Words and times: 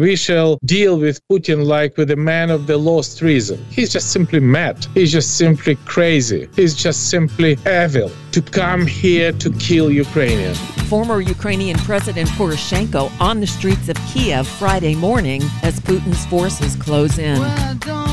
We 0.00 0.14
shall 0.14 0.60
deal 0.64 0.96
with 0.96 1.20
Putin 1.26 1.66
like 1.66 1.96
with 1.96 2.12
a 2.12 2.16
man 2.16 2.50
of 2.50 2.68
the 2.68 2.76
lost 2.76 3.20
reason. 3.20 3.58
He's 3.68 3.92
just 3.92 4.12
simply 4.12 4.38
mad. 4.38 4.86
He's 4.94 5.10
just 5.10 5.36
simply 5.36 5.74
crazy. 5.86 6.48
He's 6.54 6.76
just 6.76 7.10
simply 7.10 7.58
evil 7.66 8.08
to 8.30 8.40
come 8.40 8.86
here 8.86 9.32
to 9.32 9.50
kill 9.54 9.90
Ukrainians. 9.90 10.56
Former 10.88 11.20
Ukrainian 11.20 11.78
President 11.78 12.28
Poroshenko 12.28 13.10
on 13.20 13.40
the 13.40 13.46
streets 13.48 13.88
of 13.88 13.96
Kiev 14.06 14.46
Friday 14.46 14.94
morning 14.94 15.42
as 15.64 15.80
Putin's 15.80 16.24
forces 16.26 16.76
close 16.76 17.18
in. 17.18 17.36
scared 17.78 18.07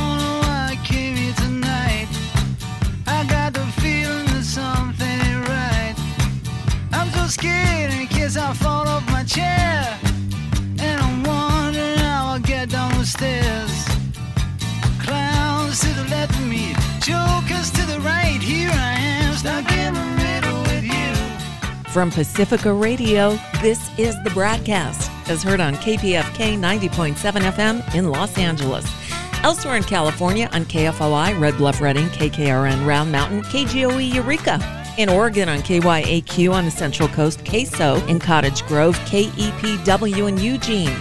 From 21.95 22.11
Pacifica 22.11 22.73
Radio, 22.73 23.39
this 23.61 23.89
is 23.97 24.21
the 24.23 24.29
BradCast, 24.31 25.29
as 25.29 25.41
heard 25.41 25.61
on 25.61 25.75
KPFK 25.75 26.59
90.7 26.59 27.15
FM 27.15 27.95
in 27.95 28.09
Los 28.09 28.37
Angeles. 28.37 28.85
Elsewhere 29.43 29.77
in 29.77 29.83
California 29.83 30.49
on 30.51 30.65
KFOI, 30.65 31.39
Red 31.39 31.55
Bluff 31.55 31.79
Redding, 31.79 32.07
KKRN 32.07 32.85
Round 32.85 33.13
Mountain, 33.13 33.43
KGOE 33.43 34.13
Eureka. 34.13 34.59
In 34.97 35.07
Oregon 35.07 35.47
on 35.47 35.59
KYAQ 35.59 36.51
on 36.51 36.65
the 36.65 36.71
Central 36.71 37.07
Coast, 37.07 37.45
KSO 37.45 38.05
in 38.09 38.19
Cottage 38.19 38.65
Grove, 38.65 38.97
KEPW 39.05 40.27
in 40.27 40.37
Eugene. 40.37 40.99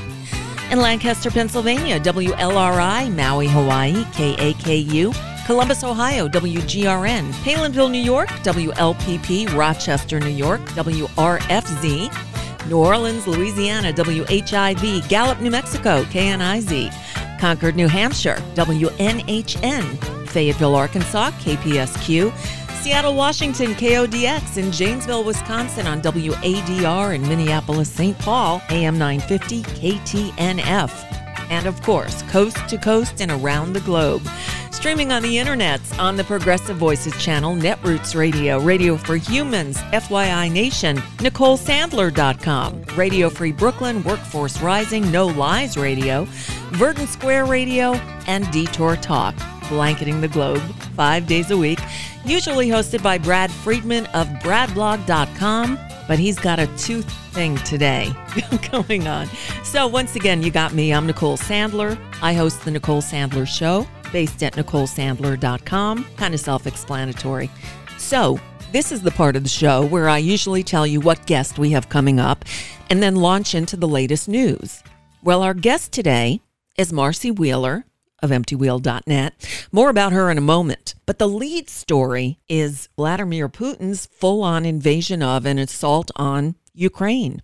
In 0.71 0.79
Lancaster, 0.79 1.29
Pennsylvania, 1.29 1.99
WLRI, 1.99 3.13
Maui, 3.13 3.49
Hawaii, 3.49 4.05
KAKU. 4.13 5.34
Columbus, 5.46 5.84
Ohio, 5.84 6.26
WGRN. 6.26 7.30
Palenville, 7.45 7.90
New 7.90 7.98
York, 7.98 8.28
WLPP. 8.42 9.54
Rochester, 9.54 10.18
New 10.18 10.28
York, 10.28 10.60
WRFZ. 10.70 12.68
New 12.68 12.78
Orleans, 12.78 13.26
Louisiana, 13.26 13.92
WHIV. 13.92 15.06
Gallup, 15.09 15.40
New 15.40 15.50
Mexico, 15.50 16.02
KNIZ. 16.04 16.90
Concord, 17.38 17.76
New 17.76 17.88
Hampshire, 17.88 18.37
WNHN. 18.54 20.28
Fayetteville, 20.28 20.74
Arkansas, 20.74 21.30
KPSQ. 21.32 22.32
Seattle, 22.80 23.15
Washington, 23.15 23.74
KODX, 23.74 24.56
in 24.56 24.72
Janesville, 24.72 25.24
Wisconsin 25.24 25.87
on 25.87 26.00
WADR 26.02 27.15
in 27.15 27.22
Minneapolis, 27.28 27.90
St. 27.90 28.18
Paul, 28.18 28.62
AM 28.70 28.98
950 28.98 29.62
KTNF. 29.62 31.24
And 31.50 31.66
of 31.66 31.80
course, 31.82 32.23
coast 32.23 32.56
to 32.68 32.78
coast 32.78 33.20
and 33.20 33.30
around 33.30 33.73
the 33.73 33.80
globe. 33.80 34.23
Streaming 34.70 35.12
on 35.12 35.23
the 35.23 35.38
internet 35.38 35.80
on 35.98 36.16
the 36.16 36.24
Progressive 36.24 36.76
Voices 36.76 37.16
channel, 37.23 37.54
Netroots 37.54 38.14
Radio, 38.14 38.60
Radio 38.60 38.96
for 38.96 39.16
Humans, 39.16 39.78
FYI 39.78 40.52
Nation, 40.52 40.98
NicoleSandler.com, 41.18 42.82
Radio 42.96 43.30
Free 43.30 43.52
Brooklyn, 43.52 44.02
Workforce 44.02 44.60
Rising, 44.60 45.10
No 45.10 45.26
Lies 45.26 45.76
Radio, 45.78 46.26
Verdant 46.72 47.09
Square 47.09 47.46
Radio, 47.46 47.95
and 48.26 48.50
Detour 48.50 48.96
Talk, 48.96 49.34
blanketing 49.68 50.20
the 50.20 50.28
globe 50.28 50.60
five 50.96 51.26
days 51.26 51.50
a 51.50 51.56
week. 51.56 51.78
Usually 52.26 52.68
hosted 52.68 53.02
by 53.02 53.16
Brad 53.16 53.50
Friedman 53.50 54.06
of 54.06 54.26
BradBlog.com, 54.42 55.78
but 56.07 56.19
he's 56.19 56.38
got 56.38 56.59
a 56.59 56.66
tooth 56.77 57.10
thing 57.33 57.57
today 57.59 58.13
going 58.71 59.07
on. 59.09 59.29
So, 59.63 59.87
once 59.87 60.16
again, 60.16 60.43
you 60.43 60.51
got 60.51 60.73
me. 60.73 60.93
I'm 60.93 61.07
Nicole 61.07 61.37
Sandler. 61.37 61.99
I 62.23 62.33
host 62.33 62.65
The 62.65 62.71
Nicole 62.71 63.02
Sandler 63.02 63.46
Show, 63.46 63.87
based 64.12 64.43
at 64.43 64.55
NicoleSandler.com. 64.55 66.06
Kind 66.16 66.34
of 66.34 66.41
self 66.41 66.66
explanatory. 66.66 67.50
So, 67.99 68.38
this 68.72 68.91
is 68.91 69.03
the 69.03 69.12
part 69.12 69.37
of 69.37 69.45
the 69.45 69.49
show 69.49 69.87
where 69.87 70.09
I 70.09 70.19
usually 70.19 70.62
tell 70.62 70.87
you 70.87 71.01
what 71.01 71.27
guest 71.27 71.59
we 71.59 71.71
have 71.71 71.89
coming 71.89 72.19
up 72.19 72.45
and 72.91 73.03
then 73.03 73.17
launch 73.17 73.55
into 73.55 73.77
the 73.77 73.87
latest 73.87 74.28
news. 74.28 74.83
Well, 75.23 75.43
our 75.43 75.55
guest 75.55 75.93
today 75.93 76.41
is 76.77 76.93
Marcy 76.93 77.31
Wheeler 77.31 77.84
of 78.23 78.31
emptywheel.net. 78.31 79.67
More 79.73 79.91
about 79.91 80.13
her 80.13 80.31
in 80.31 80.39
a 80.39 80.43
moment. 80.43 80.95
But 81.07 81.19
the 81.19 81.29
lead 81.29 81.69
story 81.69 82.39
is 82.49 82.89
Vladimir 82.97 83.49
Putin's 83.49 84.07
full 84.07 84.43
on 84.43 84.65
invasion 84.65 85.23
of 85.23 85.45
and 85.45 85.61
assault 85.61 86.11
on 86.17 86.55
Ukraine. 86.73 87.43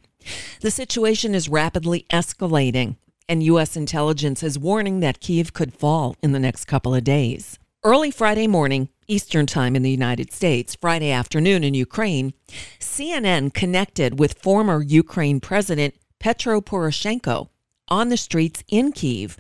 The 0.61 0.71
situation 0.71 1.35
is 1.35 1.49
rapidly 1.49 2.07
escalating, 2.11 2.97
and 3.29 3.43
U.S. 3.45 3.77
intelligence 3.77 4.43
is 4.43 4.59
warning 4.59 5.01
that 5.01 5.21
Kiev 5.21 5.53
could 5.53 5.75
fall 5.75 6.17
in 6.23 6.33
the 6.33 6.39
next 6.39 6.67
couple 6.67 6.95
of 6.95 7.05
days. 7.05 7.59
Early 7.83 8.11
Friday 8.11 8.47
morning, 8.47 8.91
Eastern 9.09 9.47
Time 9.47 9.75
in 9.75 9.83
the 9.83 9.91
United 9.91 10.33
States, 10.33 10.77
Friday 10.77 11.11
afternoon 11.11 11.65
in 11.65 11.73
Ukraine, 11.73 12.35
CNN 12.79 13.55
connected 13.55 14.19
with 14.19 14.39
former 14.39 14.83
Ukraine 14.83 15.41
President 15.41 15.95
Petro 16.19 16.61
Poroshenko 16.61 17.49
on 17.89 18.09
the 18.09 18.17
streets 18.17 18.63
in 18.69 18.93
Kiev 18.93 19.37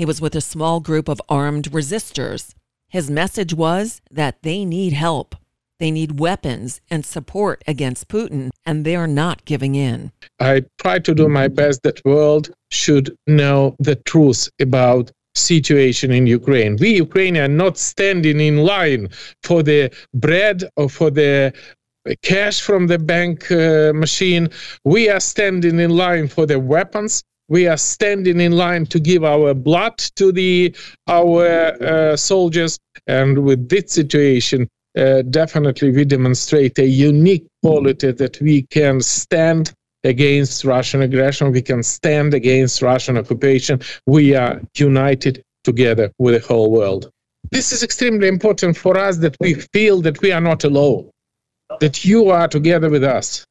he 0.00 0.06
was 0.06 0.18
with 0.18 0.34
a 0.34 0.40
small 0.40 0.80
group 0.80 1.10
of 1.10 1.20
armed 1.28 1.72
resistors. 1.72 2.54
His 2.88 3.10
message 3.10 3.52
was 3.52 4.00
that 4.10 4.40
they 4.40 4.64
need 4.64 4.94
help. 4.94 5.36
They 5.78 5.90
need 5.90 6.18
weapons 6.18 6.80
and 6.90 7.04
support 7.04 7.62
against 7.66 8.08
Putin, 8.08 8.48
and 8.64 8.86
they 8.86 8.96
are 8.96 9.06
not 9.06 9.44
giving 9.44 9.74
in. 9.74 10.10
I 10.38 10.64
try 10.80 11.00
to 11.00 11.14
do 11.14 11.28
my 11.28 11.48
best 11.48 11.82
that 11.82 12.02
world 12.06 12.50
should 12.70 13.14
know 13.26 13.76
the 13.78 13.96
truth 13.96 14.48
about 14.58 15.12
situation 15.34 16.12
in 16.12 16.26
Ukraine. 16.26 16.78
We 16.80 16.94
Ukrainians 16.94 17.50
are 17.50 17.56
not 17.64 17.76
standing 17.76 18.40
in 18.40 18.56
line 18.56 19.10
for 19.42 19.62
the 19.62 19.90
bread 20.14 20.64
or 20.76 20.88
for 20.88 21.10
the 21.10 21.52
cash 22.22 22.62
from 22.62 22.86
the 22.86 22.98
bank 22.98 23.52
uh, 23.52 23.92
machine. 23.94 24.48
We 24.84 25.10
are 25.10 25.20
standing 25.20 25.78
in 25.78 25.90
line 25.90 26.28
for 26.28 26.46
the 26.46 26.58
weapons 26.58 27.22
we 27.50 27.66
are 27.66 27.76
standing 27.76 28.40
in 28.40 28.52
line 28.52 28.86
to 28.86 28.98
give 28.98 29.24
our 29.24 29.52
blood 29.52 29.98
to 30.16 30.32
the 30.32 30.74
our 31.08 31.46
uh, 31.82 32.16
soldiers. 32.16 32.78
And 33.06 33.44
with 33.44 33.68
this 33.68 33.92
situation 33.92 34.68
uh, 34.96 35.22
definitely 35.22 35.90
we 35.90 36.04
demonstrate 36.04 36.78
a 36.78 36.86
unique 36.86 37.46
quality 37.62 38.12
that 38.12 38.40
we 38.40 38.62
can 38.70 39.00
stand 39.00 39.72
against 40.04 40.64
russian 40.64 41.02
aggression. 41.02 41.52
We 41.52 41.62
can 41.62 41.82
stand 41.82 42.32
against 42.32 42.80
russian 42.80 43.18
occupation. 43.18 43.80
We 44.06 44.34
are 44.34 44.60
united 44.74 45.42
together 45.64 46.10
with 46.18 46.40
the 46.40 46.48
whole 46.48 46.70
world. 46.70 47.10
This 47.50 47.72
is 47.72 47.82
extremely 47.82 48.28
important 48.28 48.76
for 48.76 48.96
us 48.96 49.18
that 49.18 49.36
we 49.40 49.54
feel 49.54 50.00
that 50.02 50.22
we 50.22 50.32
are 50.32 50.40
not 50.40 50.64
alone 50.64 51.10
that 51.78 52.04
you 52.04 52.30
are 52.30 52.48
together 52.48 52.90
with 52.90 53.04
us 53.04 53.46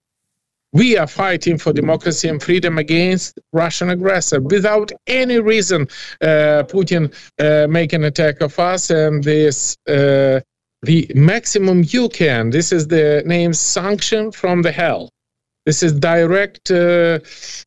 we 0.71 0.97
are 0.97 1.07
fighting 1.07 1.57
for 1.57 1.73
democracy 1.73 2.27
and 2.27 2.41
freedom 2.41 2.77
against 2.77 3.39
Russian 3.53 3.89
aggressor 3.89 4.39
without 4.39 4.91
any 5.07 5.39
reason. 5.39 5.87
Uh, 6.21 6.63
Putin 6.67 7.13
uh, 7.39 7.67
make 7.67 7.93
an 7.93 8.03
attack 8.03 8.41
of 8.41 8.57
us, 8.59 8.89
and 8.89 9.23
this 9.23 9.77
uh, 9.87 10.39
the 10.83 11.11
maximum 11.15 11.83
you 11.87 12.07
can. 12.09 12.51
This 12.51 12.71
is 12.71 12.87
the 12.87 13.23
name 13.25 13.53
sanction 13.53 14.31
from 14.31 14.61
the 14.61 14.71
hell. 14.71 15.09
This 15.65 15.83
is 15.83 15.93
direct 15.93 16.71
uh, 16.71 17.19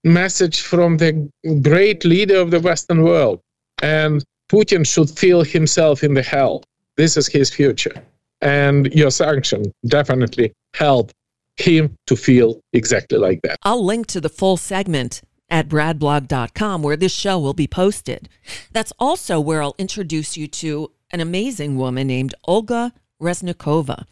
message 0.05 0.61
from 0.61 0.97
the 0.97 1.29
great 1.61 2.05
leader 2.05 2.37
of 2.37 2.51
the 2.51 2.61
Western 2.61 3.03
world, 3.03 3.41
and 3.83 4.25
Putin 4.51 4.87
should 4.87 5.11
feel 5.11 5.43
himself 5.43 6.05
in 6.05 6.15
the 6.15 6.23
hell. 6.23 6.63
This 6.97 7.17
is 7.17 7.27
his 7.27 7.51
future, 7.51 8.03
and 8.41 8.93
your 8.95 9.11
sanction 9.11 9.73
definitely 9.87 10.53
help 10.75 11.11
him 11.57 11.97
to 12.07 12.17
feel 12.17 12.61
exactly 12.73 13.19
like 13.19 13.41
that. 13.43 13.59
I'll 13.63 13.85
link 13.85 14.07
to 14.09 14.21
the 14.21 14.29
full 14.29 14.57
segment 14.57 15.23
at 15.51 15.69
bradblog.com 15.69 16.83
where 16.83 16.97
this 16.97 17.15
show 17.15 17.39
will 17.39 17.55
be 17.55 17.67
posted. 17.67 18.29
That's 18.73 18.93
also 18.99 19.39
where 19.39 19.63
I'll 19.63 19.75
introduce 19.79 20.37
you 20.37 20.49
to 20.49 20.93
an 21.11 21.21
amazing 21.21 21.77
woman 21.77 22.07
named 22.07 22.35
Olga 22.45 22.93
Reznikova. 23.21 24.07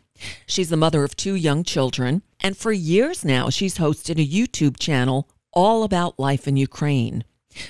She's 0.47 0.69
the 0.69 0.77
mother 0.77 1.03
of 1.03 1.17
two 1.17 1.35
young 1.35 1.65
children, 1.65 2.23
and 2.41 2.57
for 2.57 2.73
years 2.73 3.25
now, 3.25 3.49
she's 3.49 3.79
hosted 3.79 4.21
a 4.21 4.29
YouTube 4.29 4.79
channel 4.79 5.29
all 5.53 5.83
about 5.83 6.19
life 6.19 6.47
in 6.47 6.59
Ukraine. 6.59 7.25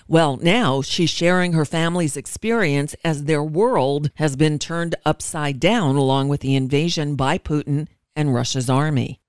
Well, 0.08 0.36
now 0.36 0.82
she's 0.82 1.10
sharing 1.10 1.52
her 1.52 1.64
family's 1.64 2.16
experience 2.16 2.94
as 3.04 3.24
their 3.24 3.42
world 3.42 4.10
has 4.16 4.36
been 4.36 4.58
turned 4.58 4.94
upside 5.06 5.58
down 5.60 5.96
along 5.96 6.28
with 6.28 6.40
the 6.40 6.54
invasion 6.54 7.14
by 7.14 7.38
Putin 7.38 7.86
and 8.14 8.34
Russia's 8.34 8.68
army. 8.68 9.20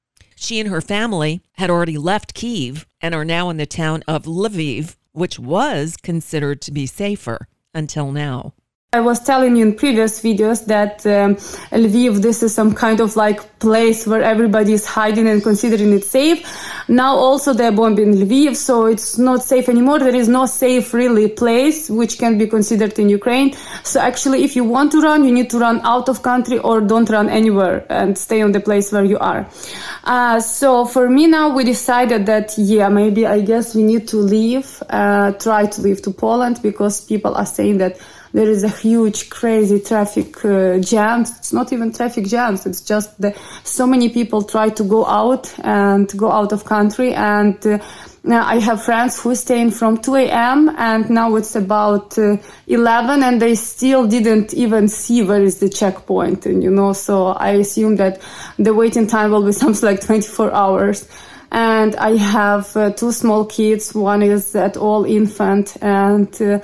She 0.41 0.59
and 0.59 0.69
her 0.69 0.81
family 0.81 1.41
had 1.53 1.69
already 1.69 1.99
left 1.99 2.33
Kiev 2.33 2.87
and 2.99 3.13
are 3.13 3.23
now 3.23 3.51
in 3.51 3.57
the 3.57 3.67
town 3.67 4.01
of 4.07 4.23
Lviv, 4.23 4.95
which 5.11 5.37
was 5.37 5.95
considered 5.95 6.63
to 6.63 6.71
be 6.71 6.87
safer 6.87 7.47
until 7.75 8.11
now. 8.11 8.55
I 8.93 8.99
was 8.99 9.21
telling 9.21 9.55
you 9.55 9.65
in 9.65 9.75
previous 9.75 10.21
videos 10.21 10.65
that 10.65 11.05
um, 11.05 11.37
Lviv, 11.71 12.21
this 12.21 12.43
is 12.43 12.53
some 12.53 12.75
kind 12.75 12.99
of 12.99 13.15
like 13.15 13.57
place 13.59 14.05
where 14.05 14.21
everybody 14.21 14.73
is 14.73 14.85
hiding 14.85 15.29
and 15.29 15.41
considering 15.41 15.93
it 15.93 16.03
safe. 16.03 16.45
Now 16.89 17.15
also 17.15 17.53
they're 17.53 17.71
bombing 17.71 18.15
Lviv, 18.15 18.57
so 18.57 18.87
it's 18.87 19.17
not 19.17 19.43
safe 19.43 19.69
anymore. 19.69 19.99
There 19.99 20.13
is 20.13 20.27
no 20.27 20.45
safe 20.45 20.93
really 20.93 21.29
place 21.29 21.89
which 21.89 22.19
can 22.19 22.37
be 22.37 22.47
considered 22.47 22.99
in 22.99 23.07
Ukraine. 23.07 23.55
So 23.83 24.01
actually, 24.01 24.43
if 24.43 24.57
you 24.57 24.65
want 24.65 24.91
to 24.91 24.99
run, 24.99 25.23
you 25.23 25.31
need 25.31 25.49
to 25.51 25.59
run 25.59 25.79
out 25.85 26.09
of 26.09 26.21
country 26.21 26.57
or 26.57 26.81
don't 26.81 27.09
run 27.09 27.29
anywhere 27.29 27.85
and 27.87 28.17
stay 28.17 28.41
on 28.41 28.51
the 28.51 28.59
place 28.59 28.91
where 28.91 29.05
you 29.05 29.19
are. 29.19 29.47
Uh, 30.03 30.41
so 30.41 30.83
for 30.83 31.09
me 31.09 31.27
now, 31.27 31.47
we 31.55 31.63
decided 31.63 32.25
that 32.25 32.57
yeah, 32.57 32.89
maybe 32.89 33.25
I 33.25 33.39
guess 33.39 33.73
we 33.73 33.83
need 33.83 34.09
to 34.09 34.17
leave, 34.17 34.83
uh, 34.89 35.31
try 35.31 35.67
to 35.67 35.81
leave 35.81 36.01
to 36.01 36.11
Poland 36.11 36.59
because 36.61 36.99
people 36.99 37.35
are 37.35 37.45
saying 37.45 37.77
that 37.77 37.97
there 38.33 38.47
is 38.47 38.63
a 38.63 38.69
huge 38.69 39.29
crazy 39.29 39.79
traffic 39.79 40.43
uh, 40.45 40.79
jams. 40.79 41.37
It's 41.37 41.53
not 41.53 41.73
even 41.73 41.91
traffic 41.91 42.25
jams. 42.25 42.65
It's 42.65 42.81
just 42.81 43.19
that 43.21 43.37
so 43.63 43.85
many 43.85 44.09
people 44.09 44.43
try 44.43 44.69
to 44.69 44.83
go 44.83 45.05
out 45.05 45.53
and 45.59 46.11
go 46.17 46.31
out 46.31 46.53
of 46.53 46.63
country. 46.65 47.13
And 47.13 47.57
uh, 47.65 47.79
I 48.29 48.59
have 48.59 48.83
friends 48.83 49.19
who 49.21 49.33
staying 49.35 49.71
from 49.71 49.97
2 49.97 50.15
a.m. 50.15 50.69
and 50.77 51.09
now 51.09 51.35
it's 51.35 51.55
about 51.55 52.17
uh, 52.17 52.37
11 52.67 53.23
and 53.23 53.41
they 53.41 53.55
still 53.55 54.07
didn't 54.07 54.53
even 54.53 54.87
see 54.87 55.23
where 55.23 55.41
is 55.41 55.59
the 55.59 55.69
checkpoint 55.69 56.45
and 56.45 56.61
you 56.61 56.69
know 56.69 56.93
so 56.93 57.27
I 57.29 57.51
assume 57.53 57.95
that 57.95 58.21
the 58.59 58.75
waiting 58.75 59.07
time 59.07 59.31
will 59.31 59.43
be 59.43 59.51
something 59.51 59.85
like 59.85 60.01
24 60.01 60.53
hours. 60.53 61.07
And 61.53 61.97
I 61.97 62.15
have 62.15 62.77
uh, 62.77 62.91
two 62.91 63.11
small 63.11 63.43
kids. 63.45 63.93
One 63.93 64.21
is 64.21 64.55
at 64.55 64.77
all 64.77 65.03
infant 65.03 65.75
and 65.81 66.41
uh, 66.41 66.59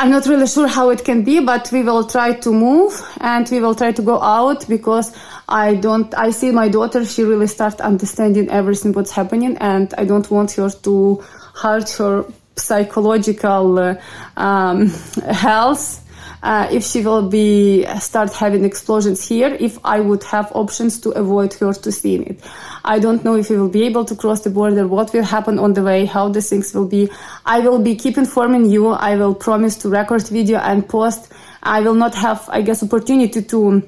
I'm 0.00 0.12
not 0.12 0.26
really 0.26 0.46
sure 0.46 0.68
how 0.68 0.90
it 0.90 1.04
can 1.04 1.24
be, 1.24 1.40
but 1.40 1.72
we 1.72 1.82
will 1.82 2.04
try 2.04 2.32
to 2.32 2.52
move 2.52 2.92
and 3.20 3.48
we 3.50 3.58
will 3.58 3.74
try 3.74 3.90
to 3.90 4.00
go 4.00 4.22
out 4.22 4.68
because 4.68 5.12
I 5.48 5.74
don't, 5.74 6.14
I 6.16 6.30
see 6.30 6.52
my 6.52 6.68
daughter, 6.68 7.04
she 7.04 7.24
really 7.24 7.48
start 7.48 7.80
understanding 7.80 8.48
everything 8.48 8.92
what's 8.92 9.10
happening 9.10 9.56
and 9.58 9.92
I 9.98 10.04
don't 10.04 10.30
want 10.30 10.52
her 10.52 10.70
to 10.70 11.24
hurt 11.56 11.90
her 11.98 12.24
psychological 12.54 13.76
uh, 13.76 13.94
um, 14.36 14.86
health 15.30 16.07
uh, 16.42 16.68
if 16.70 16.84
she 16.84 17.02
will 17.02 17.28
be 17.28 17.84
start 18.00 18.32
having 18.32 18.64
explosions 18.64 19.26
here 19.26 19.56
if 19.60 19.78
i 19.84 20.00
would 20.00 20.22
have 20.24 20.50
options 20.54 21.00
to 21.00 21.10
avoid 21.10 21.52
her 21.54 21.72
to 21.72 21.90
seeing 21.92 22.24
it. 22.24 22.44
I 22.84 22.98
don't 22.98 23.24
know 23.24 23.34
if 23.34 23.50
we 23.50 23.58
will 23.58 23.68
be 23.68 23.84
able 23.84 24.04
to 24.04 24.14
cross 24.14 24.40
the 24.40 24.50
border 24.50 24.86
what 24.86 25.12
will 25.12 25.24
happen 25.24 25.58
on 25.58 25.74
the 25.74 25.82
way 25.82 26.04
how 26.04 26.28
the 26.28 26.40
things 26.40 26.74
will 26.74 26.86
be. 26.86 27.10
I 27.44 27.60
will 27.60 27.78
be 27.78 27.94
keep 27.96 28.16
informing 28.16 28.66
you. 28.66 28.88
I 28.88 29.16
will 29.16 29.34
promise 29.34 29.76
to 29.78 29.88
record 29.88 30.26
video 30.28 30.58
and 30.58 30.88
post. 30.88 31.32
I 31.62 31.80
will 31.80 31.94
not 31.94 32.14
have 32.14 32.48
i 32.48 32.62
guess 32.62 32.82
opportunity 32.82 33.42
to 33.42 33.82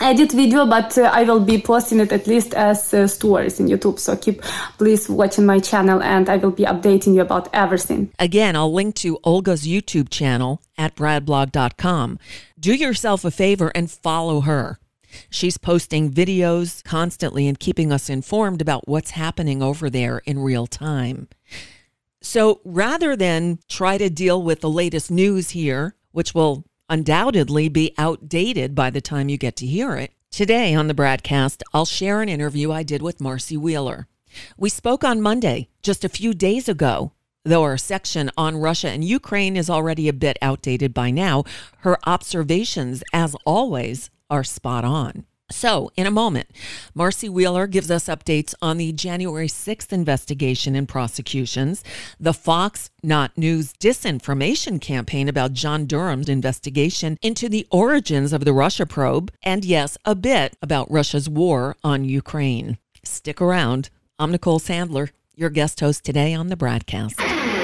edit 0.00 0.32
video 0.32 0.66
but 0.66 0.96
uh, 0.98 1.10
i 1.12 1.22
will 1.22 1.40
be 1.40 1.60
posting 1.60 2.00
it 2.00 2.12
at 2.12 2.26
least 2.26 2.52
as 2.54 2.92
uh, 2.92 3.06
stories 3.06 3.60
in 3.60 3.66
youtube 3.66 3.98
so 3.98 4.16
keep 4.16 4.42
please 4.78 5.08
watching 5.08 5.46
my 5.46 5.58
channel 5.58 6.02
and 6.02 6.28
i 6.28 6.36
will 6.36 6.50
be 6.50 6.64
updating 6.64 7.14
you 7.14 7.20
about 7.20 7.48
everything 7.52 8.10
Again, 8.18 8.56
I'll 8.56 8.72
link 8.72 8.94
to 8.96 9.18
Olga's 9.22 9.66
YouTube 9.66 10.08
channel 10.08 10.62
at 10.78 10.96
bradblog.com. 10.96 12.18
Do 12.58 12.72
yourself 12.74 13.24
a 13.24 13.30
favor 13.30 13.70
and 13.74 13.90
follow 13.90 14.40
her. 14.40 14.78
She's 15.30 15.58
posting 15.58 16.10
videos 16.10 16.82
constantly 16.82 17.46
and 17.46 17.58
keeping 17.58 17.92
us 17.92 18.08
informed 18.08 18.60
about 18.60 18.88
what's 18.88 19.10
happening 19.10 19.62
over 19.62 19.90
there 19.90 20.18
in 20.24 20.38
real 20.38 20.66
time. 20.66 21.28
So 22.22 22.60
rather 22.64 23.14
than 23.14 23.58
try 23.68 23.98
to 23.98 24.08
deal 24.08 24.42
with 24.42 24.60
the 24.60 24.70
latest 24.70 25.10
news 25.10 25.50
here, 25.50 25.94
which 26.12 26.34
will 26.34 26.64
undoubtedly 26.88 27.68
be 27.68 27.94
outdated 27.98 28.74
by 28.74 28.90
the 28.90 29.00
time 29.00 29.28
you 29.28 29.38
get 29.38 29.56
to 29.56 29.66
hear 29.66 29.96
it, 29.96 30.12
today 30.30 30.74
on 30.74 30.88
the 30.88 30.94
BradCast, 30.94 31.62
I'll 31.72 31.84
share 31.84 32.20
an 32.20 32.28
interview 32.28 32.70
I 32.72 32.82
did 32.82 33.02
with 33.02 33.20
Marcy 33.20 33.56
Wheeler. 33.56 34.06
We 34.56 34.68
spoke 34.68 35.04
on 35.04 35.20
Monday, 35.20 35.68
just 35.82 36.04
a 36.04 36.08
few 36.08 36.34
days 36.34 36.68
ago. 36.68 37.12
Though 37.44 37.62
our 37.62 37.76
section 37.76 38.30
on 38.36 38.56
Russia 38.56 38.88
and 38.88 39.04
Ukraine 39.04 39.56
is 39.56 39.68
already 39.68 40.08
a 40.08 40.14
bit 40.14 40.38
outdated 40.40 40.94
by 40.94 41.10
now, 41.10 41.44
her 41.80 41.98
observations, 42.06 43.04
as 43.12 43.36
always, 43.44 44.10
are 44.30 44.44
spot 44.44 44.84
on. 44.84 45.26
So, 45.50 45.90
in 45.94 46.06
a 46.06 46.10
moment, 46.10 46.48
Marcy 46.94 47.28
Wheeler 47.28 47.66
gives 47.66 47.90
us 47.90 48.06
updates 48.06 48.54
on 48.62 48.78
the 48.78 48.92
January 48.92 49.46
6th 49.46 49.92
investigation 49.92 50.74
and 50.74 50.88
prosecutions, 50.88 51.84
the 52.18 52.32
Fox 52.32 52.88
Not 53.02 53.36
News 53.36 53.74
disinformation 53.74 54.80
campaign 54.80 55.28
about 55.28 55.52
John 55.52 55.84
Durham's 55.84 56.30
investigation 56.30 57.18
into 57.20 57.50
the 57.50 57.66
origins 57.70 58.32
of 58.32 58.46
the 58.46 58.54
Russia 58.54 58.86
probe, 58.86 59.30
and 59.42 59.66
yes, 59.66 59.98
a 60.06 60.14
bit 60.14 60.56
about 60.62 60.90
Russia's 60.90 61.28
war 61.28 61.76
on 61.84 62.04
Ukraine. 62.04 62.78
Stick 63.02 63.42
around. 63.42 63.90
I'm 64.18 64.30
Nicole 64.30 64.60
Sandler, 64.60 65.10
your 65.34 65.50
guest 65.50 65.80
host 65.80 66.04
today 66.04 66.32
on 66.32 66.48
the 66.48 66.56
BradCast. 66.56 67.63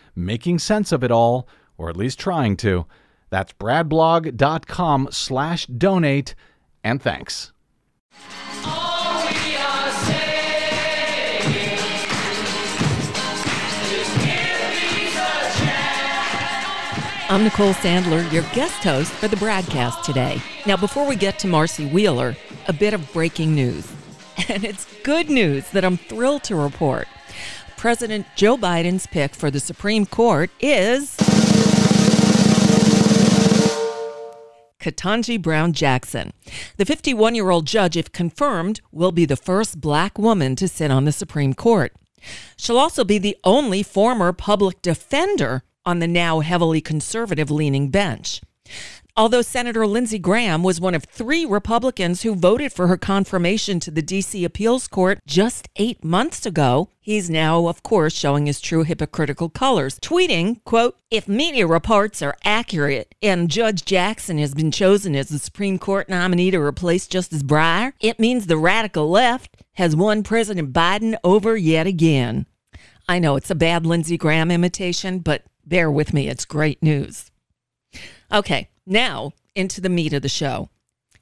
making 0.15 0.59
sense 0.59 0.91
of 0.91 1.03
it 1.03 1.11
all, 1.11 1.47
or 1.77 1.89
at 1.89 1.97
least 1.97 2.19
trying 2.19 2.57
to. 2.57 2.85
That's 3.29 3.53
bradblog.com 3.53 5.09
slash 5.11 5.65
donate, 5.65 6.35
and 6.83 7.01
thanks. 7.01 7.53
I'm 17.31 17.45
Nicole 17.45 17.71
Sandler, 17.71 18.29
your 18.29 18.43
guest 18.53 18.83
host 18.83 19.09
for 19.13 19.29
the 19.29 19.37
BradCast 19.37 20.03
today. 20.03 20.41
Now, 20.65 20.75
before 20.75 21.07
we 21.07 21.15
get 21.15 21.39
to 21.39 21.47
Marcy 21.47 21.85
Wheeler, 21.85 22.35
a 22.67 22.73
bit 22.73 22.93
of 22.93 23.13
breaking 23.13 23.55
news. 23.55 23.89
And 24.49 24.65
it's 24.65 24.85
good 25.03 25.29
news 25.29 25.69
that 25.69 25.85
I'm 25.85 25.95
thrilled 25.97 26.43
to 26.45 26.55
report. 26.55 27.07
President 27.81 28.27
Joe 28.35 28.57
Biden's 28.57 29.07
pick 29.07 29.33
for 29.33 29.49
the 29.49 29.59
Supreme 29.59 30.05
Court 30.05 30.51
is 30.59 31.15
Ketanji 34.79 35.41
Brown 35.41 35.73
Jackson. 35.73 36.31
The 36.77 36.85
51 36.85 37.33
year 37.33 37.49
old 37.49 37.65
judge, 37.65 37.97
if 37.97 38.11
confirmed, 38.11 38.81
will 38.91 39.11
be 39.11 39.25
the 39.25 39.35
first 39.35 39.81
black 39.81 40.19
woman 40.19 40.55
to 40.57 40.67
sit 40.67 40.91
on 40.91 41.05
the 41.05 41.11
Supreme 41.11 41.55
Court. 41.55 41.91
She'll 42.55 42.77
also 42.77 43.03
be 43.03 43.17
the 43.17 43.35
only 43.43 43.81
former 43.81 44.31
public 44.31 44.83
defender 44.83 45.63
on 45.83 45.97
the 45.97 46.07
now 46.07 46.41
heavily 46.41 46.81
conservative 46.81 47.49
leaning 47.49 47.89
bench. 47.89 48.41
Although 49.17 49.41
Senator 49.41 49.85
Lindsey 49.85 50.17
Graham 50.17 50.63
was 50.63 50.79
one 50.79 50.95
of 50.95 51.03
three 51.03 51.45
Republicans 51.45 52.21
who 52.21 52.33
voted 52.33 52.71
for 52.71 52.87
her 52.87 52.97
confirmation 52.97 53.79
to 53.81 53.91
the 53.91 54.01
D.C. 54.01 54.45
Appeals 54.45 54.87
Court 54.87 55.19
just 55.27 55.67
eight 55.75 56.03
months 56.03 56.45
ago, 56.45 56.89
he's 56.99 57.29
now, 57.29 57.67
of 57.67 57.83
course, 57.83 58.13
showing 58.13 58.45
his 58.45 58.61
true 58.61 58.83
hypocritical 58.83 59.49
colors, 59.49 59.99
tweeting, 59.99 60.63
quote, 60.63 60.97
If 61.09 61.27
media 61.27 61.67
reports 61.67 62.21
are 62.21 62.37
accurate 62.45 63.13
and 63.21 63.49
Judge 63.49 63.83
Jackson 63.83 64.37
has 64.37 64.53
been 64.53 64.71
chosen 64.71 65.15
as 65.15 65.27
the 65.27 65.39
Supreme 65.39 65.77
Court 65.77 66.07
nominee 66.07 66.51
to 66.51 66.59
replace 66.59 67.05
Justice 67.05 67.43
Breyer, 67.43 67.91
it 67.99 68.19
means 68.19 68.47
the 68.47 68.57
radical 68.57 69.09
left 69.09 69.57
has 69.73 69.95
won 69.95 70.23
President 70.23 70.71
Biden 70.71 71.17
over 71.23 71.57
yet 71.57 71.85
again. 71.85 72.45
I 73.09 73.19
know 73.19 73.35
it's 73.35 73.51
a 73.51 73.55
bad 73.55 73.85
Lindsey 73.85 74.17
Graham 74.17 74.51
imitation, 74.51 75.19
but 75.19 75.43
bear 75.65 75.91
with 75.91 76.13
me, 76.13 76.29
it's 76.29 76.45
great 76.45 76.81
news. 76.81 77.29
Okay, 78.31 78.69
now 78.85 79.33
into 79.55 79.81
the 79.81 79.89
meat 79.89 80.13
of 80.13 80.21
the 80.21 80.29
show. 80.29 80.69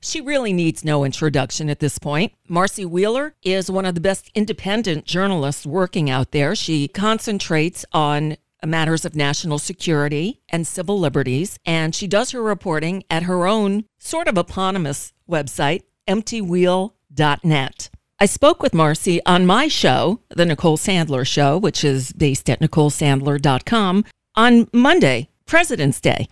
She 0.02 0.22
really 0.22 0.54
needs 0.54 0.86
no 0.86 1.04
introduction 1.04 1.70
at 1.70 1.80
this 1.80 2.00
point. 2.00 2.32
Marcy 2.48 2.86
Wheeler 2.86 3.36
is 3.44 3.70
one 3.70 3.86
of 3.86 3.96
the 3.96 4.02
best 4.02 4.32
independent 4.34 5.06
journalists 5.06 5.66
working 5.66 6.10
out 6.10 6.32
there. 6.32 6.56
She 6.56 6.88
concentrates 6.88 7.86
on 7.92 8.38
matters 8.66 9.06
of 9.06 9.16
national 9.16 9.60
security 9.60 10.42
and 10.50 10.66
civil 10.66 11.00
liberties, 11.00 11.58
and 11.66 11.94
she 11.94 12.08
does 12.08 12.32
her 12.32 12.42
reporting 12.42 13.04
at 13.10 13.24
her 13.24 13.46
own 13.46 13.86
sort 13.98 14.28
of 14.28 14.38
eponymous 14.38 15.14
website, 15.30 15.84
emptywheel.net. 16.08 17.90
I 18.22 18.26
spoke 18.26 18.62
with 18.62 18.74
Marcy 18.74 19.22
on 19.26 19.46
my 19.46 19.70
show, 19.70 20.22
The 20.30 20.46
Nicole 20.46 20.78
Sandler 20.78 21.26
Show, 21.26 21.58
which 21.58 21.84
is 21.84 22.12
based 22.14 22.50
at 22.50 22.60
NicoleSandler.com, 22.60 24.04
on 24.36 24.68
Monday, 24.74 25.30
President's 25.46 26.02
Day. 26.02 26.28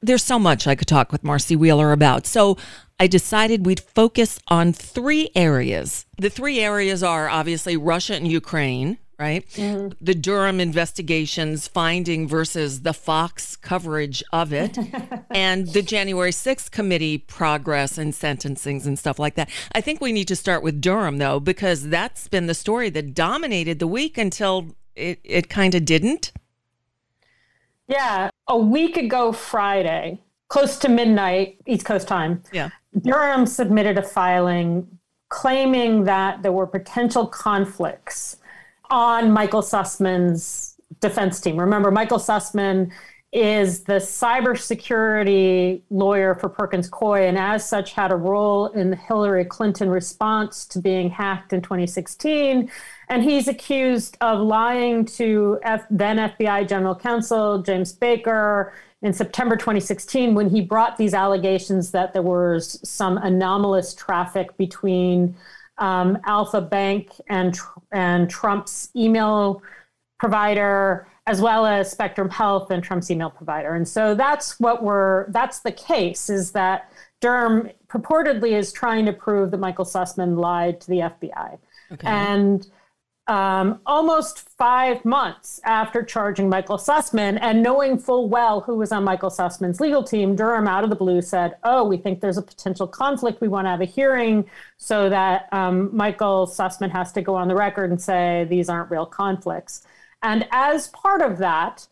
There's 0.00 0.22
so 0.22 0.38
much 0.38 0.66
I 0.66 0.74
could 0.74 0.88
talk 0.88 1.12
with 1.12 1.24
Marcy 1.24 1.56
Wheeler 1.56 1.92
about. 1.92 2.26
So 2.26 2.56
I 3.00 3.06
decided 3.06 3.64
we'd 3.64 3.80
focus 3.80 4.40
on 4.48 4.72
three 4.72 5.30
areas. 5.34 6.06
The 6.18 6.30
three 6.30 6.60
areas 6.60 7.02
are 7.02 7.28
obviously 7.28 7.76
Russia 7.76 8.14
and 8.14 8.26
Ukraine, 8.26 8.98
right? 9.18 9.48
Mm-hmm. 9.50 9.90
The 10.00 10.14
Durham 10.14 10.58
investigations 10.58 11.68
finding 11.68 12.26
versus 12.26 12.82
the 12.82 12.92
Fox 12.92 13.54
coverage 13.56 14.22
of 14.32 14.52
it, 14.52 14.76
and 15.30 15.68
the 15.68 15.82
January 15.82 16.30
6th 16.30 16.70
committee 16.70 17.18
progress 17.18 17.98
and 17.98 18.12
sentencings 18.12 18.86
and 18.86 18.98
stuff 18.98 19.18
like 19.18 19.34
that. 19.36 19.48
I 19.72 19.80
think 19.80 20.00
we 20.00 20.12
need 20.12 20.28
to 20.28 20.36
start 20.36 20.62
with 20.62 20.80
Durham, 20.80 21.18
though, 21.18 21.38
because 21.38 21.88
that's 21.88 22.26
been 22.28 22.46
the 22.46 22.54
story 22.54 22.90
that 22.90 23.14
dominated 23.14 23.78
the 23.78 23.86
week 23.86 24.18
until 24.18 24.74
it, 24.96 25.20
it 25.22 25.48
kind 25.48 25.74
of 25.74 25.84
didn't. 25.84 26.32
Yeah. 27.88 28.30
A 28.48 28.58
week 28.58 28.96
ago, 28.96 29.32
Friday, 29.32 30.20
close 30.48 30.78
to 30.78 30.88
midnight, 30.88 31.58
East 31.66 31.84
Coast 31.84 32.06
time. 32.06 32.42
Yeah. 32.52 32.68
Durham 33.02 33.46
submitted 33.46 33.98
a 33.98 34.02
filing 34.02 34.86
claiming 35.28 36.04
that 36.04 36.42
there 36.42 36.52
were 36.52 36.66
potential 36.66 37.26
conflicts 37.26 38.36
on 38.90 39.30
Michael 39.30 39.62
Sussman's 39.62 40.76
defense 41.00 41.40
team. 41.40 41.58
Remember, 41.58 41.90
Michael 41.90 42.18
Sussman 42.18 42.90
is 43.30 43.84
the 43.84 43.94
cybersecurity 43.94 45.82
lawyer 45.90 46.34
for 46.34 46.48
Perkins 46.48 46.88
Coie, 46.88 47.28
and 47.28 47.36
as 47.36 47.68
such, 47.68 47.92
had 47.92 48.10
a 48.10 48.16
role 48.16 48.68
in 48.68 48.88
the 48.88 48.96
Hillary 48.96 49.44
Clinton 49.44 49.90
response 49.90 50.64
to 50.66 50.78
being 50.78 51.10
hacked 51.10 51.52
in 51.52 51.60
2016. 51.60 52.70
And 53.08 53.22
he's 53.22 53.48
accused 53.48 54.16
of 54.20 54.40
lying 54.40 55.04
to 55.06 55.58
F- 55.62 55.86
then 55.90 56.18
FBI 56.18 56.68
General 56.68 56.94
Counsel 56.94 57.62
James 57.62 57.92
Baker 57.92 58.74
in 59.02 59.12
September 59.12 59.56
2016 59.56 60.34
when 60.34 60.50
he 60.50 60.60
brought 60.60 60.96
these 60.96 61.14
allegations 61.14 61.90
that 61.92 62.12
there 62.12 62.22
was 62.22 62.80
some 62.88 63.16
anomalous 63.18 63.94
traffic 63.94 64.56
between 64.56 65.34
um, 65.78 66.18
Alfa 66.26 66.60
Bank 66.60 67.12
and 67.28 67.56
and 67.92 68.28
Trump's 68.28 68.90
email 68.96 69.62
provider 70.18 71.06
as 71.28 71.40
well 71.42 71.66
as 71.66 71.90
Spectrum 71.90 72.30
Health 72.30 72.70
and 72.70 72.82
Trump's 72.82 73.10
email 73.10 73.30
provider. 73.30 73.74
And 73.74 73.86
so 73.86 74.14
that's 74.14 74.58
what 74.58 74.82
we're 74.82 75.30
that's 75.30 75.60
the 75.60 75.72
case 75.72 76.28
is 76.28 76.52
that 76.52 76.90
Durham 77.20 77.70
purportedly 77.88 78.52
is 78.52 78.72
trying 78.72 79.06
to 79.06 79.12
prove 79.12 79.50
that 79.50 79.58
Michael 79.58 79.84
Sussman 79.84 80.38
lied 80.38 80.80
to 80.80 80.88
the 80.88 80.98
FBI. 80.98 81.58
Okay. 81.92 82.06
And 82.06 82.66
um, 83.28 83.80
almost 83.84 84.40
five 84.40 85.04
months 85.04 85.60
after 85.64 86.02
charging 86.02 86.48
Michael 86.48 86.78
Sussman 86.78 87.38
and 87.42 87.62
knowing 87.62 87.98
full 87.98 88.28
well 88.28 88.62
who 88.62 88.76
was 88.76 88.90
on 88.90 89.04
Michael 89.04 89.30
Sussman's 89.30 89.80
legal 89.80 90.02
team, 90.02 90.34
Durham 90.34 90.66
out 90.66 90.82
of 90.82 90.90
the 90.90 90.96
blue 90.96 91.20
said, 91.20 91.56
Oh, 91.62 91.84
we 91.84 91.98
think 91.98 92.20
there's 92.20 92.38
a 92.38 92.42
potential 92.42 92.86
conflict. 92.86 93.40
We 93.42 93.48
want 93.48 93.66
to 93.66 93.70
have 93.70 93.82
a 93.82 93.84
hearing 93.84 94.48
so 94.78 95.10
that 95.10 95.48
um, 95.52 95.94
Michael 95.94 96.46
Sussman 96.46 96.90
has 96.90 97.12
to 97.12 97.22
go 97.22 97.34
on 97.36 97.48
the 97.48 97.54
record 97.54 97.90
and 97.90 98.00
say 98.00 98.46
these 98.48 98.70
aren't 98.70 98.90
real 98.90 99.06
conflicts. 99.06 99.86
And 100.22 100.48
as 100.50 100.88
part 100.88 101.20
of 101.20 101.38
that, 101.38 101.86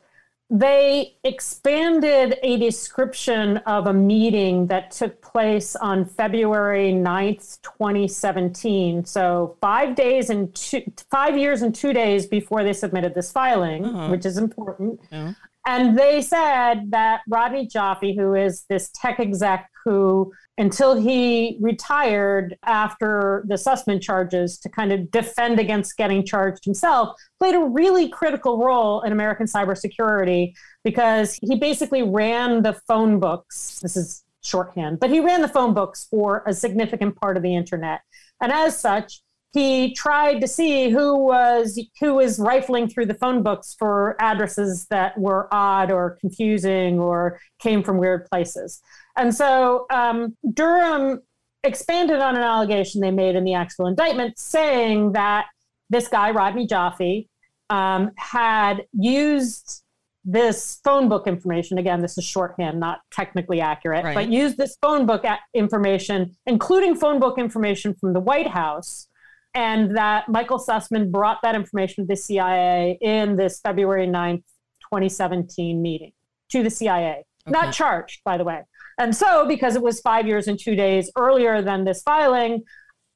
they 0.48 1.16
expanded 1.24 2.38
a 2.42 2.56
description 2.56 3.56
of 3.58 3.88
a 3.88 3.92
meeting 3.92 4.68
that 4.68 4.92
took 4.92 5.20
place 5.20 5.74
on 5.74 6.04
February 6.04 6.92
9th, 6.92 7.60
2017. 7.62 9.04
So 9.04 9.56
five 9.60 9.96
days 9.96 10.30
and 10.30 10.54
two, 10.54 10.82
five 11.10 11.36
years 11.36 11.62
and 11.62 11.74
two 11.74 11.92
days 11.92 12.26
before 12.26 12.62
they 12.62 12.72
submitted 12.72 13.12
this 13.14 13.32
filing, 13.32 13.84
uh-huh. 13.84 14.08
which 14.08 14.24
is 14.24 14.38
important. 14.38 15.00
Yeah. 15.10 15.32
And 15.66 15.98
they 15.98 16.22
said 16.22 16.92
that 16.92 17.22
Rodney 17.28 17.66
Joffe, 17.66 18.16
who 18.16 18.34
is 18.34 18.64
this 18.68 18.88
tech 18.94 19.18
exec 19.18 19.68
who 19.84 20.32
until 20.58 21.00
he 21.00 21.58
retired 21.60 22.56
after 22.64 23.44
the 23.46 23.54
Sussman 23.54 24.00
charges 24.00 24.58
to 24.58 24.68
kind 24.68 24.92
of 24.92 25.10
defend 25.10 25.60
against 25.60 25.96
getting 25.96 26.24
charged 26.24 26.64
himself, 26.64 27.16
played 27.38 27.54
a 27.54 27.60
really 27.60 28.08
critical 28.08 28.64
role 28.64 29.02
in 29.02 29.12
American 29.12 29.46
cybersecurity 29.46 30.54
because 30.82 31.38
he 31.42 31.56
basically 31.56 32.02
ran 32.02 32.62
the 32.62 32.72
phone 32.88 33.20
books. 33.20 33.80
This 33.80 33.96
is 33.96 34.24
shorthand, 34.42 34.98
but 34.98 35.10
he 35.10 35.20
ran 35.20 35.42
the 35.42 35.48
phone 35.48 35.74
books 35.74 36.06
for 36.10 36.42
a 36.46 36.54
significant 36.54 37.16
part 37.16 37.36
of 37.36 37.42
the 37.42 37.54
internet. 37.54 38.00
And 38.40 38.52
as 38.52 38.78
such, 38.78 39.22
he 39.56 39.94
tried 39.94 40.38
to 40.42 40.46
see 40.46 40.90
who 40.90 41.16
was 41.16 41.80
who 41.98 42.14
was 42.14 42.38
rifling 42.38 42.88
through 42.88 43.06
the 43.06 43.14
phone 43.14 43.42
books 43.42 43.74
for 43.78 44.14
addresses 44.20 44.86
that 44.90 45.16
were 45.18 45.48
odd 45.50 45.90
or 45.90 46.18
confusing 46.20 46.98
or 46.98 47.40
came 47.58 47.82
from 47.82 47.96
weird 47.96 48.26
places. 48.26 48.82
And 49.16 49.34
so 49.34 49.86
um, 49.90 50.36
Durham 50.52 51.22
expanded 51.64 52.20
on 52.20 52.36
an 52.36 52.42
allegation 52.42 53.00
they 53.00 53.10
made 53.10 53.34
in 53.34 53.44
the 53.44 53.54
actual 53.54 53.86
indictment, 53.86 54.38
saying 54.38 55.12
that 55.12 55.46
this 55.88 56.06
guy 56.06 56.32
Rodney 56.32 56.66
Joffe 56.66 57.26
um, 57.70 58.10
had 58.18 58.84
used 58.92 59.82
this 60.22 60.80
phone 60.84 61.08
book 61.08 61.26
information. 61.26 61.78
Again, 61.78 62.02
this 62.02 62.18
is 62.18 62.24
shorthand, 62.24 62.78
not 62.78 62.98
technically 63.10 63.62
accurate, 63.62 64.04
right. 64.04 64.14
but 64.14 64.28
used 64.28 64.58
this 64.58 64.76
phone 64.82 65.06
book 65.06 65.24
information, 65.54 66.36
including 66.44 66.94
phone 66.94 67.20
book 67.20 67.38
information 67.38 67.94
from 67.94 68.12
the 68.12 68.20
White 68.20 68.48
House 68.48 69.08
and 69.56 69.96
that 69.96 70.28
Michael 70.28 70.58
Sussman 70.58 71.10
brought 71.10 71.38
that 71.42 71.54
information 71.54 72.04
to 72.04 72.08
the 72.08 72.16
CIA 72.16 72.98
in 73.00 73.36
this 73.36 73.58
February 73.60 74.06
9th, 74.06 74.44
2017 74.82 75.80
meeting 75.80 76.12
to 76.50 76.62
the 76.62 76.70
CIA. 76.70 77.24
Okay. 77.48 77.50
Not 77.50 77.72
charged, 77.72 78.20
by 78.22 78.36
the 78.36 78.44
way. 78.44 78.62
And 78.98 79.16
so, 79.16 79.46
because 79.48 79.74
it 79.74 79.82
was 79.82 80.00
five 80.00 80.26
years 80.26 80.46
and 80.46 80.58
two 80.58 80.74
days 80.76 81.10
earlier 81.16 81.62
than 81.62 81.84
this 81.84 82.02
filing, 82.02 82.64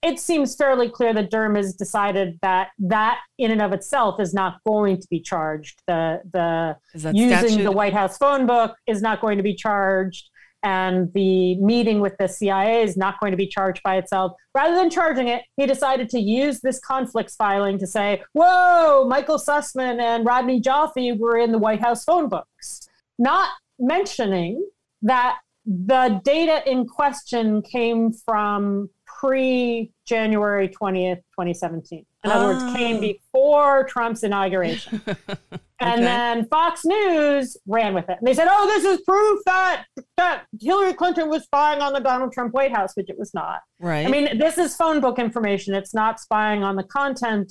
it 0.02 0.18
seems 0.18 0.56
fairly 0.56 0.88
clear 0.88 1.12
that 1.12 1.30
Durham 1.30 1.56
has 1.56 1.74
decided 1.74 2.38
that 2.40 2.68
that 2.78 3.18
in 3.36 3.50
and 3.50 3.60
of 3.60 3.74
itself 3.74 4.18
is 4.18 4.32
not 4.32 4.60
going 4.66 4.98
to 4.98 5.06
be 5.10 5.20
charged. 5.20 5.82
The 5.86 6.22
the 6.32 6.76
using 7.12 7.28
statute? 7.28 7.64
the 7.64 7.72
White 7.72 7.92
House 7.92 8.16
phone 8.16 8.46
book 8.46 8.76
is 8.86 9.02
not 9.02 9.20
going 9.20 9.36
to 9.36 9.42
be 9.42 9.54
charged 9.54 10.29
and 10.62 11.12
the 11.14 11.56
meeting 11.56 12.00
with 12.00 12.16
the 12.18 12.28
CIA 12.28 12.82
is 12.82 12.96
not 12.96 13.18
going 13.20 13.30
to 13.30 13.36
be 13.36 13.46
charged 13.46 13.82
by 13.82 13.96
itself. 13.96 14.32
Rather 14.54 14.74
than 14.74 14.90
charging 14.90 15.28
it, 15.28 15.42
he 15.56 15.66
decided 15.66 16.08
to 16.10 16.20
use 16.20 16.60
this 16.60 16.78
conflicts 16.80 17.36
filing 17.36 17.78
to 17.78 17.86
say, 17.86 18.22
whoa, 18.32 19.06
Michael 19.08 19.38
Sussman 19.38 20.00
and 20.00 20.26
Rodney 20.26 20.60
Joffe 20.60 21.18
were 21.18 21.38
in 21.38 21.52
the 21.52 21.58
White 21.58 21.80
House 21.80 22.04
phone 22.04 22.28
books, 22.28 22.88
not 23.18 23.50
mentioning 23.78 24.66
that 25.02 25.38
the 25.66 26.20
data 26.24 26.68
in 26.70 26.86
question 26.86 27.62
came 27.62 28.12
from 28.12 28.90
pre 29.06 29.92
January 30.06 30.68
20th, 30.68 31.22
2017. 31.38 32.04
In 32.24 32.30
other 32.30 32.46
words, 32.46 32.76
came 32.76 32.96
ah. 32.96 33.00
before 33.00 33.84
Trump's 33.84 34.22
inauguration. 34.22 35.00
And 35.80 35.94
okay. 35.94 36.02
then 36.02 36.46
Fox 36.46 36.84
News 36.84 37.56
ran 37.66 37.94
with 37.94 38.08
it. 38.10 38.18
And 38.18 38.28
they 38.28 38.34
said, 38.34 38.48
oh, 38.50 38.66
this 38.66 38.84
is 38.84 39.00
proof 39.00 39.40
that, 39.46 39.86
that 40.18 40.44
Hillary 40.60 40.92
Clinton 40.92 41.30
was 41.30 41.44
spying 41.44 41.80
on 41.80 41.94
the 41.94 42.00
Donald 42.00 42.32
Trump 42.32 42.52
White 42.52 42.70
House, 42.70 42.92
which 42.94 43.08
it 43.08 43.18
was 43.18 43.32
not. 43.32 43.60
Right. 43.80 44.06
I 44.06 44.10
mean, 44.10 44.38
this 44.38 44.58
is 44.58 44.76
phone 44.76 45.00
book 45.00 45.18
information. 45.18 45.74
It's 45.74 45.94
not 45.94 46.20
spying 46.20 46.62
on 46.62 46.76
the 46.76 46.82
content 46.82 47.50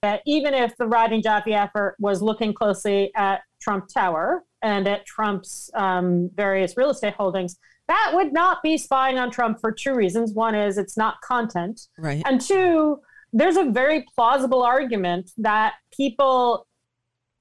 that 0.00 0.22
even 0.26 0.54
if 0.54 0.74
the 0.78 0.86
Rodney 0.86 1.20
Joffe 1.20 1.48
effort 1.48 1.96
was 1.98 2.22
looking 2.22 2.54
closely 2.54 3.10
at 3.14 3.42
Trump 3.60 3.88
Tower 3.92 4.44
and 4.62 4.88
at 4.88 5.04
Trump's 5.04 5.70
um, 5.74 6.30
various 6.34 6.78
real 6.78 6.90
estate 6.90 7.14
holdings, 7.14 7.58
that 7.88 8.12
would 8.14 8.32
not 8.32 8.62
be 8.62 8.78
spying 8.78 9.18
on 9.18 9.30
Trump 9.30 9.60
for 9.60 9.70
two 9.70 9.94
reasons. 9.94 10.32
One 10.32 10.54
is 10.54 10.78
it's 10.78 10.96
not 10.96 11.16
content. 11.22 11.78
Right. 11.98 12.22
And 12.24 12.40
two, 12.40 13.00
there's 13.36 13.56
a 13.56 13.64
very 13.64 14.04
plausible 14.14 14.62
argument 14.62 15.30
that 15.36 15.74
people 15.94 16.66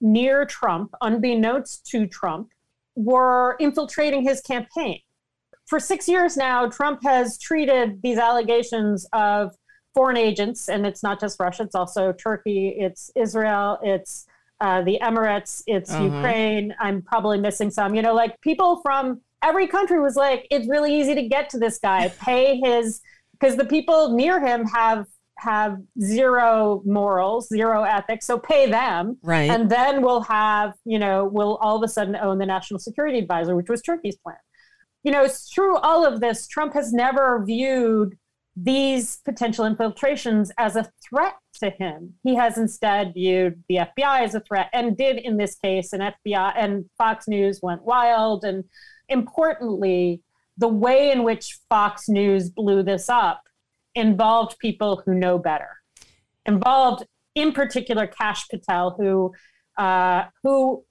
near 0.02 0.46
Trump, 0.46 0.94
unbeknownst 1.02 1.86
to 1.88 2.06
Trump, 2.06 2.50
were 2.96 3.56
infiltrating 3.60 4.22
his 4.24 4.42
campaign. 4.42 5.00
For 5.68 5.80
six 5.80 6.08
years 6.08 6.36
now, 6.36 6.68
Trump 6.68 7.00
has 7.04 7.40
treated 7.40 8.02
these 8.04 8.18
allegations 8.18 9.08
of 9.14 9.56
foreign 9.94 10.18
agents, 10.18 10.68
and 10.68 10.86
it's 10.86 11.02
not 11.02 11.20
just 11.20 11.40
Russia, 11.40 11.64
it's 11.64 11.76
also 11.76 12.12
Turkey, 12.12 12.76
it's 12.78 13.10
Israel, 13.16 13.80
it's 13.82 14.28
uh, 14.60 14.82
the 14.84 15.00
Emirates, 15.02 15.64
it's 15.66 15.92
Uh-huh. 15.92 16.04
Ukraine. 16.04 16.76
I'm 16.80 17.02
probably 17.02 17.40
missing 17.40 17.72
some. 17.72 17.96
You 17.96 18.02
know, 18.02 18.14
like 18.14 18.40
people 18.42 18.82
from 18.82 19.22
every 19.42 19.68
country 19.68 20.00
was 20.02 20.16
like, 20.16 20.46
it's 20.52 20.68
really 20.68 20.94
easy 21.00 21.16
to 21.16 21.28
get 21.28 21.50
to 21.52 21.58
this 21.58 21.80
guy. 21.80 22.10
Pay 22.20 22.60
his 22.64 23.02
because 23.34 23.56
the 23.58 23.66
people 23.66 24.16
near 24.16 24.46
him 24.46 24.66
have 24.68 25.06
have 25.40 25.78
zero 26.02 26.82
morals, 26.86 27.50
zero 27.50 27.84
ethics. 27.84 28.26
So 28.26 28.40
pay 28.40 28.70
them, 28.70 29.18
Right. 29.22 29.50
and 29.50 29.70
then 29.70 30.02
we'll 30.02 30.22
have 30.22 30.74
you 30.86 31.00
know 31.00 31.26
we'll 31.26 31.56
all 31.58 31.76
of 31.78 31.84
a 31.84 31.88
sudden 31.88 32.16
own 32.16 32.38
the 32.38 32.46
national 32.46 32.80
security 32.80 33.20
advisor, 33.20 33.56
which 33.56 33.70
was 33.70 33.82
Turkey's 33.82 34.18
plan. 34.18 34.38
You 35.04 35.12
know, 35.12 35.28
through 35.28 35.78
all 35.78 36.06
of 36.06 36.20
this, 36.20 36.48
Trump 36.48 36.74
has 36.74 36.92
never 36.92 37.44
viewed 37.46 38.18
these 38.58 39.18
potential 39.26 39.66
infiltrations 39.66 40.50
as 40.58 40.78
a 40.78 40.90
threat 41.08 41.36
to 41.60 41.70
him. 41.70 42.14
He 42.24 42.36
has 42.36 42.58
instead 42.58 43.14
viewed 43.14 43.62
the 43.68 43.80
FBI 43.80 44.22
as 44.22 44.34
a 44.34 44.40
threat 44.40 44.70
and 44.72 44.96
did 44.96 45.18
in 45.18 45.36
this 45.38 45.56
case, 45.56 45.92
and 45.92 46.02
FBI 46.02 46.54
and 46.56 46.86
Fox 46.98 47.28
News 47.28 47.60
went 47.62 47.84
wild. 47.84 48.46
And 48.46 48.64
importantly, 49.10 50.22
the 50.58 50.68
way 50.70 51.12
in 51.12 51.24
which 51.24 51.60
Fox 51.70 52.08
News 52.08 52.50
blew 52.50 52.82
this 52.84 53.10
up 53.10 53.42
involved 53.96 54.58
people 54.60 55.02
who 55.06 55.14
know 55.14 55.38
better, 55.38 55.70
involved 56.46 57.06
in 57.34 57.52
particular 57.52 58.08
Kash 58.08 58.48
Patel, 58.50 58.96
who 58.98 59.34
uh, 59.78 60.26
who 60.44 60.84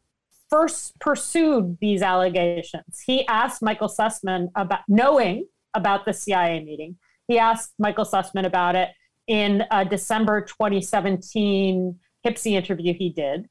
first 0.50 0.98
pursued 1.00 1.78
these 1.80 2.02
allegations. 2.02 3.00
He 3.06 3.26
asked 3.26 3.62
Michael 3.62 3.88
Sussman 3.88 4.48
about 4.54 4.80
knowing 4.88 5.46
about 5.74 6.04
the 6.04 6.12
CIA 6.12 6.62
meeting. 6.62 6.96
He 7.26 7.38
asked 7.38 7.72
Michael 7.78 8.04
Sussman 8.04 8.44
about 8.44 8.76
it 8.76 8.90
in 9.26 9.64
a 9.70 9.84
December 9.84 10.42
2017 10.42 11.98
HPSCI 12.26 12.52
interview 12.52 12.94
he 12.94 13.10
did. 13.10 13.48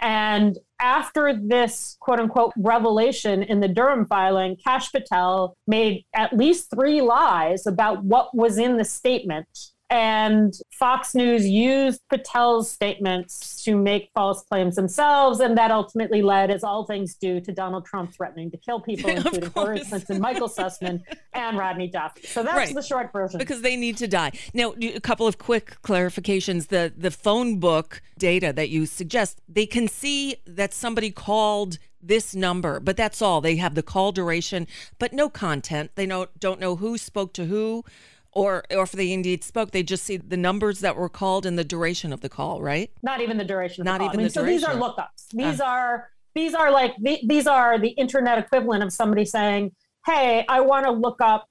And 0.00 0.58
after 0.80 1.38
this 1.38 1.96
quote 2.00 2.20
unquote 2.20 2.52
revelation 2.56 3.42
in 3.42 3.60
the 3.60 3.68
Durham 3.68 4.06
filing, 4.06 4.56
Kash 4.56 4.90
Patel 4.90 5.56
made 5.66 6.04
at 6.14 6.36
least 6.36 6.70
three 6.70 7.02
lies 7.02 7.66
about 7.66 8.02
what 8.04 8.34
was 8.34 8.58
in 8.58 8.76
the 8.78 8.84
statement. 8.84 9.46
And 9.90 10.54
Fox 10.80 11.14
News 11.14 11.46
used 11.46 12.00
Patel's 12.10 12.70
statements 12.70 13.62
to 13.64 13.76
make 13.76 14.10
false 14.14 14.42
claims 14.42 14.76
themselves. 14.76 15.38
And 15.40 15.56
that 15.58 15.70
ultimately 15.70 16.22
led, 16.22 16.50
as 16.50 16.64
all 16.64 16.86
things 16.86 17.14
do, 17.16 17.38
to 17.42 17.52
Donald 17.52 17.84
Trump 17.84 18.14
threatening 18.14 18.50
to 18.50 18.56
kill 18.56 18.80
people, 18.80 19.10
including 19.16 19.50
course. 19.50 19.88
Clinton, 19.90 20.18
Michael 20.20 20.48
Sussman, 20.48 21.02
and 21.34 21.58
Rodney 21.58 21.90
Joffe. 21.90 22.24
So 22.26 22.42
that's 22.42 22.56
Right. 22.56 22.74
the 22.74 22.82
short 22.82 23.12
version. 23.12 23.38
because 23.38 23.60
they 23.60 23.76
need 23.76 23.98
to 23.98 24.08
die. 24.08 24.32
Now, 24.54 24.72
a 24.80 25.00
couple 25.00 25.26
of 25.26 25.36
quick 25.36 25.76
clarifications. 25.82 26.68
The 26.68 26.92
the 26.96 27.10
phone 27.10 27.58
book 27.60 28.00
data 28.18 28.50
that 28.54 28.70
you 28.70 28.86
suggest, 28.86 29.40
they 29.48 29.66
can 29.66 29.86
see 29.86 30.36
that 30.46 30.72
somebody 30.72 31.10
called 31.10 31.76
this 32.02 32.34
number, 32.34 32.80
but 32.80 32.96
that's 32.96 33.20
all. 33.20 33.42
They 33.42 33.56
have 33.56 33.74
the 33.74 33.82
call 33.82 34.12
duration, 34.12 34.66
but 34.98 35.12
no 35.12 35.28
content. 35.28 35.90
They 35.94 36.06
don't 36.06 36.30
don't 36.40 36.58
know 36.58 36.76
who 36.76 36.96
spoke 36.96 37.34
to 37.34 37.44
who, 37.44 37.84
or 38.32 38.64
or 38.70 38.82
if 38.84 38.92
they 38.92 39.12
indeed 39.12 39.42
spoke. 39.44 39.70
They 39.72 39.82
just 39.82 40.04
see 40.04 40.16
the 40.16 40.36
numbers 40.36 40.80
that 40.80 40.96
were 40.96 41.08
called 41.08 41.46
and 41.46 41.58
the 41.58 41.64
duration 41.64 42.12
of 42.12 42.20
the 42.20 42.28
call. 42.28 42.60
Right? 42.62 42.90
not 43.02 43.20
even 43.20 43.36
the 43.38 43.44
duration 43.44 43.82
of 43.82 43.86
Not 43.86 43.98
the 43.98 43.98
call. 43.98 44.06
even 44.08 44.14
I 44.14 44.22
mean, 44.22 44.26
the 44.26 44.32
so 44.32 44.42
these 44.44 44.64
are. 44.64 44.74
Lookups 44.74 45.28
these 45.32 45.60
are 45.60 46.10
these 46.34 46.54
are 46.54 46.70
like 46.70 46.94
the- 47.00 47.20
these 47.26 47.46
are 47.46 47.78
the 47.78 47.88
internet 47.90 48.38
equivalent 48.38 48.82
of 48.84 48.92
somebody 48.92 49.24
saying 49.24 49.72
hey 50.06 50.44
i 50.48 50.60
want 50.60 50.84
to 50.86 50.90
look 50.92 51.20
up 51.20 51.46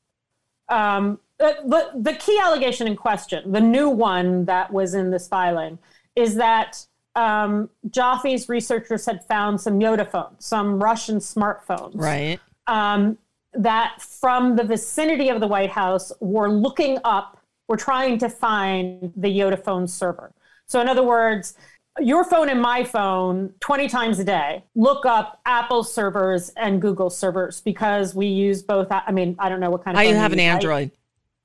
um, 0.69 1.19
the, 1.38 1.57
the, 1.65 1.91
the 2.12 2.13
key 2.13 2.39
allegation 2.41 2.88
in 2.88 2.95
question 2.95 3.51
the 3.51 3.59
new 3.62 3.89
one 3.89 4.45
that 4.45 4.71
was 4.71 4.93
in 4.93 5.12
this 5.12 5.27
filing 5.27 5.79
is 6.15 6.36
that 6.36 6.86
um, 7.15 7.69
Joffe's 7.89 8.48
researchers 8.50 9.05
had 9.05 9.25
found 9.25 9.59
some 9.59 9.79
Yota 9.79 10.09
phones, 10.09 10.45
some 10.45 10.81
Russian 10.81 11.17
smartphones 11.17 11.91
Right. 11.95 12.39
um, 12.67 13.17
that 13.53 14.01
from 14.01 14.56
the 14.56 14.63
vicinity 14.63 15.29
of 15.29 15.39
the 15.39 15.48
White 15.48 15.72
House 15.72 16.12
were 16.20 16.50
looking 16.50 17.00
up, 17.03 17.39
were 17.68 17.77
trying 17.77 18.18
to 18.20 18.29
find 18.29 19.13
the 19.15 19.27
Yota 19.27 19.63
phone 19.63 19.88
server. 19.88 20.32
So, 20.65 20.79
in 20.82 20.88
other 20.88 21.03
words, 21.03 21.56
your 22.00 22.24
phone 22.24 22.50
and 22.50 22.62
my 22.62 22.84
phone 22.84 23.53
20 23.60 23.88
times 23.89 24.20
a 24.20 24.24
day 24.24 24.63
look 24.75 25.06
up 25.06 25.41
Apple 25.46 25.84
servers 25.84 26.50
and 26.56 26.82
Google 26.82 27.10
servers 27.10 27.62
because 27.62 28.15
we 28.15 28.27
use 28.27 28.62
both. 28.62 28.88
I 28.91 29.12
mean, 29.12 29.36
I 29.39 29.50
don't 29.50 29.60
know 29.60 29.70
what 29.70 29.84
kind 29.84 29.98
of 29.98 30.01
I 30.01 30.06
have 30.06 30.34
an 30.34 30.39
Android. 30.39 30.91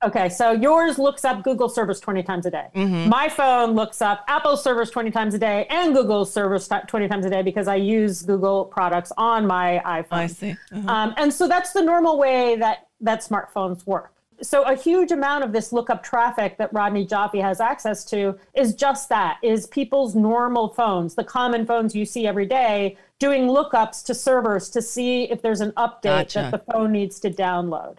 Okay, 0.05 0.29
so 0.29 0.51
yours 0.51 0.99
looks 0.99 1.25
up 1.25 1.43
Google 1.43 1.67
servers 1.67 1.99
20 1.99 2.21
times 2.21 2.45
a 2.45 2.51
day. 2.51 2.67
Mm-hmm. 2.75 3.09
My 3.09 3.27
phone 3.27 3.71
looks 3.71 4.03
up 4.03 4.23
Apple 4.27 4.55
servers 4.55 4.91
20 4.91 5.09
times 5.09 5.33
a 5.33 5.39
day 5.39 5.65
and 5.71 5.95
Google 5.95 6.25
servers 6.25 6.67
20 6.67 7.07
times 7.07 7.25
a 7.25 7.29
day 7.29 7.41
because 7.41 7.67
I 7.67 7.75
use 7.75 8.21
Google 8.21 8.65
products 8.65 9.11
on 9.17 9.47
my 9.47 9.81
iPhone. 9.83 10.05
I 10.11 10.27
see. 10.27 10.55
Uh-huh. 10.71 10.87
Um, 10.87 11.13
and 11.17 11.33
so 11.33 11.47
that's 11.47 11.73
the 11.73 11.81
normal 11.81 12.19
way 12.19 12.55
that, 12.57 12.87
that 13.01 13.21
smartphones 13.21 13.85
work. 13.87 14.11
So 14.41 14.61
a 14.63 14.75
huge 14.75 15.11
amount 15.11 15.43
of 15.43 15.53
this 15.53 15.73
lookup 15.73 16.03
traffic 16.03 16.57
that 16.57 16.71
Rodney 16.71 17.07
Joffe 17.07 17.41
has 17.41 17.59
access 17.59 18.03
to 18.05 18.37
is 18.53 18.75
just 18.75 19.09
that, 19.09 19.37
is 19.41 19.65
people's 19.65 20.13
normal 20.13 20.69
phones, 20.69 21.15
the 21.15 21.23
common 21.23 21.65
phones 21.65 21.95
you 21.95 22.05
see 22.05 22.27
every 22.27 22.45
day, 22.45 22.97
doing 23.17 23.47
lookups 23.47 24.03
to 24.05 24.13
servers 24.13 24.69
to 24.69 24.81
see 24.81 25.23
if 25.31 25.41
there's 25.41 25.61
an 25.61 25.71
update 25.71 26.03
Gotcha. 26.03 26.39
that 26.39 26.51
the 26.51 26.71
phone 26.71 26.91
needs 26.91 27.19
to 27.21 27.31
download. 27.31 27.97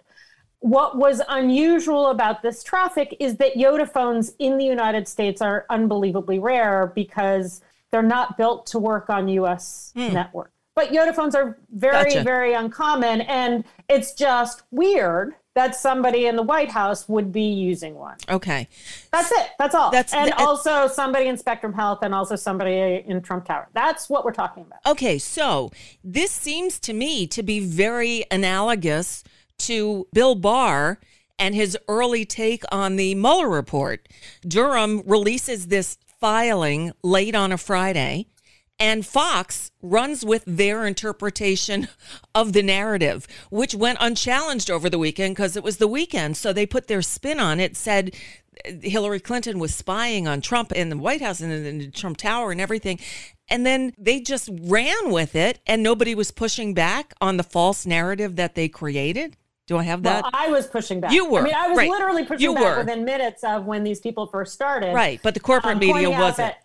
What 0.59 0.97
was 0.97 1.21
unusual 1.29 2.07
about 2.07 2.41
this 2.41 2.63
traffic 2.63 3.15
is 3.19 3.37
that 3.37 3.55
Yota 3.55 3.87
phones 3.89 4.33
in 4.39 4.57
the 4.57 4.65
United 4.65 5.07
States 5.07 5.41
are 5.41 5.65
unbelievably 5.69 6.39
rare 6.39 6.91
because 6.95 7.61
they're 7.91 8.01
not 8.01 8.37
built 8.37 8.65
to 8.67 8.79
work 8.79 9.09
on 9.09 9.27
US 9.27 9.91
hmm. 9.95 10.13
network. 10.13 10.51
But 10.75 10.89
Yota 10.89 11.15
phones 11.15 11.33
are 11.33 11.57
very. 11.71 12.11
Gotcha. 12.11 12.23
very 12.23 12.53
uncommon. 12.53 13.21
And 13.21 13.63
it's 13.89 14.13
just 14.13 14.61
weird 14.69 15.33
that 15.57 15.75
somebody 15.75 16.27
in 16.27 16.35
the 16.35 16.43
White 16.43 16.69
House 16.69 17.09
would 17.09 17.31
be 17.31 17.49
using 17.51 17.95
one. 17.95 18.15
Okay. 18.29 18.67
That's 19.11 19.31
it. 19.31 19.49
That's 19.57 19.73
all. 19.73 19.89
That's- 19.89 20.13
and 20.13 20.31
also 20.33 20.87
somebody 20.87 21.25
in 21.25 21.35
Spectrum 21.35 21.73
Health 21.73 21.99
and 22.03 22.13
also 22.13 22.35
somebody 22.35 23.03
in 23.07 23.23
Trump 23.23 23.45
Tower. 23.45 23.67
That's 23.73 24.07
what 24.07 24.23
we're 24.23 24.33
talking 24.33 24.65
about. 24.67 24.79
Okay, 24.85 25.17
so 25.17 25.71
this 26.03 26.29
seems 26.29 26.79
to 26.81 26.93
me 26.93 27.25
to 27.25 27.41
be 27.41 27.59
very 27.59 28.23
analogous 28.29 29.23
to 29.59 30.07
Bill 30.13 30.35
Barr 30.35 30.99
and 31.39 31.53
his 31.53 31.77
early 31.87 32.25
take 32.25 32.63
on 32.71 32.95
the 32.95 33.15
Mueller 33.15 33.49
report. 33.49 34.07
Durham 34.41 35.03
releases 35.05 35.67
this 35.67 35.97
filing 36.19 36.91
late 37.03 37.35
on 37.35 37.51
a 37.51 37.57
Friday. 37.57 38.27
And 38.79 39.05
Fox 39.05 39.71
runs 39.81 40.23
with 40.23 40.43
their 40.45 40.85
interpretation 40.85 41.87
of 42.35 42.53
the 42.53 42.61
narrative, 42.61 43.27
which 43.49 43.73
went 43.73 43.97
unchallenged 43.99 44.69
over 44.69 44.87
the 44.87 44.99
weekend 44.99 45.35
because 45.35 45.57
it 45.57 45.63
was 45.63 45.77
the 45.77 45.87
weekend. 45.87 46.37
So 46.37 46.53
they 46.53 46.67
put 46.67 46.87
their 46.87 47.01
spin 47.01 47.39
on 47.39 47.59
it, 47.59 47.75
said 47.75 48.13
Hillary 48.65 49.19
Clinton 49.19 49.57
was 49.57 49.73
spying 49.73 50.27
on 50.27 50.41
Trump 50.41 50.71
in 50.71 50.89
the 50.89 50.97
White 50.97 51.21
House 51.21 51.39
and 51.39 51.51
in 51.51 51.79
the 51.79 51.89
Trump 51.89 52.17
Tower 52.17 52.51
and 52.51 52.61
everything. 52.61 52.99
And 53.49 53.65
then 53.65 53.93
they 53.97 54.19
just 54.19 54.49
ran 54.61 55.11
with 55.11 55.35
it, 55.35 55.59
and 55.65 55.81
nobody 55.81 56.13
was 56.13 56.31
pushing 56.31 56.73
back 56.75 57.13
on 57.19 57.37
the 57.37 57.43
false 57.43 57.85
narrative 57.85 58.35
that 58.35 58.55
they 58.55 58.67
created. 58.67 59.37
Do 59.67 59.77
I 59.77 59.83
have 59.83 60.01
that? 60.03 60.23
Well, 60.23 60.31
I 60.33 60.49
was 60.49 60.65
pushing 60.67 60.99
back. 61.01 61.11
You 61.11 61.29
were, 61.29 61.41
I 61.41 61.43
mean, 61.43 61.53
I 61.55 61.67
was 61.67 61.77
right. 61.77 61.89
literally 61.89 62.23
pushing 62.25 62.41
You 62.43 62.55
back 62.55 62.63
were. 62.63 62.77
within 62.79 63.03
minutes 63.05 63.43
of 63.43 63.65
when 63.65 63.83
these 63.83 63.99
people 63.99 64.25
first 64.27 64.53
started. 64.53 64.93
right, 64.95 65.19
but 65.21 65.33
the 65.33 65.39
corporate 65.41 65.73
um, 65.73 65.79
media 65.79 66.09
wasn't. 66.09 66.37
that- 66.37 66.63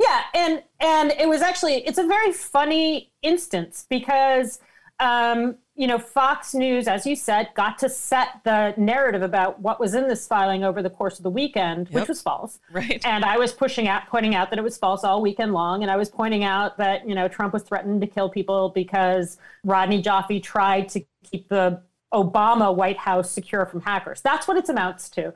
yeah, 0.00 0.22
and 0.34 0.62
and 0.80 1.12
it 1.12 1.28
was 1.28 1.40
actually 1.40 1.74
it's 1.86 1.98
a 1.98 2.06
very 2.06 2.32
funny 2.32 3.12
instance 3.22 3.86
because 3.88 4.58
um, 4.98 5.56
you 5.76 5.86
know 5.86 5.98
Fox 5.98 6.52
News, 6.54 6.88
as 6.88 7.06
you 7.06 7.14
said, 7.14 7.50
got 7.54 7.78
to 7.78 7.88
set 7.88 8.40
the 8.44 8.74
narrative 8.76 9.22
about 9.22 9.60
what 9.60 9.78
was 9.78 9.94
in 9.94 10.08
this 10.08 10.26
filing 10.26 10.64
over 10.64 10.82
the 10.82 10.90
course 10.90 11.18
of 11.18 11.22
the 11.22 11.30
weekend, 11.30 11.88
Yep. 11.90 12.00
which 12.00 12.08
was 12.08 12.20
false. 12.20 12.58
Right. 12.72 13.00
And 13.04 13.24
I 13.24 13.38
was 13.38 13.52
pushing 13.52 13.86
out, 13.86 14.08
pointing 14.08 14.34
out 14.34 14.50
that 14.50 14.58
it 14.58 14.62
was 14.62 14.76
false 14.76 15.04
all 15.04 15.22
weekend 15.22 15.52
long, 15.52 15.82
and 15.82 15.90
I 15.90 15.96
was 15.96 16.10
pointing 16.10 16.42
out 16.42 16.76
that 16.78 17.08
you 17.08 17.14
know 17.14 17.28
Trump 17.28 17.52
was 17.54 17.62
threatened 17.62 18.00
to 18.00 18.06
kill 18.08 18.28
people 18.28 18.70
because 18.70 19.38
Rodney 19.62 20.02
Joffe 20.02 20.42
tried 20.42 20.88
to 20.90 21.04
keep 21.22 21.48
the 21.48 21.80
Obama 22.14 22.74
White 22.74 22.96
House 22.96 23.30
secure 23.30 23.66
from 23.66 23.80
hackers. 23.80 24.20
That's 24.22 24.46
what 24.48 24.56
it 24.56 24.68
amounts 24.68 25.10
to. 25.10 25.34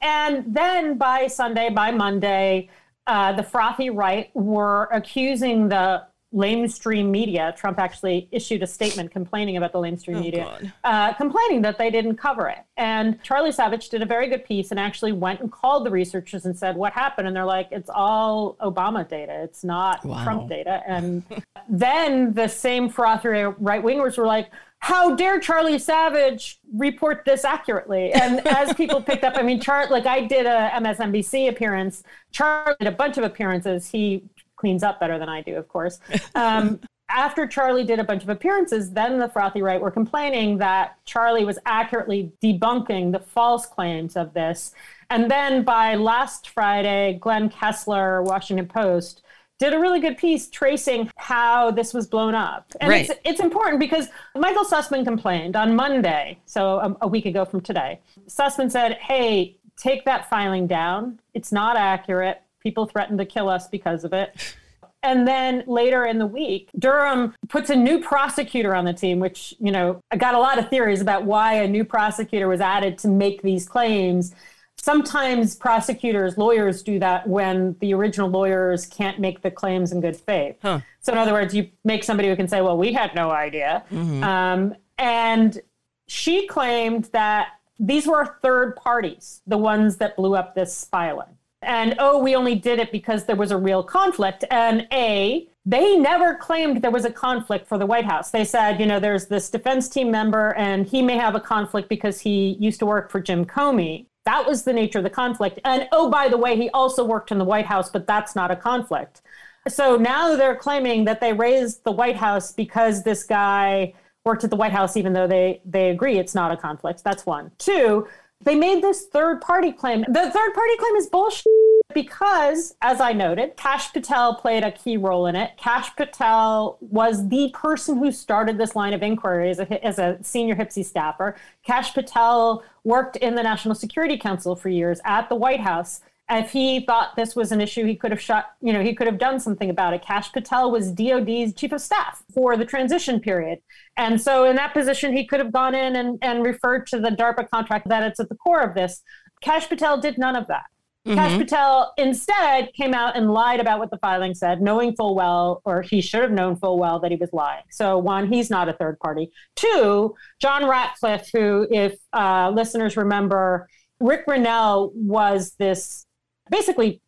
And 0.00 0.44
then 0.54 0.96
by 0.96 1.26
Sunday, 1.26 1.68
by 1.70 1.90
Monday, 1.90 2.70
uh, 3.06 3.32
the 3.32 3.42
frothy 3.42 3.90
right 3.90 4.30
were 4.34 4.88
accusing 4.92 5.68
the 5.68 6.06
lamestream 6.32 7.06
media. 7.10 7.52
Trump 7.58 7.80
actually 7.80 8.28
issued 8.30 8.62
a 8.62 8.66
statement 8.66 9.10
complaining 9.10 9.56
about 9.56 9.72
the 9.72 9.78
lamestream 9.78 10.18
Oh, 10.18 10.20
media, 10.20 10.72
uh, 10.84 11.12
complaining 11.14 11.62
that 11.62 11.76
they 11.76 11.90
didn't 11.90 12.16
cover 12.18 12.48
it. 12.48 12.60
And 12.76 13.20
Charlie 13.24 13.50
Savage 13.50 13.88
did 13.88 14.00
a 14.00 14.06
very 14.06 14.28
good 14.28 14.44
piece 14.44 14.70
and 14.70 14.78
actually 14.78 15.10
went 15.10 15.40
and 15.40 15.50
called 15.50 15.84
the 15.84 15.90
researchers 15.90 16.46
and 16.46 16.56
said, 16.56 16.76
What 16.76 16.92
happened? 16.92 17.26
And 17.26 17.36
they're 17.36 17.44
like, 17.44 17.68
It's 17.72 17.90
all 17.92 18.56
Obama 18.60 19.08
data, 19.08 19.42
it's 19.42 19.64
not 19.64 20.04
Wow. 20.04 20.22
Trump 20.22 20.48
data. 20.48 20.82
And 20.86 21.24
then 21.68 22.32
the 22.32 22.46
same 22.46 22.88
frothy 22.88 23.28
right 23.28 23.82
wingers 23.82 24.16
were 24.16 24.26
like, 24.26 24.50
how 24.80 25.14
dare 25.14 25.38
Charlie 25.38 25.78
Savage 25.78 26.58
report 26.74 27.24
this 27.24 27.44
accurately? 27.44 28.12
And 28.12 28.46
as 28.46 28.72
people 28.74 29.02
picked 29.02 29.24
up, 29.24 29.36
I 29.36 29.42
mean, 29.42 29.60
Char 29.60 29.88
like 29.88 30.06
I 30.06 30.22
did 30.22 30.46
a 30.46 30.70
MSNBC 30.74 31.48
appearance. 31.48 32.02
Charlie 32.32 32.74
did 32.80 32.88
a 32.88 32.92
bunch 32.92 33.18
of 33.18 33.24
appearances. 33.24 33.88
He 33.90 34.24
cleans 34.56 34.82
up 34.82 34.98
better 34.98 35.18
than 35.18 35.28
I 35.28 35.42
do, 35.42 35.56
of 35.56 35.68
course. 35.68 36.00
Um, 36.34 36.80
after 37.10 37.46
Charlie 37.46 37.84
did 37.84 37.98
a 37.98 38.04
bunch 38.04 38.22
of 38.22 38.28
appearances, 38.28 38.90
then 38.90 39.18
the 39.18 39.28
frothy 39.28 39.62
right 39.62 39.80
were 39.80 39.90
complaining 39.90 40.58
that 40.58 40.96
Charlie 41.04 41.44
was 41.44 41.58
accurately 41.66 42.32
debunking 42.42 43.12
the 43.12 43.18
false 43.18 43.66
claims 43.66 44.16
of 44.16 44.32
this. 44.32 44.74
And 45.10 45.30
then 45.30 45.64
by 45.64 45.96
last 45.96 46.48
Friday, 46.48 47.18
Glenn 47.20 47.48
Kessler, 47.48 48.22
Washington 48.22 48.66
Post, 48.66 49.22
did 49.60 49.74
a 49.74 49.78
really 49.78 50.00
good 50.00 50.16
piece 50.16 50.48
tracing 50.48 51.10
how 51.16 51.70
this 51.70 51.92
was 51.94 52.06
blown 52.06 52.34
up. 52.34 52.72
And 52.80 52.88
right. 52.88 53.08
it's, 53.08 53.20
it's 53.24 53.40
important 53.40 53.78
because 53.78 54.08
Michael 54.34 54.64
Sussman 54.64 55.04
complained 55.04 55.54
on 55.54 55.76
Monday, 55.76 56.38
so 56.46 56.78
a, 56.80 56.96
a 57.02 57.06
week 57.06 57.26
ago 57.26 57.44
from 57.44 57.60
today. 57.60 58.00
Sussman 58.26 58.70
said, 58.70 58.94
hey, 58.94 59.58
take 59.76 60.06
that 60.06 60.28
filing 60.30 60.66
down. 60.66 61.20
It's 61.34 61.52
not 61.52 61.76
accurate. 61.76 62.40
People 62.60 62.86
threatened 62.86 63.18
to 63.18 63.26
kill 63.26 63.50
us 63.50 63.68
because 63.68 64.02
of 64.02 64.14
it. 64.14 64.56
And 65.02 65.28
then 65.28 65.64
later 65.66 66.04
in 66.04 66.18
the 66.18 66.26
week, 66.26 66.70
Durham 66.78 67.34
puts 67.48 67.70
a 67.70 67.76
new 67.76 68.00
prosecutor 68.00 68.74
on 68.74 68.84
the 68.84 68.92
team, 68.92 69.18
which, 69.18 69.54
you 69.58 69.72
know, 69.72 70.02
I 70.10 70.16
got 70.16 70.34
a 70.34 70.38
lot 70.38 70.58
of 70.58 70.68
theories 70.68 71.00
about 71.00 71.24
why 71.24 71.54
a 71.54 71.68
new 71.68 71.84
prosecutor 71.84 72.48
was 72.48 72.60
added 72.60 72.98
to 72.98 73.08
make 73.08 73.42
these 73.42 73.66
claims 73.66 74.34
sometimes 74.82 75.54
prosecutors, 75.54 76.38
lawyers 76.38 76.82
do 76.82 76.98
that 76.98 77.26
when 77.28 77.76
the 77.80 77.92
original 77.94 78.28
lawyers 78.28 78.86
can't 78.86 79.18
make 79.18 79.42
the 79.42 79.50
claims 79.50 79.92
in 79.92 80.00
good 80.00 80.16
faith. 80.16 80.56
Huh. 80.62 80.80
So, 81.00 81.12
in 81.12 81.18
other 81.18 81.32
words, 81.32 81.54
you 81.54 81.68
make 81.84 82.04
somebody 82.04 82.28
who 82.28 82.36
can 82.36 82.48
say, 82.48 82.60
well, 82.60 82.76
we 82.76 82.92
had 82.92 83.14
no 83.14 83.30
idea. 83.30 83.84
Mm-hmm. 83.92 84.24
Um, 84.24 84.74
and 84.98 85.60
she 86.06 86.46
claimed 86.46 87.04
that 87.12 87.48
these 87.78 88.06
were 88.06 88.36
third 88.42 88.76
parties, 88.76 89.42
the 89.46 89.58
ones 89.58 89.96
that 89.96 90.16
blew 90.16 90.34
up 90.34 90.54
this 90.54 90.84
filing. 90.86 91.36
And 91.62 91.94
oh, 91.98 92.18
we 92.18 92.34
only 92.34 92.54
did 92.54 92.78
it 92.78 92.90
because 92.90 93.24
there 93.24 93.36
was 93.36 93.50
a 93.50 93.56
real 93.56 93.82
conflict. 93.82 94.44
And 94.50 94.86
A, 94.92 95.46
they 95.66 95.96
never 95.96 96.34
claimed 96.34 96.80
there 96.80 96.90
was 96.90 97.04
a 97.04 97.12
conflict 97.12 97.66
for 97.66 97.76
the 97.76 97.86
White 97.86 98.06
House. 98.06 98.30
They 98.30 98.44
said, 98.44 98.80
you 98.80 98.86
know, 98.86 98.98
there's 98.98 99.26
this 99.26 99.50
defense 99.50 99.88
team 99.88 100.10
member 100.10 100.54
and 100.54 100.86
he 100.86 101.02
may 101.02 101.16
have 101.16 101.34
a 101.34 101.40
conflict 101.40 101.88
because 101.88 102.20
he 102.20 102.56
used 102.58 102.78
to 102.80 102.86
work 102.86 103.10
for 103.10 103.20
Jim 103.20 103.44
Comey. 103.44 104.06
That 104.24 104.46
was 104.46 104.64
the 104.64 104.72
nature 104.72 104.98
of 104.98 105.04
the 105.04 105.10
conflict. 105.10 105.58
And 105.64 105.88
oh, 105.92 106.10
by 106.10 106.28
the 106.28 106.36
way, 106.36 106.56
he 106.56 106.70
also 106.70 107.04
worked 107.04 107.32
in 107.32 107.38
the 107.38 107.44
White 107.44 107.66
House, 107.66 107.90
but 107.90 108.06
that's 108.06 108.36
not 108.36 108.50
a 108.50 108.56
conflict. 108.56 109.22
So 109.68 109.96
now 109.96 110.36
they're 110.36 110.56
claiming 110.56 111.04
that 111.04 111.20
they 111.20 111.32
raised 111.32 111.84
the 111.84 111.92
White 111.92 112.16
House 112.16 112.52
because 112.52 113.02
this 113.02 113.24
guy 113.24 113.94
worked 114.24 114.44
at 114.44 114.50
the 114.50 114.56
White 114.56 114.72
House, 114.72 114.96
even 114.96 115.12
though 115.12 115.26
they, 115.26 115.60
they 115.64 115.90
agree 115.90 116.18
it's 116.18 116.34
not 116.34 116.52
a 116.52 116.56
conflict. 116.56 117.02
That's 117.04 117.26
one. 117.26 117.50
Two, 117.58 118.08
they 118.42 118.54
made 118.54 118.82
this 118.82 119.06
third 119.06 119.40
party 119.40 119.72
claim. 119.72 120.02
The 120.08 120.30
third 120.30 120.54
party 120.54 120.76
claim 120.78 120.96
is 120.96 121.06
bullshit 121.06 121.46
because, 121.94 122.74
as 122.82 123.00
I 123.00 123.12
noted, 123.12 123.56
Kash 123.56 123.92
Patel 123.92 124.34
played 124.34 124.62
a 124.62 124.70
key 124.70 124.96
role 124.96 125.26
in 125.26 125.36
it. 125.36 125.52
Kash 125.56 125.94
Patel 125.96 126.78
was 126.80 127.28
the 127.28 127.50
person 127.52 127.98
who 127.98 128.12
started 128.12 128.58
this 128.58 128.76
line 128.76 128.92
of 128.92 129.02
inquiry 129.02 129.50
as 129.50 129.58
a, 129.58 129.84
as 129.84 129.98
a 129.98 130.18
senior 130.22 130.54
HPSCI 130.54 130.84
staffer. 130.84 131.36
Kash 131.64 131.92
Patel 131.92 132.62
worked 132.84 133.16
in 133.16 133.34
the 133.34 133.42
National 133.42 133.74
Security 133.74 134.16
Council 134.16 134.54
for 134.56 134.68
years 134.68 135.00
at 135.04 135.28
the 135.28 135.34
White 135.34 135.60
House. 135.60 136.00
If 136.32 136.52
he 136.52 136.80
thought 136.86 137.16
this 137.16 137.34
was 137.34 137.50
an 137.50 137.60
issue, 137.60 137.84
he 137.84 137.96
could 137.96 138.12
have 138.12 138.20
shot, 138.20 138.52
you 138.60 138.72
know, 138.72 138.82
he 138.82 138.94
could 138.94 139.08
have 139.08 139.18
done 139.18 139.40
something 139.40 139.68
about 139.68 139.94
it. 139.94 140.02
Kash 140.02 140.32
Patel 140.32 140.70
was 140.70 140.92
DOD's 140.92 141.54
chief 141.54 141.72
of 141.72 141.80
staff 141.80 142.22
for 142.32 142.56
the 142.56 142.64
transition 142.64 143.18
period. 143.18 143.58
And 143.96 144.20
so 144.20 144.44
in 144.44 144.54
that 144.54 144.72
position, 144.72 145.16
he 145.16 145.26
could 145.26 145.40
have 145.40 145.52
gone 145.52 145.74
in 145.74 145.96
and, 145.96 146.18
and 146.22 146.44
referred 146.44 146.86
to 146.88 147.00
the 147.00 147.10
DARPA 147.10 147.48
contract 147.50 147.88
that 147.88 148.04
it's 148.04 148.20
at 148.20 148.28
the 148.28 148.36
core 148.36 148.60
of 148.60 148.74
this. 148.74 149.02
Kash 149.40 149.68
Patel 149.68 150.00
did 150.00 150.18
none 150.18 150.36
of 150.36 150.46
that. 150.46 150.66
Mm-hmm. 151.06 151.14
Kash 151.16 151.38
Patel 151.38 151.94
instead 151.96 152.72
came 152.74 152.92
out 152.92 153.16
and 153.16 153.32
lied 153.32 153.58
about 153.58 153.78
what 153.78 153.90
the 153.90 153.96
filing 153.98 154.34
said, 154.34 154.60
knowing 154.60 154.94
full 154.94 155.14
well, 155.14 155.62
or 155.64 155.80
he 155.80 156.02
should 156.02 156.20
have 156.22 156.30
known 156.30 156.56
full 156.56 156.78
well 156.78 157.00
that 157.00 157.10
he 157.10 157.16
was 157.16 157.30
lying. 157.32 157.62
So, 157.70 157.96
one, 157.96 158.30
he's 158.30 158.50
not 158.50 158.68
a 158.68 158.74
third 158.74 158.98
party. 158.98 159.30
Two, 159.56 160.14
John 160.40 160.68
Ratcliffe, 160.68 161.30
who, 161.32 161.66
if 161.70 161.96
uh, 162.12 162.50
listeners 162.54 162.98
remember, 162.98 163.66
Rick 163.98 164.26
Grenell 164.26 164.92
was 164.94 165.54
this 165.58 166.04
basically 166.50 167.00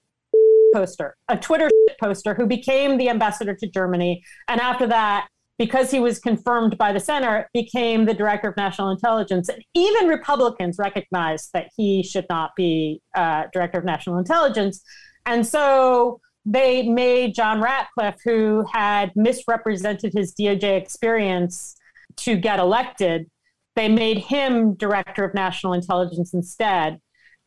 poster, 0.74 1.16
a 1.28 1.36
Twitter 1.36 1.68
poster 2.00 2.34
who 2.34 2.46
became 2.46 2.96
the 2.96 3.10
ambassador 3.10 3.54
to 3.54 3.66
Germany. 3.66 4.24
And 4.48 4.60
after 4.60 4.86
that, 4.86 5.28
because 5.58 5.90
he 5.90 6.00
was 6.00 6.18
confirmed 6.18 6.76
by 6.78 6.92
the 6.92 7.00
center, 7.00 7.48
became 7.52 8.04
the 8.04 8.14
director 8.14 8.48
of 8.48 8.56
national 8.56 8.90
intelligence. 8.90 9.48
And 9.48 9.62
even 9.74 10.08
Republicans 10.08 10.76
recognized 10.78 11.50
that 11.52 11.68
he 11.76 12.02
should 12.02 12.26
not 12.28 12.50
be 12.56 13.00
uh, 13.14 13.44
director 13.52 13.78
of 13.78 13.84
national 13.84 14.18
intelligence. 14.18 14.82
And 15.26 15.46
so 15.46 16.20
they 16.44 16.82
made 16.82 17.34
John 17.34 17.60
Ratcliffe, 17.60 18.18
who 18.24 18.64
had 18.72 19.12
misrepresented 19.14 20.12
his 20.14 20.34
DOJ 20.34 20.76
experience 20.80 21.76
to 22.16 22.36
get 22.36 22.58
elected, 22.58 23.30
they 23.76 23.88
made 23.88 24.18
him 24.18 24.74
director 24.74 25.24
of 25.24 25.34
national 25.34 25.72
intelligence 25.72 26.34
instead. 26.34 26.98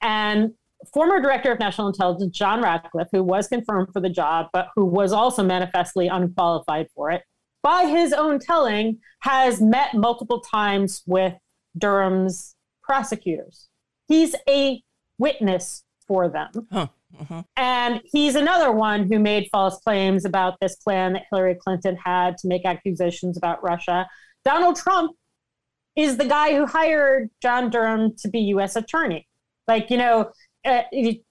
And 0.01 0.51
former 0.93 1.19
director 1.19 1.51
of 1.51 1.59
national 1.59 1.87
intelligence, 1.87 2.35
John 2.35 2.61
Ratcliffe, 2.61 3.07
who 3.11 3.23
was 3.23 3.47
confirmed 3.47 3.89
for 3.93 3.99
the 3.99 4.09
job, 4.09 4.47
but 4.53 4.69
who 4.75 4.85
was 4.85 5.11
also 5.11 5.43
manifestly 5.43 6.07
unqualified 6.07 6.87
for 6.95 7.11
it, 7.11 7.23
by 7.65 7.87
his 7.87 8.13
own 8.13 8.37
telling, 8.37 8.99
has 9.21 9.59
met 9.59 9.95
multiple 9.95 10.39
times 10.39 11.01
with 11.07 11.33
Durham's 11.75 12.55
prosecutors. 12.83 13.69
He's 14.07 14.35
a 14.47 14.83
witness 15.17 15.83
for 16.07 16.29
them. 16.29 16.67
Huh. 16.71 16.87
Uh-huh. 17.19 17.41
And 17.57 18.01
he's 18.05 18.35
another 18.35 18.71
one 18.71 19.11
who 19.11 19.17
made 19.17 19.49
false 19.51 19.79
claims 19.79 20.25
about 20.25 20.59
this 20.61 20.75
plan 20.75 21.13
that 21.13 21.23
Hillary 21.31 21.55
Clinton 21.55 21.95
had 21.95 22.37
to 22.37 22.47
make 22.47 22.65
accusations 22.65 23.35
about 23.35 23.63
Russia. 23.63 24.07
Donald 24.43 24.75
Trump 24.75 25.15
is 25.95 26.17
the 26.17 26.25
guy 26.25 26.55
who 26.55 26.67
hired 26.67 27.31
John 27.41 27.71
Durham 27.71 28.15
to 28.17 28.29
be 28.29 28.41
U.S. 28.41 28.75
attorney. 28.75 29.27
Like, 29.67 29.89
you 29.89 29.97
know, 29.97 30.29
uh, 30.65 30.83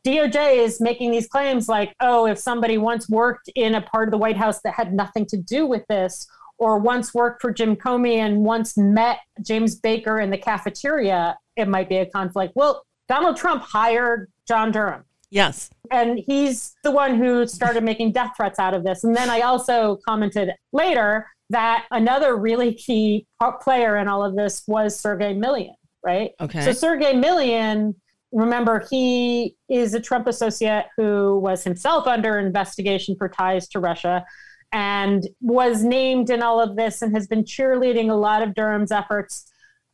DOJ 0.06 0.56
is 0.56 0.80
making 0.80 1.10
these 1.10 1.26
claims 1.26 1.68
like, 1.68 1.94
oh, 2.00 2.26
if 2.26 2.38
somebody 2.38 2.78
once 2.78 3.08
worked 3.08 3.50
in 3.54 3.74
a 3.74 3.80
part 3.80 4.08
of 4.08 4.12
the 4.12 4.18
White 4.18 4.36
House 4.36 4.60
that 4.62 4.74
had 4.74 4.94
nothing 4.94 5.26
to 5.26 5.36
do 5.36 5.66
with 5.66 5.84
this, 5.88 6.26
or 6.58 6.78
once 6.78 7.12
worked 7.12 7.42
for 7.42 7.52
Jim 7.52 7.76
Comey 7.76 8.16
and 8.16 8.44
once 8.44 8.76
met 8.76 9.18
James 9.42 9.74
Baker 9.74 10.20
in 10.20 10.30
the 10.30 10.38
cafeteria, 10.38 11.36
it 11.56 11.68
might 11.68 11.88
be 11.88 11.96
a 11.96 12.06
conflict. 12.06 12.52
Well, 12.54 12.84
Donald 13.08 13.36
Trump 13.36 13.62
hired 13.62 14.30
John 14.46 14.72
Durham. 14.72 15.04
Yes. 15.30 15.70
And 15.90 16.18
he's 16.18 16.74
the 16.84 16.92
one 16.92 17.16
who 17.16 17.46
started 17.46 17.82
making 17.84 18.12
death 18.12 18.34
threats 18.36 18.58
out 18.58 18.72
of 18.72 18.84
this. 18.84 19.04
And 19.04 19.16
then 19.16 19.30
I 19.30 19.40
also 19.40 19.98
commented 20.06 20.50
later 20.72 21.26
that 21.50 21.86
another 21.90 22.36
really 22.36 22.74
key 22.74 23.26
player 23.60 23.96
in 23.96 24.08
all 24.08 24.24
of 24.24 24.36
this 24.36 24.62
was 24.66 24.98
Sergey 24.98 25.34
Millian, 25.34 25.74
right? 26.04 26.30
Okay. 26.40 26.62
So 26.62 26.72
Sergey 26.72 27.12
Millian 27.12 27.94
remember, 28.34 28.84
he 28.90 29.56
is 29.68 29.94
a 29.94 30.00
Trump 30.00 30.26
associate 30.26 30.86
who 30.96 31.38
was 31.38 31.64
himself 31.64 32.06
under 32.06 32.38
investigation 32.38 33.14
for 33.16 33.28
ties 33.28 33.68
to 33.68 33.80
Russia 33.80 34.24
and 34.72 35.26
was 35.40 35.84
named 35.84 36.30
in 36.30 36.42
all 36.42 36.60
of 36.60 36.76
this 36.76 37.00
and 37.00 37.14
has 37.14 37.28
been 37.28 37.44
cheerleading 37.44 38.10
a 38.10 38.14
lot 38.14 38.42
of 38.42 38.54
Durham's 38.54 38.90
efforts. 38.90 39.46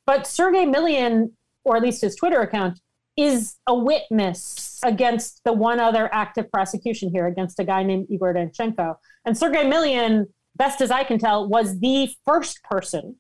But 0.07 0.27
Sergey 0.27 0.65
Millian, 0.65 1.33
or 1.65 1.77
at 1.77 1.83
least 1.83 2.01
his 2.01 2.17
Twitter 2.17 2.41
account, 2.41 2.81
is 3.17 3.57
a 3.67 3.75
witness 3.75 4.81
against 4.83 5.43
the 5.45 5.53
one 5.53 5.79
other 5.79 6.09
active 6.13 6.51
prosecution 6.51 7.11
here 7.11 7.27
against 7.27 7.61
a 7.61 7.65
guy 7.65 7.83
named 7.83 8.07
Igor 8.09 8.33
Danchenko. 8.33 8.95
And 9.27 9.37
Sergey 9.37 9.65
Millian, 9.65 10.27
best 10.57 10.81
as 10.81 10.91
I 10.91 11.05
can 11.05 11.19
tell, 11.19 11.47
was 11.47 11.79
the 11.81 12.11
first 12.27 12.63
person 12.63 13.17